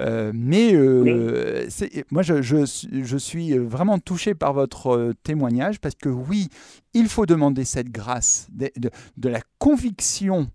Euh, 0.00 0.32
mais 0.34 0.74
euh, 0.74 1.66
moi, 2.10 2.22
je, 2.22 3.16
suis 3.18 3.58
vraiment 3.58 3.98
touché 3.98 4.34
par 4.34 4.52
votre 4.52 5.12
témoignage 5.22 5.80
parce 5.80 5.94
que 5.94 6.08
oui, 6.08 6.48
il 6.94 7.08
faut 7.08 7.26
demander 7.26 7.64
cette 7.64 7.90
grâce 7.90 8.48
de, 8.52 8.90
la 9.28 9.40
conviction 9.58 10.48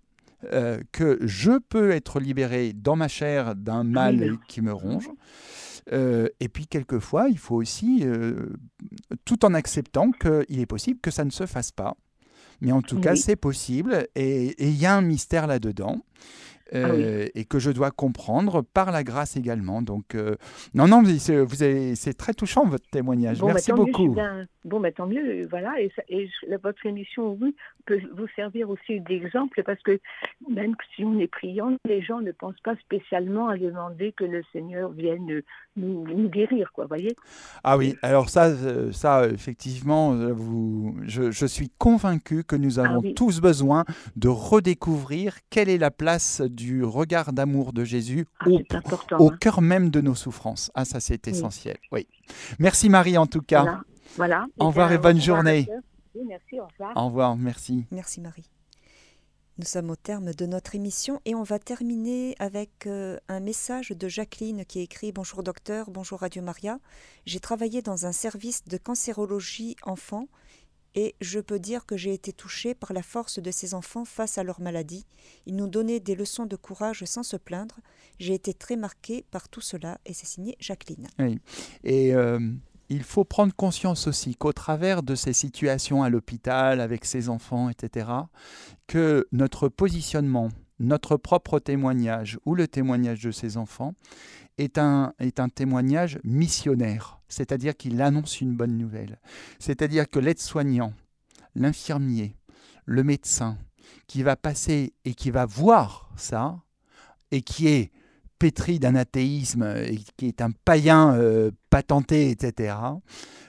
que 0.92 1.18
je 1.20 1.58
peux 1.58 1.90
être 1.90 2.20
libéré 2.20 2.72
dans 2.72 2.94
ma 2.94 3.08
chair 3.08 3.56
d'un 3.56 3.82
mal 3.82 4.38
qui 4.48 4.62
me 4.62 4.72
ronge. 4.72 5.08
et 5.92 6.48
puis 6.48 6.66
quelquefois, 6.66 7.28
il 7.28 7.38
faut 7.38 7.56
aussi, 7.56 8.04
tout 9.24 9.44
en 9.44 9.54
acceptant 9.54 10.10
qu'il 10.12 10.60
est 10.60 10.66
possible 10.66 11.00
que 11.00 11.10
ça 11.10 11.24
ne 11.24 11.30
se 11.30 11.46
fasse 11.46 11.72
pas, 11.72 11.96
mais 12.60 12.72
en 12.72 12.82
tout 12.82 13.00
cas, 13.00 13.16
c'est 13.16 13.36
possible 13.36 14.06
et 14.14 14.54
il 14.64 14.76
y 14.76 14.86
a 14.86 14.94
un 14.94 15.02
mystère 15.02 15.46
là-dedans. 15.46 16.02
Ah 16.72 16.76
euh, 16.76 17.28
et 17.34 17.44
que 17.44 17.58
je 17.58 17.70
dois 17.70 17.90
comprendre 17.90 18.62
par 18.62 18.92
la 18.92 19.02
grâce 19.02 19.36
également. 19.36 19.80
Donc, 19.80 20.14
euh, 20.14 20.36
non, 20.74 20.86
non, 20.86 21.02
c'est 21.04 22.14
très 22.14 22.34
touchant 22.34 22.66
votre 22.66 22.88
témoignage. 22.90 23.42
Merci 23.42 23.72
beaucoup. 23.72 24.14
bon, 24.64 24.80
mais 24.80 24.92
tant 24.92 25.06
mieux, 25.06 25.46
voilà. 25.48 25.74
Et, 25.80 25.90
votre 26.62 26.84
émission, 26.86 27.38
oui, 27.40 27.54
peut 27.86 28.00
vous 28.16 28.26
servir 28.36 28.70
aussi 28.70 29.00
d'exemple 29.00 29.62
parce 29.64 29.80
que 29.82 29.98
même 30.48 30.74
si 30.94 31.04
on 31.04 31.18
est 31.18 31.28
priant, 31.28 31.76
les 31.84 32.02
gens 32.02 32.20
ne 32.20 32.32
pensent 32.32 32.60
pas 32.62 32.76
spécialement 32.76 33.48
à 33.48 33.56
demander 33.56 34.12
que 34.12 34.24
le 34.24 34.42
Seigneur 34.52 34.90
vienne 34.90 35.42
nous, 35.76 36.28
guérir, 36.28 36.72
quoi, 36.72 36.86
voyez? 36.86 37.14
Ah 37.64 37.78
oui, 37.78 37.96
alors 38.02 38.28
ça, 38.28 38.46
euh, 38.46 38.92
ça 38.92 39.28
effectivement, 39.28 40.14
vous, 40.32 40.96
je, 41.04 41.46
suis 41.46 41.70
convaincu 41.78 42.44
que 42.44 42.56
nous 42.56 42.78
ah 42.80 42.84
avons 42.84 43.12
tous 43.14 43.40
besoin 43.40 43.84
de 44.16 44.28
redécouvrir 44.28 45.36
quelle 45.50 45.68
est 45.68 45.78
la 45.78 45.90
place 45.90 46.40
du 46.40 46.84
regard 46.84 47.32
d'amour 47.32 47.72
de 47.72 47.84
Jésus 47.84 48.26
ah, 48.40 48.48
au, 48.48 48.60
au 49.18 49.30
hein. 49.30 49.36
cœur 49.40 49.60
même 49.60 49.90
de 49.90 50.00
nos 50.00 50.14
souffrances. 50.14 50.70
Ah, 50.74 50.84
ça, 50.84 51.00
c'est 51.00 51.26
essentiel. 51.28 51.76
Oui. 51.92 52.06
Merci 52.58 52.88
Marie, 52.88 53.18
en 53.18 53.26
tout 53.26 53.42
cas. 53.42 53.80
Voilà. 54.16 54.46
Au 54.58 54.68
revoir 54.68 54.92
et 54.92 54.98
bonne 54.98 55.20
journée. 55.20 55.68
Merci, 56.26 56.60
au 56.60 56.66
revoir. 56.66 56.96
Au 56.96 57.06
revoir, 57.06 57.36
merci. 57.36 57.86
Merci 57.90 58.20
Marie. 58.20 58.50
Nous 59.58 59.64
sommes 59.64 59.90
au 59.90 59.96
terme 59.96 60.32
de 60.34 60.46
notre 60.46 60.76
émission 60.76 61.20
et 61.24 61.34
on 61.34 61.42
va 61.42 61.58
terminer 61.58 62.36
avec 62.38 62.86
euh, 62.86 63.18
un 63.26 63.40
message 63.40 63.88
de 63.88 64.08
Jacqueline 64.08 64.64
qui 64.64 64.78
écrit 64.78 65.10
Bonjour 65.10 65.42
docteur, 65.42 65.90
bonjour 65.90 66.20
Radio 66.20 66.42
Maria. 66.42 66.78
J'ai 67.26 67.40
travaillé 67.40 67.82
dans 67.82 68.06
un 68.06 68.12
service 68.12 68.64
de 68.66 68.76
cancérologie 68.76 69.74
enfant 69.82 70.28
et 70.94 71.16
je 71.20 71.40
peux 71.40 71.58
dire 71.58 71.86
que 71.86 71.96
j'ai 71.96 72.14
été 72.14 72.32
touchée 72.32 72.74
par 72.74 72.92
la 72.92 73.02
force 73.02 73.40
de 73.40 73.50
ces 73.50 73.74
enfants 73.74 74.04
face 74.04 74.38
à 74.38 74.44
leur 74.44 74.60
maladie. 74.60 75.06
Ils 75.46 75.56
nous 75.56 75.66
donnaient 75.66 76.00
des 76.00 76.14
leçons 76.14 76.46
de 76.46 76.56
courage 76.56 77.04
sans 77.04 77.24
se 77.24 77.36
plaindre. 77.36 77.80
J'ai 78.18 78.34
été 78.34 78.54
très 78.54 78.76
marquée 78.76 79.24
par 79.30 79.48
tout 79.48 79.60
cela 79.60 79.98
et 80.06 80.12
c'est 80.12 80.26
signé 80.26 80.56
Jacqueline. 80.60 81.08
Oui. 81.18 81.40
Et 81.82 82.14
euh, 82.14 82.38
il 82.88 83.02
faut 83.02 83.24
prendre 83.24 83.54
conscience 83.54 84.06
aussi 84.06 84.34
qu'au 84.34 84.52
travers 84.52 85.02
de 85.02 85.14
ces 85.14 85.32
situations 85.32 86.02
à 86.02 86.08
l'hôpital 86.08 86.80
avec 86.80 87.04
ses 87.04 87.28
enfants, 87.28 87.68
etc., 87.68 88.08
que 88.86 89.26
notre 89.32 89.68
positionnement, 89.68 90.48
notre 90.78 91.16
propre 91.16 91.58
témoignage 91.58 92.38
ou 92.46 92.54
le 92.54 92.68
témoignage 92.68 93.22
de 93.22 93.30
ces 93.30 93.56
enfants 93.56 93.94
est 94.56 94.78
un, 94.78 95.12
est 95.18 95.40
un 95.40 95.48
témoignage 95.48 96.18
missionnaire, 96.24 97.20
c'est-à-dire 97.28 97.76
qu'il 97.76 98.00
annonce 98.00 98.40
une 98.40 98.56
bonne 98.56 98.76
nouvelle. 98.76 99.18
C'est-à-dire 99.58 100.08
que 100.08 100.18
l'aide-soignant, 100.18 100.92
l'infirmier, 101.54 102.36
le 102.86 103.04
médecin, 103.04 103.58
qui 104.06 104.22
va 104.22 104.36
passer 104.36 104.94
et 105.04 105.14
qui 105.14 105.30
va 105.30 105.46
voir 105.46 106.10
ça, 106.16 106.60
et 107.30 107.42
qui 107.42 107.68
est 107.68 107.92
pétri 108.38 108.78
d'un 108.78 108.94
athéisme 108.94 109.66
qui 110.16 110.26
est 110.26 110.40
un 110.40 110.50
païen 110.64 111.14
euh, 111.14 111.50
patenté, 111.70 112.30
etc., 112.30 112.74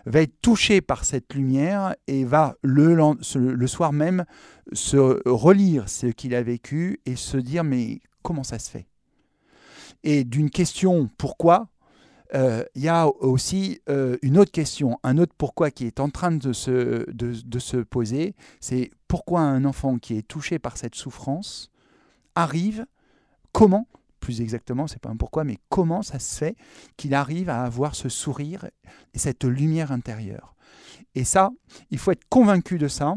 va 0.05 0.21
être 0.21 0.41
touché 0.41 0.81
par 0.81 1.05
cette 1.05 1.33
lumière 1.33 1.95
et 2.07 2.23
va 2.23 2.55
le, 2.63 3.67
soir 3.67 3.93
même 3.93 4.25
se 4.73 5.21
relire 5.29 5.89
ce 5.89 6.07
qu'il 6.07 6.33
a 6.33 6.41
vécu 6.41 6.99
et 7.05 7.15
se 7.15 7.37
dire 7.37 7.63
mais 7.63 7.99
comment 8.23 8.43
ça 8.43 8.59
se 8.59 8.69
fait? 8.71 8.87
Et 10.03 10.23
d'une 10.23 10.49
question 10.49 11.09
pourquoi, 11.17 11.67
euh, 12.33 12.63
il 12.75 12.81
y 12.81 12.87
a 12.87 13.07
aussi 13.07 13.81
euh, 13.89 14.17
une 14.21 14.37
autre 14.37 14.51
question, 14.51 14.97
un 15.03 15.17
autre 15.17 15.33
pourquoi 15.37 15.69
qui 15.69 15.85
est 15.85 15.99
en 15.99 16.09
train 16.09 16.31
de 16.31 16.53
se 16.53 17.81
poser, 17.83 18.35
c'est 18.59 18.91
pourquoi 19.07 19.41
un 19.41 19.65
enfant 19.65 19.97
qui 19.97 20.17
est 20.17 20.27
touché 20.27 20.59
par 20.59 20.77
cette 20.77 20.95
souffrance 20.95 21.69
arrive, 22.35 22.85
comment 23.51 23.87
exactement, 24.37 24.87
c'est 24.87 25.01
pas 25.01 25.09
un 25.09 25.17
pourquoi, 25.17 25.43
mais 25.43 25.57
comment 25.69 26.01
ça 26.01 26.19
se 26.19 26.37
fait 26.37 26.55
qu'il 26.97 27.13
arrive 27.13 27.49
à 27.49 27.63
avoir 27.63 27.95
ce 27.95 28.09
sourire 28.09 28.69
et 29.13 29.19
cette 29.19 29.43
lumière 29.43 29.91
intérieure. 29.91 30.55
Et 31.15 31.23
ça, 31.23 31.49
il 31.89 31.97
faut 31.97 32.11
être 32.11 32.27
convaincu 32.29 32.77
de 32.77 32.87
ça. 32.87 33.15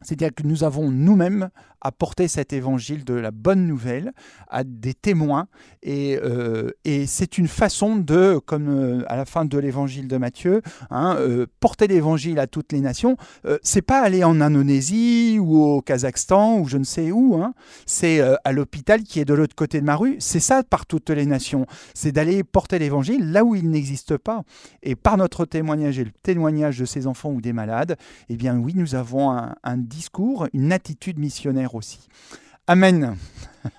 C'est-à-dire 0.00 0.34
que 0.34 0.42
nous 0.42 0.64
avons 0.64 0.90
nous-mêmes 0.90 1.48
apporté 1.84 2.28
cet 2.28 2.52
évangile 2.52 3.04
de 3.04 3.14
la 3.14 3.30
bonne 3.30 3.66
nouvelle 3.66 4.12
à 4.48 4.64
des 4.64 4.94
témoins. 4.94 5.46
Et, 5.82 6.18
euh, 6.22 6.70
et 6.84 7.06
c'est 7.06 7.36
une 7.38 7.46
façon 7.46 7.96
de, 7.96 8.40
comme 8.44 8.68
euh, 8.68 9.04
à 9.06 9.16
la 9.16 9.26
fin 9.26 9.44
de 9.44 9.58
l'évangile 9.58 10.08
de 10.08 10.16
Matthieu, 10.16 10.62
hein, 10.90 11.16
euh, 11.18 11.46
porter 11.60 11.86
l'évangile 11.86 12.38
à 12.38 12.46
toutes 12.46 12.72
les 12.72 12.80
nations. 12.80 13.16
c'est 13.62 13.82
pas 13.82 14.00
aller 14.00 14.24
en 14.24 14.40
Indonésie 14.40 15.38
ou 15.38 15.62
au 15.62 15.82
Kazakhstan 15.82 16.58
ou 16.58 16.66
je 16.66 16.78
ne 16.78 16.84
sais 16.84 17.12
où. 17.12 17.36
Hein. 17.36 17.52
C'est 17.84 18.20
à 18.44 18.52
l'hôpital 18.52 19.02
qui 19.02 19.20
est 19.20 19.24
de 19.26 19.34
l'autre 19.34 19.54
côté 19.54 19.80
de 19.80 19.84
ma 19.84 19.96
rue. 19.96 20.16
C'est 20.18 20.40
ça 20.40 20.62
par 20.62 20.86
toutes 20.86 21.10
les 21.10 21.26
nations. 21.26 21.66
C'est 21.92 22.12
d'aller 22.12 22.42
porter 22.42 22.78
l'évangile 22.78 23.30
là 23.30 23.44
où 23.44 23.54
il 23.54 23.68
n'existe 23.68 24.16
pas. 24.16 24.42
Et 24.82 24.96
par 24.96 25.18
notre 25.18 25.44
témoignage 25.44 25.98
et 25.98 26.04
le 26.04 26.12
témoignage 26.22 26.78
de 26.78 26.86
ces 26.86 27.06
enfants 27.06 27.30
ou 27.30 27.42
des 27.42 27.52
malades, 27.52 27.96
eh 28.30 28.36
bien 28.36 28.56
oui, 28.56 28.72
nous 28.74 28.94
avons 28.94 29.30
un 29.30 29.76
discours, 29.76 30.46
une 30.54 30.72
attitude 30.72 31.18
missionnaire 31.18 31.73
aussi. 31.74 32.08
Amen. 32.66 33.16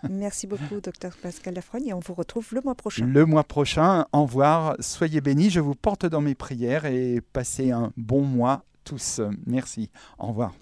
Merci 0.10 0.48
beaucoup, 0.48 0.80
docteur 0.80 1.16
Pascal 1.18 1.56
Lafrogne, 1.56 1.88
et 1.88 1.94
on 1.94 2.00
vous 2.00 2.14
retrouve 2.14 2.48
le 2.54 2.62
mois 2.62 2.76
prochain. 2.76 3.06
Le 3.06 3.26
mois 3.26 3.44
prochain, 3.44 4.06
au 4.14 4.24
revoir, 4.24 4.76
soyez 4.80 5.22
bénis, 5.22 5.50
je 5.50 5.60
vous 5.60 5.76
porte 5.76 6.06
dans 6.06 6.22
mes 6.22 6.36
prières 6.36 6.86
et 6.86 7.22
passez 7.34 7.72
un 7.72 7.92
bon 7.98 8.22
mois 8.22 8.64
tous. 8.84 9.22
Merci, 9.48 9.90
au 10.20 10.28
revoir. 10.28 10.54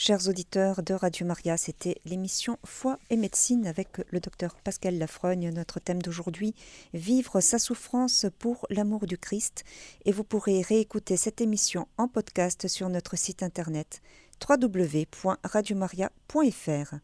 Chers 0.00 0.28
auditeurs 0.28 0.84
de 0.84 0.94
Radio 0.94 1.26
Maria, 1.26 1.56
c'était 1.56 1.96
l'émission 2.04 2.56
Foi 2.64 3.00
et 3.10 3.16
médecine 3.16 3.66
avec 3.66 3.88
le 4.10 4.20
docteur 4.20 4.54
Pascal 4.54 4.96
Lafrogne. 4.96 5.50
Notre 5.50 5.80
thème 5.80 6.00
d'aujourd'hui, 6.00 6.54
vivre 6.94 7.40
sa 7.40 7.58
souffrance 7.58 8.26
pour 8.38 8.64
l'amour 8.70 9.06
du 9.06 9.18
Christ. 9.18 9.64
Et 10.04 10.12
vous 10.12 10.22
pourrez 10.22 10.62
réécouter 10.62 11.16
cette 11.16 11.40
émission 11.40 11.88
en 11.98 12.06
podcast 12.06 12.68
sur 12.68 12.88
notre 12.88 13.16
site 13.16 13.42
internet 13.42 14.00
www.radiomaria.fr. 14.40 17.00